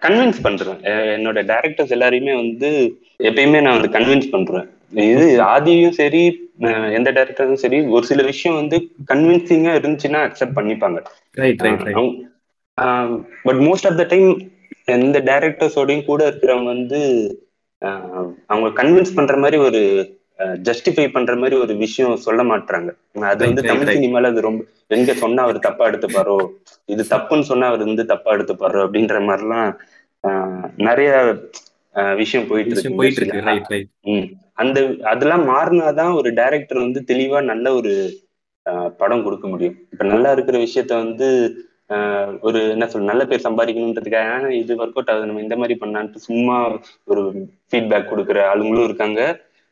கன்வின்ஸ் 0.05 0.39
பண்றேன். 0.45 0.79
என்னோட 1.17 1.39
டேரக்டர்ஸ் 1.51 1.93
எல்லாரையுமே 1.95 2.33
வந்து 2.43 2.69
எப்பயுமே 3.29 3.59
நான் 3.65 3.77
வந்து 3.77 3.91
கன்வின்ஸ் 3.97 4.33
பண்றேன். 4.33 4.65
இது 5.11 5.25
ஆதியும் 5.53 5.97
சரி 5.99 6.21
எந்த 6.97 7.09
டேரக்டரும் 7.11 7.61
சரி 7.61 7.77
ஒரு 7.95 8.05
சில 8.05 8.21
விஷயம் 8.29 8.59
வந்து 8.59 8.77
கன்வின்சிங்கா 9.09 9.73
இருந்துச்சுன்னா 9.77 10.21
அக்செப்ட் 10.27 10.57
பண்ணிப்பாங்க. 10.57 10.99
But 13.45 13.59
most 13.63 13.87
of 13.89 13.97
the 13.97 14.05
time 14.07 14.29
எந்த 14.95 15.17
டேரக்டர்ஸோடையும் 15.21 16.05
கூட 16.05 16.21
இருக்கிறவங்க 16.29 16.69
வந்து 16.73 16.99
அவங்க 18.47 18.67
கன்வின்ஸ் 18.77 19.15
பண்ற 19.15 19.35
மாதிரி 19.37 19.57
ஒரு 19.65 19.81
ஜஸ்டிஃபை 20.65 21.05
பண்ற 21.09 21.33
மாதிரி 21.35 21.55
ஒரு 21.57 21.73
விஷயம் 21.85 22.23
சொல்ல 22.25 22.41
மாட்டாங்க 22.45 22.89
அது 23.27 23.41
வந்து 23.45 23.61
தமிழ். 23.65 23.91
சினிமால 23.93 24.29
அது 24.31 24.41
ரொம்ப 24.41 24.63
எங்க 24.95 25.13
சொன்னா 25.15 25.43
அவர் 25.43 25.65
தப்பா 25.67 25.85
எடுத்துப்பாரோ 25.87 26.37
இது 26.89 27.03
தப்புன்னு 27.09 27.49
சொன்னா 27.49 27.67
அவர் 27.67 27.83
வந்து 27.85 28.05
தப்பா 28.13 28.31
எடுத்துப்பாரோ 28.33 28.81
அப்படின்ற 28.85 29.17
மாதிரிலாம் 29.27 29.69
ஆஹ் 30.23 30.67
நிறைய 30.87 31.11
விஷயம் 32.17 32.47
போயிட்டு 32.47 32.73
இருக்கு 32.73 32.97
போயிட்டு 32.99 33.21
இருக்கு. 33.21 33.39
அந்த 34.55 34.77
அதெல்லாம் 35.11 35.45
மாறினாதான் 35.49 36.13
ஒரு 36.15 36.29
டைரக்டர் 36.33 36.83
வந்து 36.83 36.99
தெளிவா 37.09 37.39
நல்ல 37.49 37.73
ஒரு 37.75 37.93
படம் 38.99 39.23
கொடுக்க 39.23 39.45
முடியும் 39.47 39.77
இப்ப 39.93 40.05
நல்லா 40.05 40.29
இருக்கிற 40.31 40.57
விஷயத்த 40.63 40.93
வந்து 40.97 41.27
ஒரு 42.41 42.59
என்ன 42.71 42.85
சொல்ல 42.87 43.09
நல்ல 43.09 43.23
பேர் 43.25 43.45
சம்பாதிக்கணுன்றதுக்காக 43.45 44.31
"ஆ, 44.37 44.57
இது 44.57 44.73
ஒர்க் 44.75 44.97
அவுட் 44.97 45.11
ஆகுது 45.11 45.27
நம்ம 45.27 45.43
இந்த 45.43 45.55
மாதிரி 45.57 45.75
பண்ணலான்ட்டு 45.79 46.25
சும்மா 46.25 46.55
ஒரு 47.07 47.21
ஃபீட்பேக் 47.67 48.09
கொடுக்குற 48.09 48.39
ஆளுங்களும் 48.49 48.87
இருக்காங்க 48.87 49.21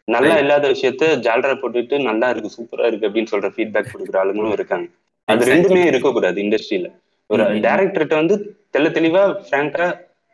நல்லா. 0.08 0.36
இல்லாத 0.40 0.66
விஷயத்த 0.72 1.06
ஜால்ரா 1.26 1.54
போட்டுட்டு 1.58 1.96
நல்லா 2.04 2.28
இருக்கு 2.30 2.56
சூப்பரா 2.56 2.86
இருக்கு 2.86 3.08
அப்படின்னு 3.08 3.32
சொல்ற 3.32 3.50
ஃபீட்பேக் 3.54 3.92
கொடுக்குற 3.94 4.18
ஆளுங்களும் 4.22 4.56
இருக்காங்க 4.58 4.88
அது. 5.28 5.44
ரெண்டுமே 5.52 5.84
இருக்கக்கூடாது 5.92 6.38
இண்டஸ்ட்ரியில 6.44 6.90
ஒரு. 7.30 7.44
டேரக்டர்கிட்ட 7.66 8.16
வந்து 8.16 8.36
தெள்ள 8.74 8.90
தெளிவா 8.98 9.24
ஃப்ராங்கா 9.42 9.88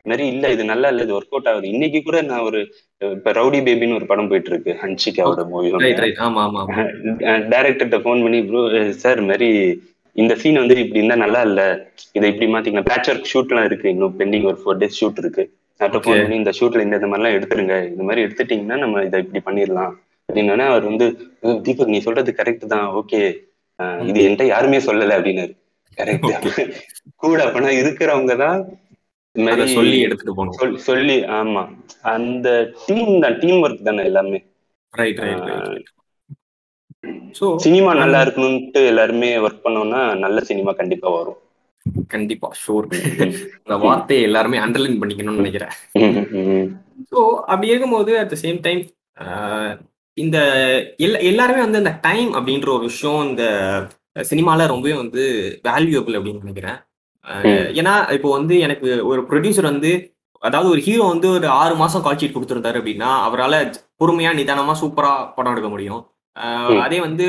மாதிரி 0.06 0.24
இல்ல 0.32 0.46
இது 0.54 0.62
நல்லா 0.70 0.88
இல்ல 0.92 1.04
இது 1.06 1.14
ஒர்க் 1.16 1.34
அவுட் 1.34 1.48
ஆகுது. 1.50 1.66
இன்னைக்கு 1.74 1.98
கூட 2.02 2.18
நான் 2.28 2.46
ஒரு 2.48 2.60
இப்ப 3.00 3.32
ரவுடி 3.32 3.58
பேபின்னு 3.66 3.98
ஒரு 3.98 4.06
படம் 4.10 4.28
போயிட்டு 4.30 4.50
இருக்கு 4.52 4.72
ஹன்ஷிகாவோட 4.82 5.42
மூவி 5.50 5.68
டைரக்டர்கிட்ட 7.52 7.98
ஃபோன் 8.04 8.22
பண்ணி 8.24 8.40
ப்ரோ 8.48 8.62
சார் 9.02 9.20
மாதிரி 9.28 9.48
இந்த 10.16 10.32
சீன் 10.40 10.60
வந்து 10.60 10.74
இப்படி 10.82 11.00
இருந்தா 11.00 11.16
நல்லா 11.22 11.40
இல்ல. 11.48 11.60
இதை 12.16 12.26
இப்படி 12.32 12.46
மாத்திக்கலாம் 12.54 12.88
பேட்ச் 12.88 13.10
ஒர்க் 13.12 13.30
ஷூட்லாம் 13.30 13.66
இருக்கு. 13.68 13.86
இன்னும் 13.94 14.16
பெண்டிங் 14.18 14.48
ஒரு 14.50 14.58
ஃபோர் 14.62 14.80
டேஸ் 14.82 14.98
ஷூட் 14.98 15.20
இருக்கு. 15.22 15.44
அவர்கிட்ட. 15.80 16.02
ஃபோன் 16.06 16.22
பண்ணி 16.22 16.36
இந்த 16.40 16.52
ஷூட்ல 16.58 16.82
இந்த 16.82 16.96
இந்த 16.98 17.08
மாதிரிலாம் 17.10 17.36
எடுத்துருங்க. 17.36 17.76
இந்த 17.92 18.02
மாதிரி 18.08 18.24
எடுத்துட்டீங்கன்னா 18.26 18.76
நம்ம 18.82 19.04
இதை 19.08 19.20
இப்படி 19.24 19.42
பண்ணிடலாம். 19.46 19.94
அப்படின்னா 20.28 20.66
அவர் 20.68 20.84
வந்து 20.90 21.06
"அஹ் 21.44 21.58
தீபக் 21.64 21.92
நீ 21.94 22.00
சொல்றது 22.00 22.32
கரெக்ட் 22.40 22.66
தான். 22.74 22.86
ஓகே. 23.00 23.20
இது 24.10 24.18
என்கிட்ட 24.26 24.44
யாருமே 24.48 24.78
சொல்லல. 24.86 25.16
அப்படின்னாரு. 25.18 25.52
கரெக்ட் 25.98 26.28
கூட 27.22 27.38
அப்பனா 27.46 27.70
இருக்கிறவங்க 27.80 28.34
தான் 28.38 28.60
மாதிரி 28.60 28.81
சொல்லி 29.66 30.00
எடுத்துட்டு 30.00 30.34
போகணும். 30.34 30.56
சொல்- 30.60 30.76
சொல்லி 30.76 31.16
ஆமா. 31.36 31.62
அந்த 32.00 32.48
டீம் 32.86 33.20
தான் 33.20 33.38
டீம் 33.38 33.62
ஒர்க் 33.64 33.82
தானே 33.82 34.04
எல்லாமே? 34.04 34.40
ரைட் 34.94 35.18
ரைட் 35.18 35.88
ஸோ 37.38 37.46
சினிமா 37.56 37.94
நல்லா 37.94 38.24
இருக்கணும்ட்டு 38.24 38.80
எல்லாருமே 38.86 39.36
ஒர்க் 39.36 39.64
பண்ணோம்னா 39.64 40.18
நல்ல 40.18 40.40
சினிமா 40.40 40.72
கண்டிப்பா 40.72 41.08
வரும். 41.10 41.38
கண்டிப்பா 42.08 42.48
ஷோர் 42.52 42.86
இந்த 43.60 43.76
வார்த்தையை 43.76 44.24
எல்லாருமே 44.24 44.58
அண்டர்லைன் 44.58 45.00
பண்ணிக்கணும்னு 45.00 45.40
நினைக்கிறேன். 45.42 45.72
ஸோ 47.10 47.20
அப்படி 47.46 47.68
இருக்கும்போது 47.68 48.18
அட் 48.18 48.28
த 48.28 48.36
சேம் 48.42 48.60
டைம் 48.60 48.82
இந்த 50.16 50.38
எல்லா 50.96 51.18
எல்லாருமே 51.18 51.60
வந்து 51.60 51.78
இந்த 51.78 51.98
டைம் 52.02 52.32
அப்படின்ற 52.32 52.68
ஒரு 52.68 52.82
விஷயம் 52.82 53.28
இந்த 53.28 53.44
சினிமால 54.30 54.66
ரொம்பவே 54.66 54.94
வந்து 54.94 55.22
வேல்யூபிள் 55.64 56.16
அப்படின்னு 56.18 56.44
நினைக்கிறேன். 56.44 56.78
ஏன்னா 57.80 57.94
இப்போ 58.16 58.28
வந்து 58.38 58.54
எனக்கு 58.66 58.86
ஒரு 59.10 59.20
ப்ரொடியூசர் 59.30 59.72
வந்து 59.72 59.92
அதாவது 60.42 60.68
ஒரு 60.74 60.80
ஹீரோ 60.86 61.04
வந்து 61.14 61.28
ஒரு 61.36 61.46
ஆறு 61.62 61.74
மாசம் 61.82 62.04
கால் 62.04 62.20
ஷீட் 62.20 62.36
கொடுத்துருந்தாரு 62.36 62.78
அப்படின்னா 62.80 63.10
அவரால் 63.26 63.58
பொறுமையா 64.00 64.30
நிதானமா 64.38 64.74
சூப்பரா 64.80 65.12
படம் 65.36 65.54
எடுக்க 65.54 65.68
முடியும். 65.74 66.00
அதே 66.84 66.98
வந்து 67.04 67.26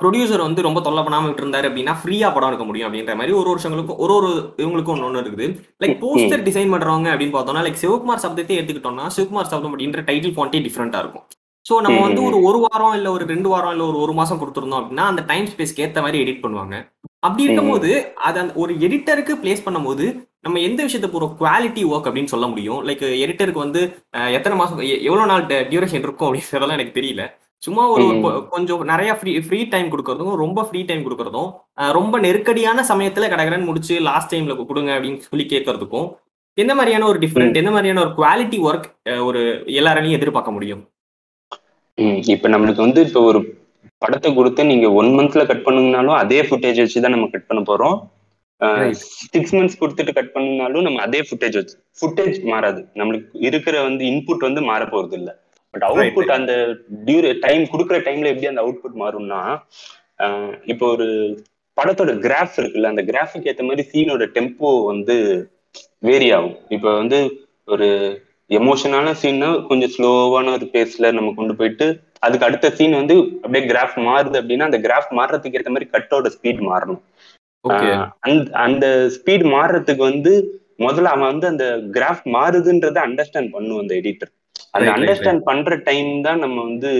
ப்ரொடியூசர் 0.00 0.44
வந்து 0.46 0.60
ரொம்ப 0.66 0.78
தொல்லை 0.86 1.02
பண்ணாம 1.04 1.26
விட்டு 1.26 1.42
இருந்தாரு 1.44 1.66
அப்படின்னா 1.68 1.92
ஃப்ரீயா 2.00 2.28
படம் 2.34 2.50
எடுக்க 2.50 2.64
முடியும் 2.70 2.88
அப்படின்ற 2.88 3.12
மாதிரி 3.18 3.32
ஒரு 3.40 3.48
வருஷங்களுக்கும் 3.52 4.00
ஒரு 4.04 4.14
ஒரு 4.18 4.30
இவங்களுக்கும் 4.62 4.94
ஒன்று 4.94 5.08
ஒன்று 5.08 5.22
இருக்குது. 5.24 5.46
லைக் 5.82 5.94
போஸ்டர் 6.02 6.44
டிசைன் 6.48 6.72
பண்றவங்க 6.74 7.10
அப்படின்னு 7.12 7.36
பார்த்தோம்னா 7.36 7.62
லைக் 7.66 7.80
சிவகுமார் 7.84 8.24
சப்தத்தை 8.24 8.56
எடுத்துக்கிட்டோம்னா 8.58 9.06
சிவகுமார் 9.16 9.50
சப்தம் 9.52 9.72
அப்படின்ற 9.72 10.02
டைட்டில் 10.10 10.36
ஃபாண்டே 10.38 10.62
டிஃப்ரெண்டா 10.66 11.00
இருக்கும். 11.04 11.26
ஸோ 11.66 11.74
நம்ம 11.86 11.98
வந்து 12.06 12.22
ஒரு 12.28 12.38
ஒரு 12.48 12.60
வாரம் 12.66 12.96
இல்ல 12.98 13.08
ஒரு 13.16 13.24
ரெண்டு 13.32 13.48
வாரம் 13.54 13.72
இல்ல 13.74 13.84
ஒரு 13.90 13.98
ஒரு 14.04 14.14
மாசம் 14.20 14.40
கொடுத்துருந்தோம் 14.42 14.80
அப்படின்னா 14.82 15.06
அந்த 15.12 15.24
டைம் 15.30 15.48
ஸ்பேஸ்க்கு 15.52 15.84
ஏத்த 15.86 16.02
மாதிரி 16.06 16.22
எடிட் 16.24 16.44
பண்ணுவாங்க. 16.44 16.76
அப்படி 17.26 17.44
இருக்கும்போது 17.46 17.90
அது 18.28 18.36
அந்த 18.42 18.52
ஒரு 18.62 18.72
எடிட்டருக்கு 18.86 19.32
பிளேஸ் 19.42 19.64
பண்ணும்போது 19.66 20.04
நம்ம 20.44 20.60
எந்த 20.68 20.80
விஷயத்த 20.86 21.08
போற 21.10 21.24
குவாலிட்டி 21.40 21.82
ஒர்க் 21.90 22.06
அப்படின்னு 22.08 22.32
சொல்ல 22.32 22.46
முடியும். 22.52 22.80
லைக் 22.88 23.04
எடிட்டருக்கு 23.24 23.64
வந்து 23.66 23.80
எத்தனை 24.36 24.54
மாசம் 24.58 24.80
எவ்வளவு 25.08 25.30
நாள் 25.30 25.44
டியூரேஷன் 25.72 26.04
இருக்கும் 26.06 26.28
அப்படின்றதெல்லாம் 26.28 26.76
எனக்கு 26.78 26.96
தெரியல. 27.00 27.24
சும்மா 27.62 27.82
ஒரு 27.88 28.04
ஒரு 28.28 28.48
கொஞ்சம் 28.54 28.82
நிறைய 28.84 29.10
ஃப்ரீ 29.18 29.32
ஃப்ரீ 29.46 29.60
டைம் 29.74 29.88
கொடுக்கறதும் 29.92 30.34
ரொம்ப 30.42 30.64
ஃப்ரீ 30.68 30.80
டைம் 30.82 31.04
கொடுக்கறதும் 31.06 31.50
ரொம்ப 31.98 32.18
நெருக்கடியான 32.18 32.84
சமயத்துல 32.88 33.28
கடகடன்னு 33.32 33.68
முடிச்சு 33.70 33.96
லாஸ்ட் 34.08 34.32
டைம்ல 34.34 34.56
கொடுங்க 34.70 34.90
அப்படின்னு 34.96 35.20
சொல்லி 35.28 35.46
கேட்கறதுக்கும் 35.52 36.08
எந்த 36.58 36.72
மாதிரியான 36.74 37.06
ஒரு 37.06 37.18
டிஃப்ரெண்ட் 37.18 37.60
எந்த 37.60 37.70
மாதிரியான 37.70 38.02
ஒரு 38.04 38.12
குவாலிட்டி 38.18 38.58
ஒர்க் 38.68 38.88
ஒரு 39.28 39.42
எல்லாராலையும் 39.80 40.18
எதிர்பார்க்க 40.18 40.56
முடியும். 40.56 40.82
இப்ப 42.34 42.48
நம்மளுக்கு 42.48 42.86
வந்து 42.86 43.00
இப்ப 43.06 43.20
ஒரு 43.30 43.40
படத்தை 44.02 44.30
கொடுத்து 44.38 44.62
நீங்க 44.72 44.86
ஒன் 45.00 45.10
மந்த்ல 45.18 45.44
கட் 45.50 45.66
பண்ணுங்கனாலும் 45.66 46.18
அதே 46.22 46.40
ஃபுட்டேஜ் 46.48 46.80
வச்சு 46.82 47.04
தான் 47.04 47.14
நம்ம 47.16 47.28
கட் 47.34 47.48
பண்ண 47.50 47.62
போறோம். 47.70 47.96
சிக்ஸ் 49.34 49.54
மந்த்ஸ் 49.56 49.78
கொடுத்துட்டு 49.80 50.12
கட் 50.16 50.32
பண்ணுனாலும் 50.34 50.84
நம்ம 50.86 51.00
அதே 51.06 51.20
ஃபுட்டேஜ் 51.28 51.56
வச்சு 51.60 51.76
ஃபுட்டேஜ் 52.00 52.36
மாறாது. 52.52 52.80
நம்மளுக்கு 53.00 53.40
இருக்கிற 53.48 53.76
வந்து 53.88 54.02
இன்புட் 54.10 54.46
வந்து 54.48 54.62
மாற 54.70 54.82
போறது 54.92 55.16
இல்ல. 55.20 55.30
பட் 55.74 55.84
அவுட்புட் 55.88 56.32
அந்த 56.36 56.52
டியூரே 57.08 57.32
டைம் 57.44 57.62
கொடுக்குற 57.72 57.98
டைம்ல 58.08 58.30
எப்படி 58.32 58.50
அந்த 58.50 58.62
அவுட்புட் 58.64 59.00
மாறும்னா 59.02 59.40
இப்போ 60.72 60.84
ஒரு 60.94 61.08
படத்தோட 61.76 62.12
கிராஃப் 62.24 62.56
இருக்குல்ல 62.60 62.92
அந்த 62.92 63.02
கிராஃபுக்கு 63.10 63.50
ஏத்த 63.52 63.64
மாதிரி 63.68 63.84
சீனோட 63.92 64.24
டெம்போ 64.36 64.70
வந்து 64.90 65.16
வேரி 66.08 66.28
ஆகும். 66.36 66.56
இப்போ 66.76 66.88
வந்து 67.00 67.18
ஒரு 67.72 67.88
எமோஷனான 68.58 69.12
சீன்னா 69.20 69.48
கொஞ்சம் 69.68 69.92
ஸ்லோவான 69.94 70.52
ஒரு 70.56 70.66
பேஸ்ல 70.74 71.10
நம்ம 71.16 71.32
கொண்டு 71.36 71.54
போயிட்டு 71.58 71.86
அதுக்கு 72.20 72.46
அடுத்த 72.48 72.70
சீன் 72.78 72.98
வந்து 72.98 73.14
அப்படியே 73.42 73.62
கிராஃப் 73.70 73.96
மாறுது 74.08 74.36
அப்படின்னா 74.40 74.68
அந்த 74.70 74.78
கிராஃப் 74.86 75.10
மாறுறதுக்கு 75.18 75.58
ஏற்ற 75.58 75.72
மாதிரி 75.74 75.88
கட்டோட 75.94 76.26
ஸ்பீட் 76.36 76.62
மாறணும். 76.70 77.00
அந்த 78.26 78.42
அந்த 78.66 78.86
ஸ்பீட் 79.16 79.44
மாறுறதுக்கு 79.54 80.04
வந்து 80.10 80.32
முதல்ல 80.84 81.12
அவன் 81.14 81.30
வந்து 81.32 81.46
அந்த 81.52 81.64
கிராஃப் 81.96 82.24
மாறுதுன்றத 82.36 82.98
அண்டர்ஸ்டாண்ட் 83.06 83.52
பண்ணும் 83.56 83.80
அந்த 83.82 83.92
எடிட்டர் 84.00 84.32
அந்த 84.74 84.88
அண்டர்ஸ்டாண்ட் 84.96 85.46
பண்ற 85.48 85.76
டைம் 85.88 86.10
தான் 86.26 86.42
நம்ம 86.44 86.58
வந்து 86.68 86.90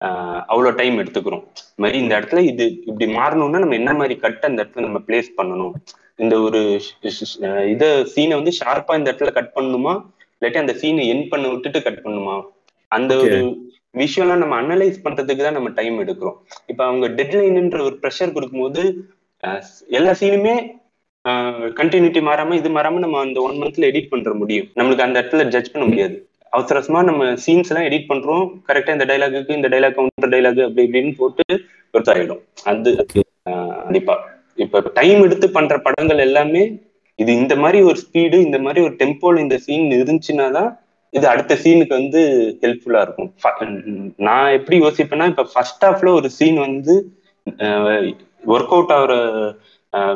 ஆஹ் 0.00 0.40
அவ்வளவு 0.52 0.78
டைம் 0.78 0.96
எடுத்துக்கிறோம். 1.02 1.44
இந்த 1.68 1.82
மாதிரி 1.82 1.98
இந்த 2.02 2.12
இடத்துல 2.18 2.40
இது 2.50 2.64
இப்படி 2.90 3.06
மாறணும்னா 3.14 3.60
நம்ம 3.62 3.76
என்ன 3.80 3.92
மாதிரி 4.00 4.14
கட் 4.24 4.46
அந்த 4.48 4.58
இடத்துல 4.62 4.86
நம்ம 4.86 5.00
பிளேஸ் 5.06 5.30
பண்ணணும்? 5.38 5.74
இந்த 6.24 6.34
ஒரு 6.46 6.60
இத 7.74 7.84
சீனை 8.12 8.34
வந்து 8.40 8.52
ஷார்ப்பா 8.60 8.98
இந்த 8.98 9.08
இடத்துல 9.10 9.32
கட் 9.38 9.56
பண்ணணுமா? 9.56 9.94
இல்லாட்டி 10.36 10.60
அந்த 10.62 10.74
சீனை 10.80 11.04
என் 11.12 11.28
பண்ண 11.32 11.44
விட்டுட்டு 11.52 11.80
கட் 11.86 12.02
பண்ணணுமா 12.04 12.36
அந்த. 12.90 13.12
ஒரு 13.24 13.38
விஷயம்லாம் 14.02 14.42
நம்ம 14.42 14.56
அனலைஸ் 14.62 15.04
பண்றதுக்கு 15.04 15.44
தான் 15.44 15.56
நம்ம 15.58 15.70
டைம் 15.78 15.96
எடுக்கிறோம். 16.02 16.38
இப்ப 16.70 16.80
அவங்க 16.88 17.06
டெட்லைன்ன்ற 17.18 17.78
ஒரு 17.88 17.96
ப்ரெஷர் 18.02 18.34
கொடுக்கும்போது 18.36 18.82
எல்லா 19.98 20.12
சீனுமே 20.20 20.54
கண்டினியூட்டி 21.78 22.20
மாறாம 22.26 22.56
இது 22.58 22.68
மாறாம 22.74 23.00
நம்ம 23.04 23.20
அந்த 23.26 23.38
ஒன் 23.46 23.60
மந்த்ல 23.62 23.88
எடிட் 23.90 24.12
பண்ற 24.12 24.32
முடியும். 24.40 24.66
நம்மளுக்கு 24.78 25.06
அந்த 25.06 25.16
இடத்துல 25.20 25.44
ஜட்ஜ் 25.54 25.72
பண்ண 25.72 25.84
முடியாது. 25.90 26.16
அவசர 26.52 26.76
அவசரமா 26.78 27.00
நம்ம 27.08 27.30
சீன்ஸ் 27.44 27.70
எல்லாம் 27.70 27.86
எடிட் 27.88 28.10
பண்றோம். 28.10 28.44
கரெக்டா 28.68 28.94
இந்த 28.96 29.06
டைலாகுக்கு 29.10 29.56
இந்த 29.58 29.68
டைலாக் 29.72 29.96
கவுண்டர் 29.96 30.32
டைலாக் 30.34 30.60
அப்படி 30.66 30.84
இப்படின்னு 30.86 31.12
போட்டு 31.20 31.44
ஒருத்தாயிடும் 31.94 32.42
அது 32.72 32.90
கண்டிப்பா. 33.82 34.14
இப்ப 34.64 34.82
டைம் 34.98 35.20
எடுத்து 35.26 35.48
பண்ற 35.56 35.74
படங்கள் 35.86 36.24
எல்லாமே 36.26 36.62
இது 37.18 37.30
இந்த 37.42 37.54
மாதிரி 37.62 37.78
ஒரு 37.88 37.98
ஸ்பீடு 38.04 38.38
இந்த 38.46 38.58
மாதிரி 38.64 38.80
ஒரு 38.86 38.94
டெம்போல 39.02 39.40
இந்த 39.44 39.56
சீன் 39.66 39.86
இருந்துச்சுன்னா 39.96 40.46
தான் 40.58 40.70
இது 41.12 41.26
அடுத்த 41.32 41.56
சீனுக்கு 41.62 41.94
வந்து 42.00 42.20
ஹெல்ப்ஃபுல்லா 42.62 43.00
இருக்கும். 43.06 43.30
நான் 44.26 44.54
எப்படி 44.58 44.76
யோசிப்பேன்னா 44.84 45.26
இப்ப 45.32 45.44
ஃபர்ஸ்ட் 45.52 45.84
ஹாஃப்ல 45.86 46.12
ஒரு 46.18 46.28
சீன் 46.38 46.58
வந்து 46.66 46.94
ஒர்க் 48.54 48.74
அவுட் 48.76 48.92
ஆகுற 48.96 49.14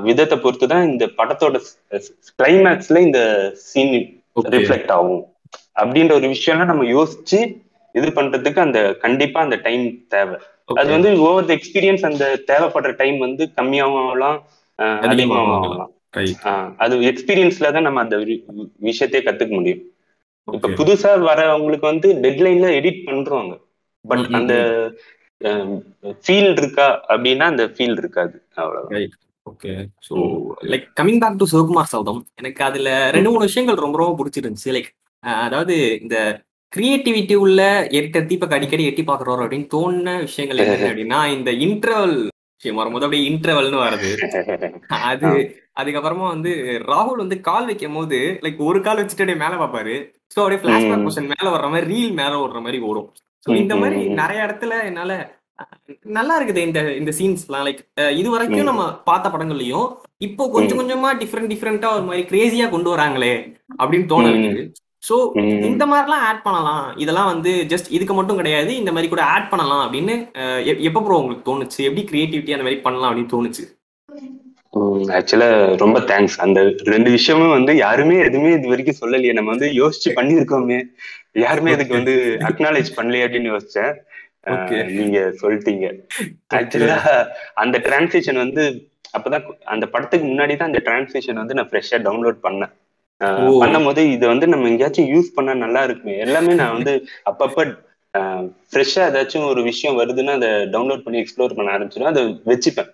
விதத்தை 0.07 0.37
பொறுத்து 0.45 0.67
தான் 0.73 0.87
இந்த 0.91 1.05
படத்தோட 1.19 1.59
கிளைமேக்ஸ்ல 2.41 3.01
இந்த 3.07 3.21
சீன் 3.69 3.95
ரிஃப்ளெக்ட் 4.55 4.93
ஆகும். 4.97 5.23
அப்படின்ற 5.81 6.13
ஒரு 6.21 6.29
விஷயம்லாம் 6.35 6.73
நம்ம 6.73 6.87
யோசிச்சு 6.97 7.39
இது 7.95 8.09
பண்றதுக்கு 8.19 8.61
அந்த 8.67 8.81
கண்டிப்பா 9.05 9.39
அந்த 9.47 9.57
டைம் 9.67 9.85
தேவை. 10.15 10.37
அது 10.81 10.89
வந்து 10.97 11.11
ஓவர் 11.29 11.49
த 11.49 11.53
எக்ஸ்பீரியன்ஸ் 11.59 12.05
அந்த 12.11 12.25
தேவைப்படுற 12.51 12.93
டைம் 13.01 13.17
வந்து 13.27 13.45
கம்மியாகவும் 13.57 14.03
ஆகலாம் 14.05 14.39
அதிகமாகவும் 15.07 15.57
ஆகலாம் 15.61 15.91
அது 16.85 16.95
எக்ஸ்பீரியன்ஸ்ல 17.11 17.73
தான் 17.77 17.87
நம்ம 17.89 18.03
அந்த 18.05 18.17
விஷயத்தையே 18.89 19.23
கத்துக்க 19.27 19.53
முடியும். 19.55 19.83
இப்ப 20.49 20.71
புதுசா 20.79 21.11
வரவங்களுக்கு 21.29 21.87
வந்து 21.87 22.09
டெட்லைன்ல 22.25 22.69
எடிட் 22.79 23.07
பண்றாங்க 23.09 23.53
பட் 24.05 24.27
அந்த 24.39 24.55
ஃபீல் 26.25 26.53
இருக்கா 26.55 26.89
அப்படின்னா 27.11 27.47
அந்த 27.53 27.65
ஃபீல் 27.75 27.99
இருக்காது. 28.03 28.37
அவ்வளவுதான். 28.63 29.17
Okay 29.47 29.71
so 30.07 30.15
like 30.73 30.87
coming 30.99 31.21
back 31.23 31.41
to 31.41 31.47
Sivakumar 31.53 31.93
Sabatham 31.93 32.21
எனக்கு 32.41 32.63
அதுல 32.69 32.89
ரெண்டு 33.17 33.31
மூணு 33.33 33.49
விஷயங்கள் 33.49 33.85
ரொம்ப 33.85 33.99
ரொம்ப 34.01 34.17
பிடிச்சிருந்துச்சு. 34.19 34.71
லைக் 34.77 34.91
அதாவது 35.47 35.77
இந்த 36.03 36.17
கிரியேட்டிவிட்டி 36.73 37.35
உள்ள 37.45 37.61
எடிட்டர் 37.99 38.29
தீபக் 38.31 38.57
அடிக்கடி 38.57 38.85
எட்டி 38.91 39.03
பாக்குறோம் 39.05 39.43
அப்படின்னு 39.45 39.73
தோணுன 39.75 40.11
விஷயங்கள் 40.27 40.63
என்ன 40.65 40.77
அப்படின்னா 40.91 41.21
இந்த 41.37 41.51
இன்டர்வல் 41.67 42.19
வரும்போது 42.75 43.07
அப்படியே 43.07 43.27
இன்டர்வல்னு 43.29 43.79
வருது 43.83 44.11
அது 45.07 45.29
அதுக்கப்புறமா 45.81 46.27
வந்து 46.29 46.51
ராகுல் 46.91 47.23
வந்து 47.23 47.37
கால் 47.47 47.67
வைக்கும் 47.67 47.97
போது 47.97 48.17
லைக் 48.45 48.61
ஒரு 48.67 48.79
கால் 48.81 49.01
வச்சுட்டு 49.01 49.25
அப்படியே 49.25 49.43
மேல 49.43 49.57
பார்ப்பாரு 49.61 49.95
ஸோ 50.33 50.39
அப்படியே 50.41 50.61
பிளாஷ்பேக். 50.63 51.05
கொஸ்டின் 51.05 51.33
மேல 51.33 51.51
வர்ற 51.55 51.69
மாதிரி 51.71 51.89
ரீல் 51.93 52.15
மேல 52.19 52.33
ஓடுற 52.43 52.61
மாதிரி 52.61 52.81
ஓடும் 52.89 53.09
ஸோ 53.47 53.51
இந்த 53.57 53.75
மாதிரி. 53.77 54.01
நிறைய 54.19 54.41
இடத்துல 54.47 54.73
என்னால 54.89 55.13
நல்லா 56.11 56.35
இருக்குது 56.39 56.61
இந்த 56.67 56.81
இந்த 56.95 57.13
சீன்ஸ்லாம் 57.17 57.65
லைக் 57.67 57.81
இது 58.15 58.29
வரைக்கும். 58.31 58.69
நம்ம 58.71 58.85
பார்த்த 59.05 59.27
படங்கள்லயும் 59.31 59.89
இப்போ 60.21 60.45
கொஞ்சம். 60.51 60.79
கொஞ்சமா 60.81 61.11
டிஃப்ரெண்ட் 61.21 61.51
டிஃப்ரெண்டா 61.53 61.89
ஒரு 61.97 62.05
மாதிரி 62.05 62.23
கிரேசியா 62.31 62.69
கொண்டு 62.71 62.91
வராங்களே 62.95 63.35
அப்படின்னு 63.79 64.07
தோண 64.07 64.27
ம். 64.27 64.35
வைக்குது 64.37 64.63
ஸோ. 65.09 65.17
இந்த 65.71 65.85
மாதிரிலாம் 65.91 66.25
ஆட் 66.29 66.43
பண்ணலாம். 66.47 66.87
இதெல்லாம் 67.03 67.31
வந்து 67.33 67.53
ஜஸ்ட் 67.73 67.89
இதுக்கு 67.97 68.15
மட்டும் 68.19 68.41
கிடையாது. 68.41 68.73
இந்த 68.81 68.91
மாதிரி 68.95 69.09
கூட 69.13 69.23
ஆட் 69.35 69.51
பண்ணலாம் 69.53 69.83
அப்படின்னு 69.85 70.15
எப்ப 70.89 71.03
ப்ரோ 71.05 71.21
உங்களுக்கு 71.23 71.49
தோணுச்சு? 71.51 71.81
எப்படி 71.89 72.03
கிரியேட்டிவிட்டி 72.11 72.55
அந்த 72.57 72.67
மாதிரி 72.67 72.81
பண்ணலாம் 72.87 73.09
அப்படின்னு 73.11 73.35
தோணுச்சு? 73.37 73.65
ஆக்சுவலா 75.19 75.49
ரொம்ப 75.83 75.99
தேங்க்ஸ் 76.11 76.37
அந்த 76.45 76.61
ரெண்டு 76.95 77.11
விஷயமும் 77.15 77.55
வந்து 77.57 77.73
யாருமே 77.85 78.17
எதுவுமே 78.27 78.51
இது 78.57 78.71
வரைக்கும் 78.73 79.01
சொல்லலையே. 79.01 79.33
நம்ம 79.39 79.51
வந்து 79.55 79.69
யோசிச்சு 79.81 80.11
பண்ணிருக்கோமே 80.19 80.79
யாருமே 81.45 81.73
இதுக்கு 81.77 81.99
வந்து 81.99 82.15
அக்னாலேஜ் 82.51 82.91
பண்ணலையே 82.99 83.25
அப்படின்னு 83.27 83.53
யோசிச்சேன். 83.55 83.93
நீங்க 84.99 85.19
சொல்லிட்டீங்க. 85.41 85.87
ஆக்சுவலா 86.59 86.99
அந்த 87.65 87.77
டிரான்ஸ்லேஷன் 87.87 88.43
வந்து 88.45 88.63
அப்பதான் 89.17 89.49
அந்த 89.75 89.85
படத்துக்கு 89.95 90.27
முன்னாடி 90.31 90.55
தான் 90.57 90.71
அந்த 90.73 90.83
டிரான்ஸ்லேஷன் 90.87 91.43
வந்து 91.43 91.57
நான் 91.59 91.71
ஃப்ரெஷ்ஷா 91.71 92.01
டவுன்லோட் 92.07 92.39
பண்ணேன். 92.47 92.73
பண்ணும்போது 93.63 94.03
இது 94.15 94.25
வந்து 94.33 94.47
நம்ம 94.53 94.69
எங்கேயாச்சும் 94.73 95.11
யூஸ் 95.15 95.37
பண்ணா 95.37 95.55
நல்லா 95.65 95.83
இருக்குமே. 95.89 96.17
எல்லாமே 96.27 96.53
நான் 96.61 96.77
வந்து 96.77 96.93
அப்பப்ப 97.31 97.67
ஃப்ரெஷ்ஷா 98.71 99.03
ஏதாச்சும் 99.09 99.49
ஒரு 99.53 99.61
விஷயம் 99.71 99.99
வருதுன்னா 99.99 100.35
அதை 100.39 100.51
டவுன்லோட் 100.75 101.05
பண்ணி 101.05 101.19
எக்ஸ்ப்ளோர் 101.23 101.57
பண்ண 101.59 101.75
ஆரம்பிச்சிடும் 101.77 102.13
அதை 102.13 102.23
வச்சுப்பேன். 102.51 102.91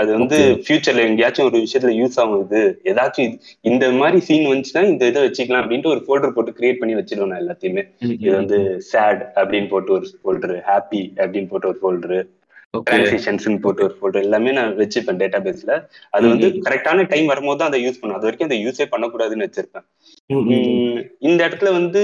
அது 0.00 0.10
வந்து. 0.16 0.36
ஃபியூச்சர்ல 0.64 1.02
எங்கேயாச்சும் 1.08 1.48
ஒரு 1.48 1.58
விஷயத்துல 1.64 1.92
யூஸ் 2.00 2.18
ஆகும் 2.22 2.42
இது. 2.44 2.60
ஏதாச்சும் 2.90 3.32
இந்த 3.70 3.84
மாதிரி 4.00 4.18
சீன் 4.28 4.50
வந்துச்சுன்னா 4.50 4.82
இந்த 4.92 5.04
இதை 5.10 5.22
வச்சுக்கலாம் 5.26 5.62
அப்படின்ட்டு 5.62 5.92
ஒரு 5.94 6.02
ஃபோல்டர் 6.06 6.34
போட்டு 6.36 6.56
கிரியேட் 6.58 6.80
பண்ணி 6.82 6.94
வச்சிடுவேன் 6.98 7.32
நான் 7.32 7.42
எல்லாத்தையுமே. 7.44 7.84
இது 8.16 8.34
வந்து 8.40 8.58
சேட் 8.90 9.22
அப்படின்னு 9.40 9.70
போட்டு 9.74 9.92
ஒரு 9.98 10.08
ஃபோல்டர் 10.20 10.54
ஹாப்பி 10.68 11.02
அப்படின்னு 11.22 11.50
போட்டு 11.52 11.70
ஒரு 11.72 11.80
ஃபோல்டர் 11.82 12.16
டிரான்சிஷன்ஸ் 12.74 13.28
போட்டு 13.62 13.82
ஒரு 13.86 13.94
ஃபோல்டர் 13.96 14.24
எல்லாமே 14.24 14.50
நான் 14.56 14.76
வச்சுப்பேன் 14.78 15.20
டேட்டா 15.22 15.38
பேஸ்ல 15.46 15.72
அது 16.12 16.24
வந்து. 16.30 16.48
கரெக்டான 16.66 17.06
டைம் 17.10 17.26
வரும்போது 17.26 17.58
தான் 17.60 17.70
அதை 17.70 17.80
யூஸ் 17.82 18.00
பண்ணும் 18.00 18.18
அது 18.18 18.28
வரைக்கும் 18.28 18.48
அதை 18.48 18.58
யூஸே 18.60 18.86
பண்ணக்கூடாதுன்னு 18.92 19.46
வச்சிருப்பேன். 19.46 19.86
இந்த 21.28 21.40
இடத்துல 21.46 21.70
வந்து 21.78 22.02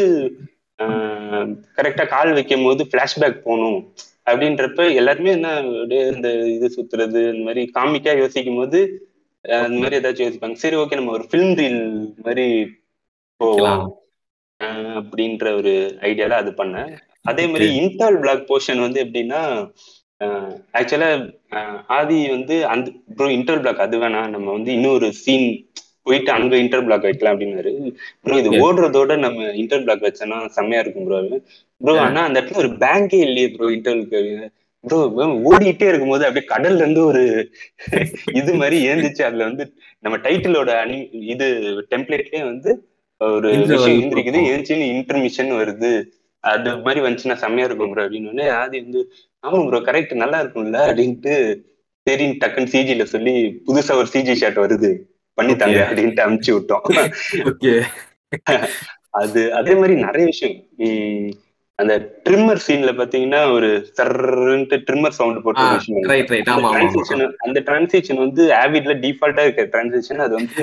கரெக்டா 1.76 2.04
கால் 2.08 2.32
வைக்கும் 2.32 2.64
போது 2.64 2.84
பிளாஷ்பேக் 2.92 3.44
போகணும் 3.44 3.78
அப்படின்றப்ப 4.26 4.82
எல்லாருமே 5.00 5.30
என்ன 5.32 5.48
இந்த 6.12 6.28
இது 6.54 6.68
சுத்துறது 6.74 7.20
இந்த 7.30 7.44
மாதிரி 7.44 7.64
காமிக்கா 7.76 8.14
யோசிக்கும் 8.18 8.58
போது 8.58 8.78
அஹ், 9.44 9.66
இந்த 9.66 9.78
மாதிரி 9.78 9.98
ஏதாச்சும் 9.98 10.26
யோசிப்பாங்க. 10.26 10.58
சரி 10.62 10.76
ஓகே 10.76 10.96
நம்ம 10.96 11.12
ஒரு 11.12 11.24
ஃபிலிம் 11.26 11.52
ரீல் 11.58 11.80
மாதிரி. 12.24 12.46
அஹ், 13.40 13.84
அப்படின்ற 15.00 15.46
ஒரு 15.58 15.72
ஐடியால 16.08 16.38
அது 16.42 16.52
பண்ணேன். 16.58 16.90
அதே 17.24 17.44
மாதிரி 17.46 17.66
இன்டர்வல் 17.78 18.20
பிளாக் 18.22 18.48
போர்ஷன் 18.48 18.82
வந்து 18.82 18.98
எப்படின்னா 19.04 19.40
ஆக்சுவலா 20.74 21.08
ஆதி 21.96 22.18
வந்து 22.34 22.54
அந்த 22.72 22.86
ப்ரோ 23.16 23.26
இன்டர்வல் 23.36 23.64
பிளாக் 23.64 23.84
அது 23.86 23.96
வேணாம் 24.02 24.32
நம்ம 24.34 24.48
வந்து 24.56 24.70
இன்னொரு 24.76 25.08
சீன் 25.20 25.48
போயிட்டு 26.06 26.30
அங்க 26.34 26.54
இன்டர் 26.62 26.84
பிளாக் 26.86 27.06
வைக்கலாம் 27.06 27.34
அப்படின்னாரு 27.34 27.70
ப்ரோ 28.24 28.34
இது. 28.40 28.50
ஓடுறதோட 28.62 29.12
நம்ம 29.24 29.48
இன்டர் 29.62 29.84
பிளாக் 29.84 30.06
வச்சோன்னா 30.06 30.38
செம்மையா 30.56 30.82
இருக்கும் 30.84 31.06
ப்ரோ 31.08 31.18
ப்ரோ. 31.80 31.94
ஆனா 32.04 32.20
அந்த 32.26 32.38
இடத்துல 32.40 32.62
ஒரு 32.62 32.70
பேங்கே 32.82 33.18
இல்லையே 33.26 33.48
ப்ரோ 33.54 33.68
இன்டர்வலுக்கு 33.76 34.20
ப்ரோ 34.84 34.98
ஓடிட்டே 35.48 35.86
இருக்கும்போது 35.90 36.26
அப்படியே 36.26 36.46
கடல்ல 36.50 36.82
இருந்து 36.82 37.02
ஒரு 37.06 37.22
இது 38.40 38.52
மாதிரி 38.60 38.76
ஏந்துச்சு 38.88 39.22
அதுல 39.28 39.46
வந்து 39.48 39.64
நம்ம 40.04 40.16
டைட்டிலோட 40.24 40.70
அனி 40.82 40.98
இது 41.32 41.46
டெம்ப்ளேட்லயே 41.92 42.42
வந்து 42.44 42.70
ஒரு 43.20 43.48
விஷயம் 43.66 43.98
இருந்திருக்குது 43.98 44.14
இருக்கும். 44.32 44.50
ஏந்துச்சுன்னு 44.50 44.86
இன்டர்மிஷன் 44.94 45.50
வருது 45.60 45.90
அது 46.44 46.70
மாதிரி 46.84 47.00
வந்துச்சுன்னா 47.04 47.36
செம்மையா 47.42 47.66
இருக்கும் 47.68 47.92
ப்ரோ 47.92 48.04
அப்படின்னு 48.04 48.30
ஆதி 48.58 48.76
வந்து 48.82 49.00
ஆமா 49.44 49.58
ப்ரோ 49.66 49.80
கரெக்ட் 49.88 50.14
நல்லா 50.14 50.38
இருக்கும்ல 50.42 50.78
அப்படின்ட்டு 50.86 51.34
சரின்னு 52.06 52.40
டக்குன்னு 52.40 52.72
சிஜில 52.72 53.04
சொல்லி 53.06 53.34
புதுசா 53.66 53.94
ஒரு 53.96 54.08
சிஜி 54.12 54.34
ஷாட் 54.34 54.62
வருது. 54.64 54.90
பண்ணித்தாங்க. 55.38 55.78
அப்படின்ட்டு 55.86 56.24
அமுச்சு 56.26 56.50
விட்டோம். 56.52 56.84
அது 59.20 59.40
அதே 59.52 59.74
மாதிரி 59.74 59.94
நிறைய 60.06 60.24
விஷயம். 60.26 60.56
அந்த 61.78 61.94
ட்ரிம்மர் 62.24 62.60
சீன்ல 62.66 62.90
பாத்தீங்கன்னா 62.92 63.40
ஒரு 63.52 63.68
சர்ன்ட்டு 63.96 64.76
ட்ரிம்மர் 64.86 65.16
சவுண்ட் 65.16 65.42
போட்டு 65.42 65.64
விஷயம் 65.74 66.06
அந்த 67.46 67.58
டிரான்சிஷன் 67.66 68.22
வந்து 68.22 68.42
ஆவிட்ல 68.60 68.94
டிஃபால்ட்டா 69.02 69.44
இருக்க 69.44 69.64
டிரான்சிஷன் 69.74 70.22
அது 70.26 70.34
வந்து 70.34 70.62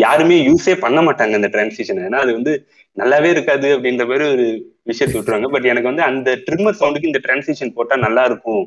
யாருமே 0.00 0.36
யூஸே 0.48 0.74
பண்ண 0.80 1.00
மாட்டாங்க 1.02 1.38
அந்த 1.40 1.50
டிரான்சிஷன் 1.52 2.00
ஏன்னா 2.06 2.18
அது 2.18 2.32
வந்து 2.32 2.54
நல்லாவே 3.00 3.28
இருக்காது 3.34 3.68
அப்படின்ற 3.76 4.04
மாதிரி 4.10 4.24
ஒரு 4.34 4.46
விஷயத்தை 4.90 5.14
விட்டுருவாங்க. 5.16 5.48
பட் 5.54 5.66
எனக்கு 5.72 5.90
வந்து 5.90 6.06
அந்த 6.10 6.30
ட்ரிம்மர் 6.46 6.78
சவுண்டுக்கு 6.80 7.10
இந்த 7.10 7.20
டிரான்சிஷன் 7.26 7.76
போட்டா 7.78 7.96
நல்லா 8.06 8.24
இருக்கும் 8.30 8.64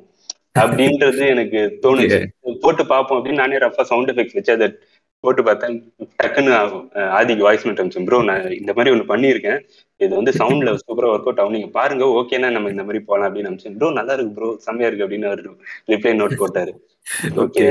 அப்படின்றது 0.62 1.24
எனக்கு 1.36 1.62
தோணுச்சு. 1.84 2.20
போட்டு 2.64 2.84
பார்ப்போம் 2.92 3.18
அப்படின்னு 3.18 3.42
நானே 3.44 3.64
ரஃபா 3.66 3.86
சவுண்ட் 3.92 4.12
எஃபெக்ட்ஸ் 4.14 4.38
வச்சு 4.40 4.56
அதை 4.58 4.68
போட்டு 5.24 5.42
பார்த்தேன். 5.48 5.76
டக்குன்னு 6.22 6.52
ஆதிக்கு 7.18 7.46
வாய்ஸ் 7.48 7.66
நோட் 7.68 7.80
அனுப்பிச்சேன். 7.82 8.08
ப்ரோ 8.10 8.18
நான் 8.30 8.44
இந்த 8.60 8.72
மாதிரி 8.78 8.94
ஒன்று 8.96 9.12
பண்ணியிருக்கேன். 9.12 9.60
இது 10.02 10.12
வந்து 10.20 10.34
சவுண்ட்ல 10.40 10.74
சூப்பரா 10.86 11.12
ஒர்க் 11.14 11.28
அவுட் 11.30 11.42
ஆகும். 11.44 11.56
நீங்க 11.58 11.70
பாருங்க. 11.80 12.06
ஓகேனா 12.20 12.50
நம்ம 12.56 12.72
இந்த 12.74 12.84
மாதிரி 12.88 13.02
போலாம் 13.10 13.28
அப்படின்னு 13.28 13.50
அனுப்பிச்சேன். 13.52 13.78
ப்ரோ 13.80 13.90
நல்லா 14.00 14.16
இருக்கு 14.18 14.36
ப்ரோ 14.38 14.50
செம்மையா 14.66 14.90
இருக்கு 14.90 15.06
அப்படின்னு 15.08 15.30
அவர் 15.32 15.44
ரிப்ளை 15.94 16.14
நோட் 16.22 16.42
போட்டாரு. 16.44 16.74
ஓகே 17.46 17.66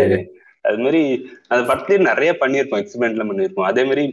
அது 0.65 0.79
மாதிரி 0.85 1.01
அந்த 1.49 1.63
படத்துலயே 1.69 1.99
நிறைய 2.11 2.31
பண்ணியிருப்போம் 2.41 2.83
எக்ஸ்பெரிமெண்ட்லாம் 2.83 3.31
பண்ணியிருப்போம். 3.31 3.69
அதே 3.71 3.83
மாதிரி 3.91 4.05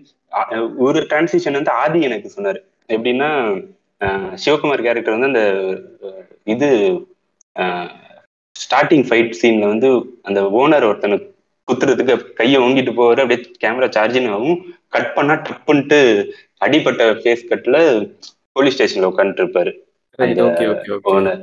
ஒரு 0.86 1.00
டிரான்சிஷன் 1.12 1.58
வந்து 1.60 1.74
ஆதி 1.84 2.00
எனக்கு 2.10 2.30
சொன்னாரு. 2.36 2.60
எப்படின்னா 2.96 3.30
சிவகுமார் 4.44 4.86
கேரக்டர் 4.86 5.18
வந்து 5.18 5.32
அந்த 5.32 5.44
இது 6.54 6.70
ஸ்டார்டிங் 8.56 9.06
ஃபைட் 9.10 9.38
சீன்ல 9.42 9.68
வந்து 9.74 9.90
அந்த 10.28 10.40
ஓனர் 10.62 10.88
ஒருத்தனை 10.90 11.18
குத்துறதுக்கு 11.68 12.16
கையை 12.40 12.58
ஓங்கிட்டு 12.66 12.92
போவாரு. 12.98 13.22
அப்படியே 13.24 13.42
கேமரா 13.64 13.88
சார்ஜிங் 13.98 14.30
ஆகும். 14.36 14.60
கட் 14.96 15.14
பண்ணா 15.18 15.36
டப்புன்ட்டு 15.48 16.00
அடிப்பட்ட 16.66 17.04
ஃபேஸ் 17.22 17.50
கட்ல 17.52 17.78
போலீஸ் 18.58 18.76
ஸ்டேஷன்ல 18.76 19.10
உட்காந்துட்டு 19.12 19.44
இருப்பாரு. 19.46 19.72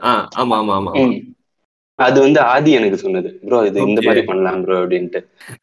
ஆ 0.08 0.12
ஆமா 0.42 0.56
ஆமா 0.62 0.74
ஆமா. 0.78 0.92
அது 1.98 2.18
வந்து 2.24 2.40
ஆதி 2.52 2.70
எனக்கு 2.78 2.98
சொன்னது. 3.02 3.28
ப்ரோ 3.46 3.58
இது 3.68 3.78
இந்த. 3.86 4.00
மாதிரி 4.06 4.22
பண்ணலாம் 4.28 4.60
ப்ரோ 4.64 4.76
அப்படின்ட்டு. 4.82 5.20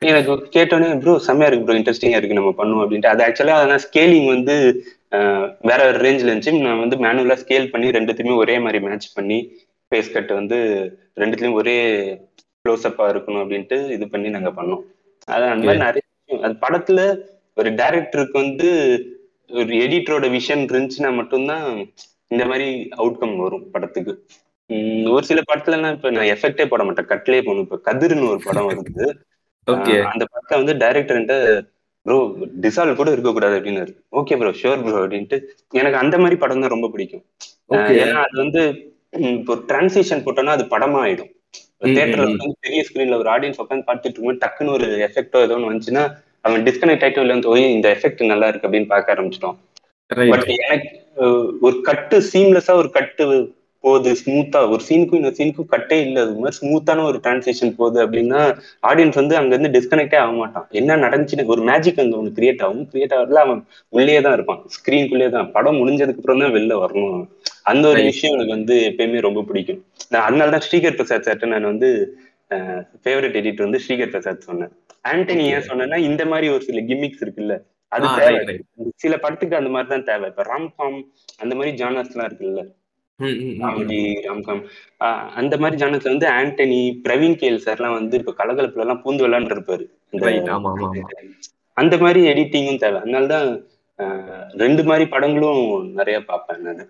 எனக்கு 0.10 0.34
கேட்டோன்னே 0.56 0.90
ப்ரோ 1.04 1.14
செம்மையா 1.28 1.50
இருக்கு 1.50 1.68
ப்ரோ 1.68 1.78
இன்ட்ரெஸ்டிங்கா 1.80 2.20
இருக்கு 2.20 2.40
நம்ம 2.40 2.52
பண்ணுவோம் 2.60 2.84
அப்படின்ட்டு. 2.86 3.12
அது 3.14 3.24
ஆக்சுவலா 3.28 3.58
அதெல்லாம் 3.60 3.84
ஸ்கேலிங் 3.86 4.28
வந்து 4.36 4.56
வேற 5.70 5.80
ஒரு 5.90 6.00
ரேஞ்சில் 6.06 6.30
இருந்துச்சு. 6.30 6.54
நான் 6.66 6.84
வந்து 6.84 6.98
மேனுவலா 7.06 7.38
ஸ்கேல் 7.44 7.72
பண்ணி 7.74 7.90
ரெண்டுத்தையுமே 7.98 8.36
ஒரே 8.44 8.56
மாதிரி 8.66 8.82
மேட்ச் 8.88 9.08
பண்ணி 9.18 9.40
ஃபேஸ் 9.92 10.14
கட் 10.16 10.32
வந்து 10.40 10.58
ரெண்டுத்துலயும் 11.22 11.60
ஒரே 11.62 11.78
க்ளோஸ்அப்பா 12.66 13.06
இருக்கணும் 13.14 13.44
அப்படின்ட்டு 13.44 13.78
இது 13.96 14.06
பண்ணி 14.14 14.30
நாங்க 14.36 14.52
பண்ணோம். 14.60 14.84
அது 15.36 15.46
அந்த 15.54 15.66
மாதிரி 15.68 15.84
நிறைய 15.86 16.04
விஷயம். 16.12 16.44
அது 16.48 16.56
படத்துல 16.66 17.00
ஒரு 17.58 17.70
டைரக்டருக்கு 17.82 18.38
வந்து 18.44 18.70
ஒரு 19.50 19.74
எடிட்டரோட 19.86 20.28
விஷன் 20.38 20.66
இருந்துச்சுன்னா 20.70 21.12
மட்டும்தான் 21.20 21.66
இந்த 22.34 22.44
மாதிரி 22.52 22.68
அவுட்கம் 23.02 23.36
வரும் 23.44 23.68
படத்துக்கு. 23.74 24.14
ஒரு 25.10 25.26
சில 25.26 25.40
படத்துல 25.50 25.78
எல்லாம் 25.78 25.96
இப்ப 25.96 26.10
நான் 26.10 26.32
எஃபெக்டே 26.34 26.66
போட 26.66 26.84
மாட்டேன். 26.84 27.10
கட்லயே 27.12 27.42
போகணும். 27.42 27.66
இப்ப 27.68 27.80
கதிர்னு 27.88 28.32
ஒரு 28.34 28.42
படம் 28.44 28.70
வருது. 28.70 29.08
அந்த 30.12 30.24
படத்தை 30.32 30.56
வந்து 30.58 30.74
டைரக்டர்ன்ட்டு 30.82 31.38
ப்ரோ 32.06 32.18
டிசால்வ் 32.64 33.00
கூட 33.00 33.10
இருக்கக்கூடாது 33.12 33.56
அப்படின்னாரு. 33.60 33.92
ஓகே 34.12 34.36
ப்ரோ 34.38 34.52
ஷோர் 34.60 34.84
ப்ரோ 34.84 34.98
அப்படின்ட்டு. 35.00 35.38
எனக்கு 35.72 35.98
அந்த 35.98 36.16
மாதிரி 36.18 36.36
படம் 36.36 36.64
தான் 36.64 36.74
ரொம்ப 36.74 36.90
பிடிக்கும். 36.90 37.24
ஏன்னா 38.02 38.20
அது 38.26 38.36
வந்து 38.44 38.62
இப்போ 39.36 39.54
டிரான்சிஷன் 39.68 40.24
போட்டோம்னா 40.26 40.56
அது 40.58 40.66
படமா 40.66 41.00
ஆயிடும். 41.06 41.32
ம். 41.84 41.96
வந்து 42.24 42.58
பெரிய 42.60 42.82
ஸ்கிரீன்ல 42.88 43.18
ஒரு 43.18 43.30
ஆடியன்ஸ் 43.30 43.62
உட்காந்து 43.62 43.88
பார்த்துட்டு 43.88 44.08
இருக்கும்போது 44.10 44.42
டக்குன்னு 44.44 44.76
ஒரு 44.78 44.88
எஃபெக்டோ 45.08 45.42
ஏதோ 45.42 45.56
ஒன்று 45.56 45.72
வந்துச்சுன்னா 45.72 46.04
அவன் 46.42 46.64
டிஸ்கனெக்ட் 46.66 47.20
உள்ள 47.20 47.32
வந்து 47.34 47.50
ஓய் 47.50 47.72
இந்த 47.72 47.88
எஃபெக்ட் 47.96 48.24
நல்லா 48.26 48.48
இருக்கு 48.48 48.68
அப்படின்னு 48.68 48.88
பார்க்க 48.88 49.16
ஆரம்பிச்சிட்டோம். 49.16 49.58
பட் 50.30 50.50
எனக்கு 50.58 50.90
ஒரு 51.62 51.78
கட்டு 51.82 52.18
சீம்லெஸ்ஸா 52.32 52.76
ஒரு 52.76 52.90
கட்டு 52.92 53.26
போகுது 53.86 54.12
ஸ்மூத்தா 54.22 54.60
ஒரு 54.74 54.82
சீனுக்கும் 54.88 55.20
இன்னொரு 55.20 55.38
சீனுக்கும் 55.40 55.70
கட்டே 55.74 55.98
இல்ல. 56.06 56.18
அது 56.26 56.40
மாதிரி 56.44 56.58
ஸ்மூத்தான 56.60 57.06
ஒரு 57.10 57.18
டிரான்சிஷன் 57.26 57.74
போகுது 57.80 58.00
அப்படின்னா 58.06 58.40
ஆடியன்ஸ் 58.90 59.20
வந்து 59.22 59.36
அங்க 59.40 59.52
இருந்து 59.56 59.74
டிஸ்கனெக்டே 59.76 60.20
ஆக 60.24 60.34
மாட்டான். 60.42 60.68
என்ன 60.80 60.98
நடந்துச்சுன்னு 61.06 61.52
ஒரு 61.56 61.64
மேஜிக் 61.70 62.02
அங்க 62.04 62.18
ஒன்று 62.18 62.38
கிரியேட் 62.40 62.64
ஆகும். 62.68 62.86
கிரியேட் 62.94 63.16
ஆகிறதுல 63.18 63.44
அவன் 63.46 63.62
உள்ளே 63.94 64.20
தான் 64.28 64.36
இருப்பான். 64.38 64.62
ஸ்கிரீனுக்குள்ளேயே 64.76 65.32
தான். 65.38 65.50
படம் 65.56 65.80
முடிஞ்சதுக்கு 65.82 66.22
அப்புறம் 66.22 66.44
தான் 66.44 66.56
வெளில 66.58 66.78
வரணும். 66.84 67.20
அந்த 67.72 67.86
ஒரு. 67.92 68.02
விஷயம் 68.12 68.36
எனக்கு 68.38 68.56
வந்து 68.58 68.76
எப்பயுமே 68.90 69.22
ரொம்ப 69.28 69.44
பிடிக்கும். 69.50 69.82
நான் 70.12 70.26
அதனால 70.28 70.54
தான் 70.56 70.66
ஸ்ரீகர் 70.68 70.98
பிரசாத் 71.00 71.28
சார்ட்ட 71.28 71.54
நான் 71.54 71.72
வந்து 71.74 71.90
ஃபேவரட் 73.06 73.38
எடிட்டர் 73.40 73.68
வந்து 73.68 73.84
ஸ்ரீகர் 73.86 74.12
பிரசாத் 74.14 74.48
சொன்னேன். 74.50 74.74
ஆண்டனி 75.12 75.46
ஏன் 75.56 75.68
சொன்னேன்னா 75.70 75.98
இந்த 76.10 76.24
மாதிரி 76.32 76.48
ஒரு 76.56 76.64
சில 76.68 76.82
கிம்மிக்ஸ் 76.90 77.24
இருக்குல்ல 77.26 77.56
அது 77.92 78.06
தேவை. 78.20 78.56
சில 79.04 79.14
படத்துக்கு 79.24 79.60
அந்த 79.60 79.70
மாதிரி 79.74 79.90
தான் 79.92 80.08
தேவை. 80.10 80.28
இப்ப 80.32 80.44
ராம்காம் 80.52 80.98
அந்த 81.44 81.54
மாதிரி 81.56 81.72
ஜானர்ஸ் 81.82 82.14
எல்லாம் 82.14 82.30
இருக்குல்ல. 82.30 82.62
காமெடி 83.60 84.00
ராம்காம் 84.26 84.62
அந்த 85.40 85.54
மாதிரி 85.62 85.80
ஜானர்ஸ்ல 85.82 86.14
வந்து 86.14 86.28
ஆண்டனி 86.40 86.80
பிரவீன் 87.06 87.38
கேல் 87.42 87.64
சார்லாம் 87.66 87.98
வந்து 88.00 88.16
இப்ப 88.22 88.34
கலகலப்புல 88.40 88.86
எல்லாம் 88.86 89.02
பூந்து 89.04 89.26
விளாண்டு 89.26 89.56
இருப்பாரு 89.58 89.86
அந்த 91.78 91.96
மாதிரி 92.04 92.20
எடிட்டிங்கும் 92.32 92.82
தேவை. 92.84 92.98
அதனாலதான் 93.04 93.48
ரெண்டு 94.64 94.82
மாதிரி 94.90 95.06
படங்களும் 95.14 95.64
நிறைய 96.00 96.18
பார்ப்பேன் 96.30 96.66
நான். 96.68 96.84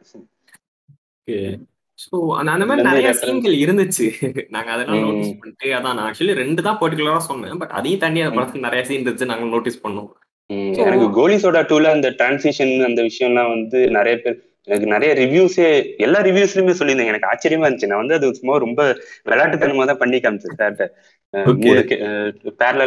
ஸோ 2.00 2.16
அந்த 2.40 2.66
மாதிரி 2.70 2.86
நிறைய 2.90 3.12
சீன்கள் 3.22 3.56
இருந்துச்சு. 3.64 4.08
நாங்க 4.56 4.70
அதெல்லாம். 4.74 5.04
நோட்டீஸ் 5.06 5.38
பண்ணிட்டு 5.40 5.68
அதான் 5.78 5.96
நான் 5.98 6.08
ஆக்சுவலி 6.08 6.36
ரெண்டு 6.42 6.66
தான் 6.68 6.80
பர்டிகுலரா 6.82 7.22
சொன்னேன் 7.30 7.62
பட் 7.62 7.76
அதையும் 7.80 8.02
தாண்டி 8.04 8.24
அந்த. 8.26 8.36
படத்துல 8.38 8.66
நிறைய 8.68 8.84
சீன் 8.90 9.02
இருந்துச்சு 9.02 9.32
நாங்க 9.32 9.48
நோட்டீஸ் 9.54 9.84
பண்ணோம். 9.86 10.10
எனக்கு 10.84 11.08
கோலி 11.20 11.38
சோடா 11.44 11.62
டூல 11.70 11.94
அந்த 11.98 12.10
டிரான்சிஷன் 12.20 12.74
அந்த 12.90 13.02
விஷயம்லாம் 13.10 13.54
வந்து 13.56 13.80
நிறைய 13.98 14.16
பேர் 14.24 14.38
எனக்கு 14.68 14.88
நிறைய 14.88 15.12
ரிவ்யூஸே 15.14 15.98
எல்லா 15.98 16.20
ரிவ்யூஸ்லயுமே 16.22 16.74
சொல்லியிருந்தேன். 16.80 17.06
எனக்கு 17.06 17.30
ஆச்சரியமா 17.34 17.68
இருந்துச்சு. 17.68 17.86
நான் 17.86 17.98
வந்து 17.98 18.14
அது 18.14 18.36
சும்மா 18.36 18.58
ரொம்ப 18.58 18.82
விளையாட்டுத்தனமா 19.26 19.86
தான் 19.86 19.98
பண்ணி 19.98 20.20
காமிச்சேன் 20.20 20.60
சார்ட்ட 20.60 20.88
Okay. 21.34 21.70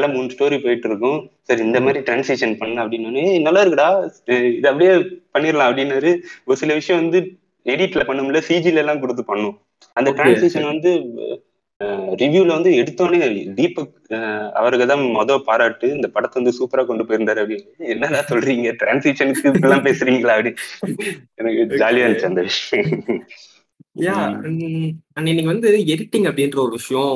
மூணு 0.09 0.27
ஸ்டோரி 0.27 0.59
போயிட்டு 0.63 0.89
இருக்கும். 0.89 1.31
சரி 1.43 1.63
இந்த 1.63 1.81
மாதிரி 1.81 1.99
டிரான்சிஷன் 2.01 2.57
பண்ண 2.57 2.87
அப்படின்னு 2.87 3.23
"ஏய், 3.23 3.39
நல்லா 3.39 3.63
இருக்குடா. 3.65 3.89
இது 4.57 4.69
அப்படியே 4.69 4.93
பண்ணிடலாம் 5.35 5.69
அப்படின்னாரு. 5.69 6.11
ஒரு 6.45 6.57
சில 6.57 6.75
விஷயம் 6.75 7.03
வந்து 7.03 7.19
எடிட்ல 7.67 8.05
பண்ண 8.05 8.23
முடியல 8.23 8.43
சிஜில 8.49 8.75
எல்லாம் 8.75 9.01
கொடுத்து 9.01 9.25
பண்ணும். 9.25 9.57
அந்த. 9.93 10.13
டிரான்சிஷன் 10.13 10.65
வந்து 10.65 10.93
ரிவ்யூல 12.21 12.55
வந்து 12.57 12.71
எடுத்தோடனே 12.81 13.27
தீபக் 13.59 13.93
அவருக்கு 14.61 14.87
தான் 14.91 15.03
மொதல் 15.19 15.45
பாராட்டு 15.49 15.87
இந்த 15.97 16.09
படத்தை 16.15 16.37
வந்து 16.41 16.55
சூப்பரா 16.59 16.83
கொண்டு 16.87 17.05
போயிருந்தாரு 17.05 17.43
அப்படின்னு. 17.43 17.69
என்னடா 17.93 18.21
சொல்றீங்க? 18.31 18.71
டிரான்சிஷனுக்கு 18.81 19.53
இப்பெல்லாம் 19.53 19.85
பேசுறீங்களா 19.89 20.35
அப்படி? 20.37 20.53
எனக்கு 21.41 21.79
ஜாலியா 21.83 22.07
இருந்துச்சு 22.07 22.31
அந்த 22.33 22.45
விஷயம். 22.49 22.91
யா 24.07 24.17
இன்னைக்கு 25.21 25.53
வந்து 25.53 25.71
எடிட்டிங் 25.95 26.29
அப்படின்ற 26.31 26.59
ஒரு 26.67 26.75
விஷயம் 26.81 27.15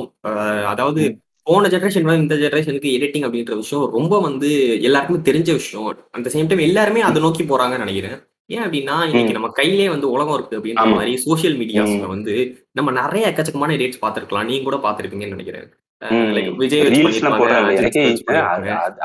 அதாவது. 0.72 1.02
போன 1.46 1.68
ஜெனரேஷன் 1.68 2.04
விட 2.06 2.14
இந்த 2.22 2.34
ஜெனரேஷனுக்கு 2.42 2.90
எடிட்டிங் 2.96 3.24
அப்படின்ற 3.26 3.54
விஷயம் 3.62 3.86
ரொம்ப 3.96 4.14
வந்து 4.26 4.48
எல்லாருக்குமே 4.88 5.20
தெரிஞ்ச 5.28 5.50
விஷயம். 5.60 5.86
அந்த 6.16 6.30
சேம் 6.34 6.50
டைம் 6.50 6.68
எல்லாருமே 6.68 7.00
அதை 7.08 7.20
நோக்கி 7.24 7.44
போறாங்கன்னு 7.44 7.84
நினைக்கிறேன். 7.84 8.18
ஏன் 8.54 8.64
அப்படின்னா 8.64 8.96
இன்னைக்கு. 9.08 9.36
நம்ம 9.36 9.48
கையிலே 9.58 9.86
வந்து 9.88 10.10
உலகம் 10.14 10.36
இருக்கு 10.38 10.56
அப்படின்ற. 10.58 10.94
மாதிரி 10.94 11.12
சோஷியல் 11.26 11.56
மீடியாஸ்ல. 11.58 12.06
வந்து 12.14 12.34
நம்ம 12.78 12.90
நிறைய 13.00 13.24
எக்கச்சக்கமான 13.30 13.74
எடிட்ஸ் 13.78 14.02
பார்த்திருக்கலாம். 14.04 14.48
நீங்க 14.50 14.64
கூட 14.68 14.78
பார்த்திருப்பீங்கன்னு 14.86 15.34
நினைக்கிறேன். 15.34 15.68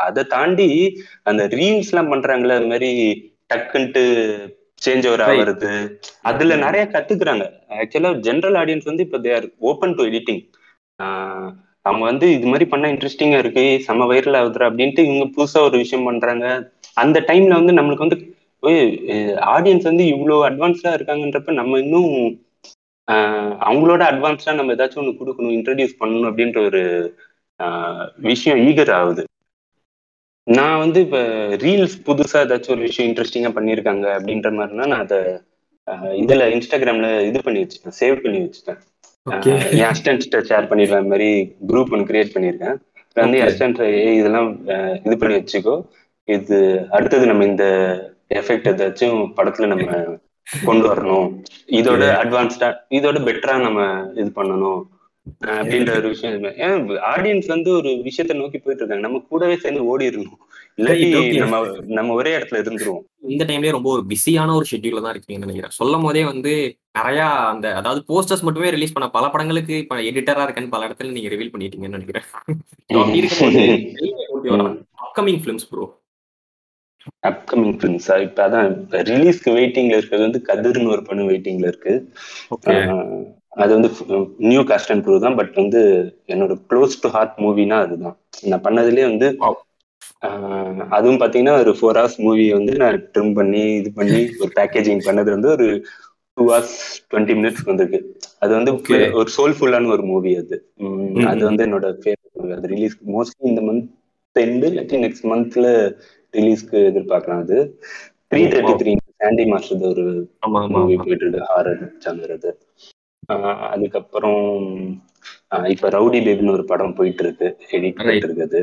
அதை 0.08 0.24
தாண்டி 0.36 0.70
அந்த 1.24 1.42
ரீல்ஸ் 1.48 1.92
எல்லாம் 1.92 2.12
பண்றாங்கல்ல 2.14 2.56
அது 2.60 2.70
மாதிரி 2.72 2.92
டக்குன்ட்டு 3.54 4.04
சேஞ்ச் 4.86 5.06
ஓவர். 5.12 5.24
ஆகுறது. 5.28 5.72
அதுல 6.22 6.56
நிறைய 6.56 6.84
கத்துக்கிறாங்க. 6.94 7.46
ஆக்சுவலா 7.82 8.12
ஜென்ரல் 8.28 8.58
ஆடியன்ஸ் 8.62 8.90
வந்து 8.90 9.06
இப்ப 9.06 9.20
தேர் 9.20 9.48
ஓப்பன் 9.70 9.96
டு 9.96 10.04
எடிட்டிங் 10.04 10.44
அவங்க 11.82 12.04
வந்து 12.06 12.28
இது 12.38 12.48
மாதிரி 12.52 12.66
பண்ணா 12.72 12.88
இன்ட்ரெஸ்டிங்கா 12.90 13.38
இருக்கு 13.38 13.66
செம்ம 13.88 14.08
வைரல் 14.12 14.38
ஆகுதுரா 14.40 14.66
அப்படின்ட்டு 14.70 15.04
இவங்க 15.08 15.26
புதுசா 15.36 15.60
ஒரு 15.68 15.78
விஷயம் 15.78 16.06
பண்றாங்க. 16.06 16.46
அந்த 16.94 17.18
டைம்ல 17.28 17.54
வந்து 17.60 17.74
நம்மளுக்கு 17.74 18.06
வந்து 18.06 18.18
ஆடியன்ஸ் 19.54 19.90
வந்து 19.90 20.06
இவ்வளவு 20.08 20.46
அட்வான்ஸ்டா 20.50 20.92
இருக்காங்கன்றப்ப 20.94 21.54
நம்ம 21.54 21.80
இன்னும் 21.80 22.14
அவங்களோட 23.68 24.02
அட்வான்ஸ்டா 24.12 24.54
நம்ம 24.54 24.74
ஏதாச்சும் 24.74 25.02
ஒன்று 25.02 25.20
கொடுக்கணும் 25.20 25.56
இன்ட்ரடியூஸ் 25.58 26.00
பண்ணணும் 26.00 26.30
அப்படின்ற 26.30 26.62
ஒரு 26.66 26.82
விஷயம் 28.30 28.62
ஈகர் 28.68 28.92
ஆகுது 28.92 29.24
நான் 30.48 30.82
வந்து 30.84 31.00
இப்ப 31.06 31.20
ரீல்ஸ் 31.64 31.96
புதுசா 32.08 32.42
ஏதாச்சும் 32.46 32.76
ஒரு 32.76 32.84
விஷயம் 32.88 33.08
இன்ட்ரெஸ்டிங்கா 33.10 33.52
பண்ணியிருக்காங்க 33.56 34.06
அப்படின்ற 34.18 34.50
மாதிரினா 34.58 34.88
நான் 34.92 35.06
அதை 35.06 35.20
இதுல 36.22 36.46
இன்ஸ்டாகிராம்ல 36.56 37.10
இது 37.30 37.40
பண்ணி 37.46 37.62
வச்சுட்டேன் 37.62 37.98
சேவ் 38.02 38.22
பண்ணி 38.24 38.40
வச்சுட்டேன். 38.44 38.80
என் 39.78 39.90
அசிஸ்டன்ட் 39.90 40.48
ஷேர் 40.50 40.70
பண்ணிடுவேன் 40.70 41.02
இந்த 41.04 41.14
மாதிரி 41.14 41.30
குரூப் 41.70 41.94
ஒன்று 41.94 42.10
கிரியேட் 42.12 42.36
பண்ணியிருக்கேன் 42.36 42.78
வந்து 43.16 43.38
Okay. 43.38 43.46
அசிஸ்டன்ட் 43.46 43.80
இதெல்லாம் 44.20 44.50
இது 45.06 45.16
பண்ணி 45.18 45.36
வச்சுக்கோ. 45.38 45.76
இது 46.28 46.58
அடுத்தது 46.98 47.26
நம்ம 47.32 47.46
இந்த 47.46 47.66
எஃபெக்ட் 48.36 48.70
ஏதாச்சும் 48.72 49.32
படத்துல 49.38 49.68
நம்ம 49.68 50.20
கொண்டு 50.66 50.96
வரணும். 50.96 51.42
இதோட. 51.68 52.04
அட்வான்ஸ்டா 52.24 52.76
இதோட 52.90 53.18
பெட்டரா 53.30 53.62
நம்ம 53.62 54.12
இது 54.16 54.32
பண்ணணும். 54.36 54.82
அப்படின்ற 55.46 55.98
ஒரு 55.98 56.08
விஷயம். 56.08 56.44
ஏன் 56.44 56.90
ஆடியன்ஸ் 56.90 57.48
வந்து 57.48 57.72
ஒரு 57.72 57.90
விஷயத்த 57.90 58.34
நோக்கி 58.34 58.58
போயிட்டு 58.58 58.76
இருக்காங்க. 58.76 59.08
நம்ம 59.08 59.26
கூடவே 59.30 59.56
சேர்ந்து 59.56 60.00
ஓடிடணும். 60.00 60.38
இல்லாட்டி 60.78 60.80
Right, 60.80 61.16
okay. 61.16 61.38
நம்ம 61.38 61.76
நம்ம 61.86 62.14
ஒரே 62.14 62.38
இடத்துல 62.38 62.60
இருந்துருவோம். 62.62 63.00
இந்த 63.22 63.46
டைம்லயே 63.46 63.72
ரொம்ப 63.72 63.92
ஒரு 63.92 64.04
பிஸியான 64.08 64.56
ஒரு 64.56 64.66
ஷெட்யூல்ல 64.72 65.02
தான் 65.02 65.16
இருக்கீங்கன்னு 65.16 65.38
நினைக்கிறேன். 65.38 65.70
சொல்லும் 65.70 66.02
போதே 66.02 66.24
வந்து 66.24 66.78
நிறைய 66.94 67.26
அந்த 67.26 67.76
அதாவது 67.76 68.04
போஸ்டர்ஸ் 68.08 68.42
மட்டுமே 68.42 68.70
ரிலீஸ் 68.70 68.94
பண்ண 68.94 69.10
பல 69.10 69.30
படங்களுக்கு 69.30 69.78
இப்ப 69.78 69.96
எடிட்டரா 69.96 70.46
இருக்கேன்னு 70.46 70.70
பல 70.70 70.88
இடத்துல 70.88 71.12
நீங்க 71.12 71.30
ரிவீல் 71.30 71.54
பண்ணிட்டீங்கன்னு 71.58 71.98
நினைக்கிறேன். 71.98 72.24
அப்கமிங் 75.06 75.40
ஃபிலிம்ஸ் 75.44 75.68
ப்ரோ 75.70 75.97
அப்கமிங் 77.28 77.78
ஃபிலிம்ஸா 77.78 78.16
இப்ப 78.26 78.42
அதான் 78.46 78.70
ரிலீஸ்க்கு 79.10 79.56
வெயிட்டிங்ல 79.58 79.98
இருக்கிறது 79.98 80.28
வந்து 80.28 80.42
கதிர்னு 80.50 80.94
ஒரு 80.96 81.04
படம் 81.04 81.30
வெயிட்டிங்ல 81.30 81.72
இருக்கு. 81.72 81.94
அது 83.58 83.72
வந்து 83.74 83.90
நியூ 84.48 84.62
காஸ்ட் 84.64 84.92
அண்ட் 84.94 85.04
ப்ரூவ் 85.04 85.24
தான் 85.24 85.38
பட் 85.40 85.54
வந்து 85.56 85.80
என்னோட 86.28 86.56
க்ளோஸ் 86.70 87.02
டு 87.02 87.10
ஹார்ட் 87.10 87.38
மூவினா 87.46 87.78
அதுதான். 87.86 88.18
நான் 88.50 88.66
பண்ணதுலயே 88.66 89.06
வந்து 89.12 89.30
அதுவும் 90.96 91.20
பாத்தீங்கன்னா 91.22 91.56
ஒரு 91.60 91.72
ஃபோர் 91.78 91.98
ஹவர்ஸ் 92.00 92.18
மூவி 92.18 92.46
வந்து 92.54 92.74
நான் 92.78 93.00
ட்ரிம் 93.14 93.34
பண்ணி 93.34 93.64
இது 93.80 93.90
பண்ணி 93.94 94.22
ஒரு 94.42 94.52
பேக்கேஜிங் 94.56 95.02
பண்ணது 95.08 95.30
வந்து 95.36 95.50
ஒரு 95.56 95.68
டூ 96.38 96.44
ஹவர்ஸ் 96.46 96.76
டுவெண்ட்டி 97.10 97.36
மினிட்ஸ் 97.40 97.68
வந்திருக்கு. 97.70 98.00
அது 98.40 98.52
வந்து. 98.58 98.72
ஒரு 99.20 99.30
சோல்ஃபுல்லான 99.38 99.92
ஒரு 99.96 100.04
மூவி 100.04 100.32
அது. 100.36 100.58
அது. 101.30 101.42
வந்து 101.50 101.66
என்னோட 101.68 101.88
ஃபேவரட் 102.02 102.36
மூவி 102.36 102.54
அது 102.54 102.68
ரிலீஸ் 102.68 102.98
மோஸ்ட்லி 103.16 103.48
இந்த 103.52 103.64
மந்த் 103.68 103.88
எண்டு 104.36 104.68
இல்லாட்டி 104.68 104.98
நெக்ஸ்ட் 105.04 105.28
மந்த்ல 105.30 105.68
ரிலீஸ்க்கு 106.38 106.78
எதிர்பார்க்கலாம் 106.90 107.44
அது. 107.46 107.58
Three 108.32 108.42
thirty 108.52 108.74
three 108.80 108.92
Sandy 109.20 109.44
master 109.52 109.86
ஒரு 109.92 110.06
மூவி 110.72 110.96
போயிட்டு 111.00 111.26
இருக்கு 111.26 111.48
ஹாரர் 111.50 111.84
ஜானர் 112.04 112.34
அது. 112.38 112.52
அதுக்கப்புறம் 113.74 114.42
இப்ப 115.74 115.90
ரவுடி 115.90 116.20
பேபின்னு 116.26 116.56
ஒரு 116.56 116.66
படம் 116.72 116.98
போயிட்டு 116.98 117.24
இருக்கு 117.26 117.48
எடிட். 117.76 117.96
போயிட்டு 118.00 118.28
இருக்குது 118.28 118.62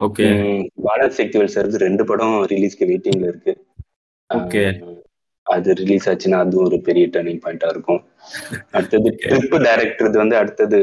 ஓகே 0.00 0.26
உம் 0.26 0.64
பாலாஜி 0.84 1.16
சக்திவேல் 1.18 1.54
சார் 1.54 1.68
ரெண்டு 1.84 2.04
படம் 2.06 2.34
ரிலீஸ்க்கு 2.52 2.88
வெயிட்டிங்ல 2.90 3.30
இருக்கு. 3.32 3.52
ஆஹ் 4.30 4.60
அது 5.46 5.70
ரிலீஸ் 5.80 6.08
ஆச்சுன்னா 6.10 6.38
அதுவும் 6.44 6.66
ஒரு 6.68 6.78
பெரிய 6.86 7.06
டர்னிங் 7.10 7.42
பாயிண்டா 7.42 7.68
இருக்கும். 7.74 8.02
அடுத்தது. 8.76 9.10
ட்ரிப் 9.22 9.56
டைரக்டர் 9.66 10.22
வந்து 10.22 10.36
அடுத்தது 10.40 10.78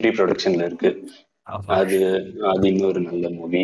ப்ரீ 0.00 0.10
ப்ரொடக்ஷன்ல 0.12 0.66
இருக்கு. 0.68 0.90
அது 1.74 1.98
அது 2.50 2.64
இன்னும் 2.70 2.90
ஒரு 2.90 3.00
நல்ல 3.02 3.26
மூவி 3.36 3.62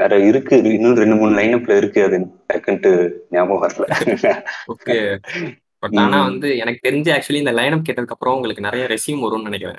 வேற 0.00 0.18
இருக்கு. 0.18 0.62
இன்னும் 0.62 0.94
ரெண்டு 0.94 1.16
மூணு 1.16 1.38
லைனப்ல 1.38 1.76
இருக்கு. 1.76 2.02
அது 2.02 2.26
டக்குன்ட்டு 2.52 3.10
ஞாபகம் 3.30 3.68
வரல. 3.68 3.90
ஓகே 4.66 5.18
பட் 5.78 5.96
ஆனா. 5.96 6.22
வந்து 6.22 6.56
எனக்கு 6.56 6.90
தெரிஞ்சு 6.90 7.18
ஆக்சுவலி 7.18 7.34
இந்த 7.34 7.52
லைனப் 7.52 7.82
கேட்டதுக்கு 7.88 8.16
அப்புறம் 8.16 8.34
உங்களுக்கு 8.34 8.62
நிறைய 8.62 8.86
ரெசியூம் 8.86 9.24
வரும்னு 9.24 9.42
நினைக்கிறேன். 9.42 9.78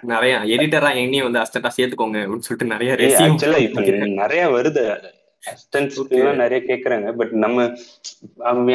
நிறைய 0.00 0.36
எடிட்டரா 0.36 0.94
என்னையும் 0.94 1.32
வந்து 1.32 1.38
அஸ்டண்டா 1.38 1.62
சேர்த்துக்கோங்க 1.62 2.20
அப்படின்னு 2.22 2.38
சொல்லிட்டு 2.38 2.86
நிறைய 2.86 2.94
நிறைய 4.06 4.48
வருது. 4.48 5.10
அசிஸ்டன்ஸ் 5.50 5.96
நிறைய 6.40 6.58
கேக்குறாங்க. 6.68 7.08
பட் 7.18 7.32
நம்ம 7.44 7.66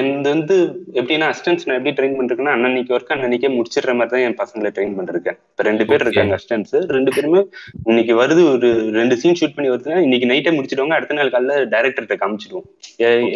எந்த 0.01 0.28
வந்து 0.34 0.55
எப்படின்னா 0.99 1.26
அசிஸ்டன்ஸ் 1.32 1.66
நான் 1.68 1.78
எப்படி 1.80 1.93
ட்ரெயின் 1.97 2.16
பண்ணிருக்கேன்னா 2.20 2.53
அன்னன்னைக்கு 2.55 2.93
ஒர்க் 2.95 3.11
அன்னன்னைக்கே 3.16 3.49
முடிச்சிடுற 3.57 3.93
மாதிரி 3.99 4.11
தான் 4.13 4.24
என் 4.28 4.38
பசங்களை 4.41 4.72
ட்ரெயின் 4.78 4.95
பண்ணிருக்கேன். 4.99 5.38
இப்ப 5.51 5.66
ரெண்டு 5.70 5.86
பேர். 5.89 6.03
இருக்காங்க 6.05 6.38
அசிஸ்டன்ஸ் 6.38 6.74
ரெண்டு 6.97 7.13
பேருமே 7.16 7.41
இன்னைக்கு 7.89 8.16
வருது 8.22 8.43
ஒரு 8.53 8.70
ரெண்டு 8.99 9.18
சீன் 9.24 9.38
ஷூட் 9.41 9.55
பண்ணி 9.57 9.72
வருதுன்னா 9.74 9.99
இன்னைக்கு 10.07 10.30
நைட்டே 10.34 10.53
முடிச்சிடுவாங்க 10.57 10.97
அடுத்த 10.99 11.18
நாள் 11.20 11.34
காலைல 11.36 11.59
டைரக்டர்கிட்ட 11.76 12.18
காமிச்சிடுவோம். 12.24 12.68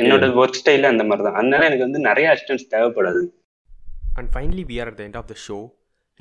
என்னோட 0.01 0.31
ஒர்க் 0.41 0.59
ஸ்டைல 0.61 0.91
அந்த 0.93 1.05
மாதிரி 1.11 1.27
தான். 1.27 1.37
அதனால 1.41 1.67
எனக்கு 1.69 1.87
வந்து 1.87 2.01
நிறைய 2.09 2.29
அசிஸ்டன்ஸ் 2.33 2.67
தேவைப்படாது. 2.75 3.23
And 4.19 4.31
finally 4.35 4.65
we 4.71 4.79
are 4.83 4.91
at 4.93 4.97
the 5.01 5.07
end 5.09 5.17
of 5.21 5.29
the 5.33 5.37
show 5.47 5.59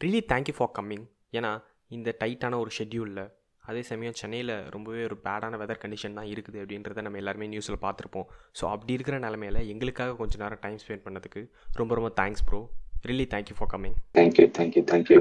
really 0.04 0.22
thank you 0.34 0.56
for 0.60 0.72
coming 0.80 1.06
ஏன்னா 1.38 1.52
இந்த 1.96 2.10
டைட்டான 2.24 2.58
ஒரு 2.64 2.70
ஷெட்யூலில் 2.78 3.22
அதே 3.68 3.82
சமயம் 3.82 4.18
சென்னையில் 4.20 4.52
ரொம்பவே 4.74 5.00
ஒரு 5.04 5.16
பேடான 5.24 5.58
வெதர் 5.62 5.82
கண்டிஷன் 5.82 6.18
தான் 6.18 6.28
இருக்குது 6.28 6.60
அப்படின்றத 6.62 7.02
நம்ம 7.02 7.18
எல்லாருமே 7.18 7.46
நியூஸில் 7.46 7.82
பார்த்துருப்போம். 7.82 8.28
ஸோ 8.58 8.64
அப்படி 8.70 8.92
இருக்கிற 8.92 9.18
நிலமையில 9.18 9.60
எங்களுக்காக 9.72 10.16
கொஞ்சம் 10.16 10.42
நேரம் 10.44 10.62
டைம் 10.62 10.80
ஸ்பெண்ட் 10.84 11.06
பண்ணதுக்கு 11.06 11.42
ரொம்ப 11.74 11.94
ரொம்ப 11.94 12.12
thanks 12.20 12.46
bro 12.48 12.60
really 13.04 13.28
thank you 13.34 13.56
for 13.58 13.70
coming 13.74 13.98
thank you 14.14 14.46
thank you 14.58 14.84
thank you 14.92 15.18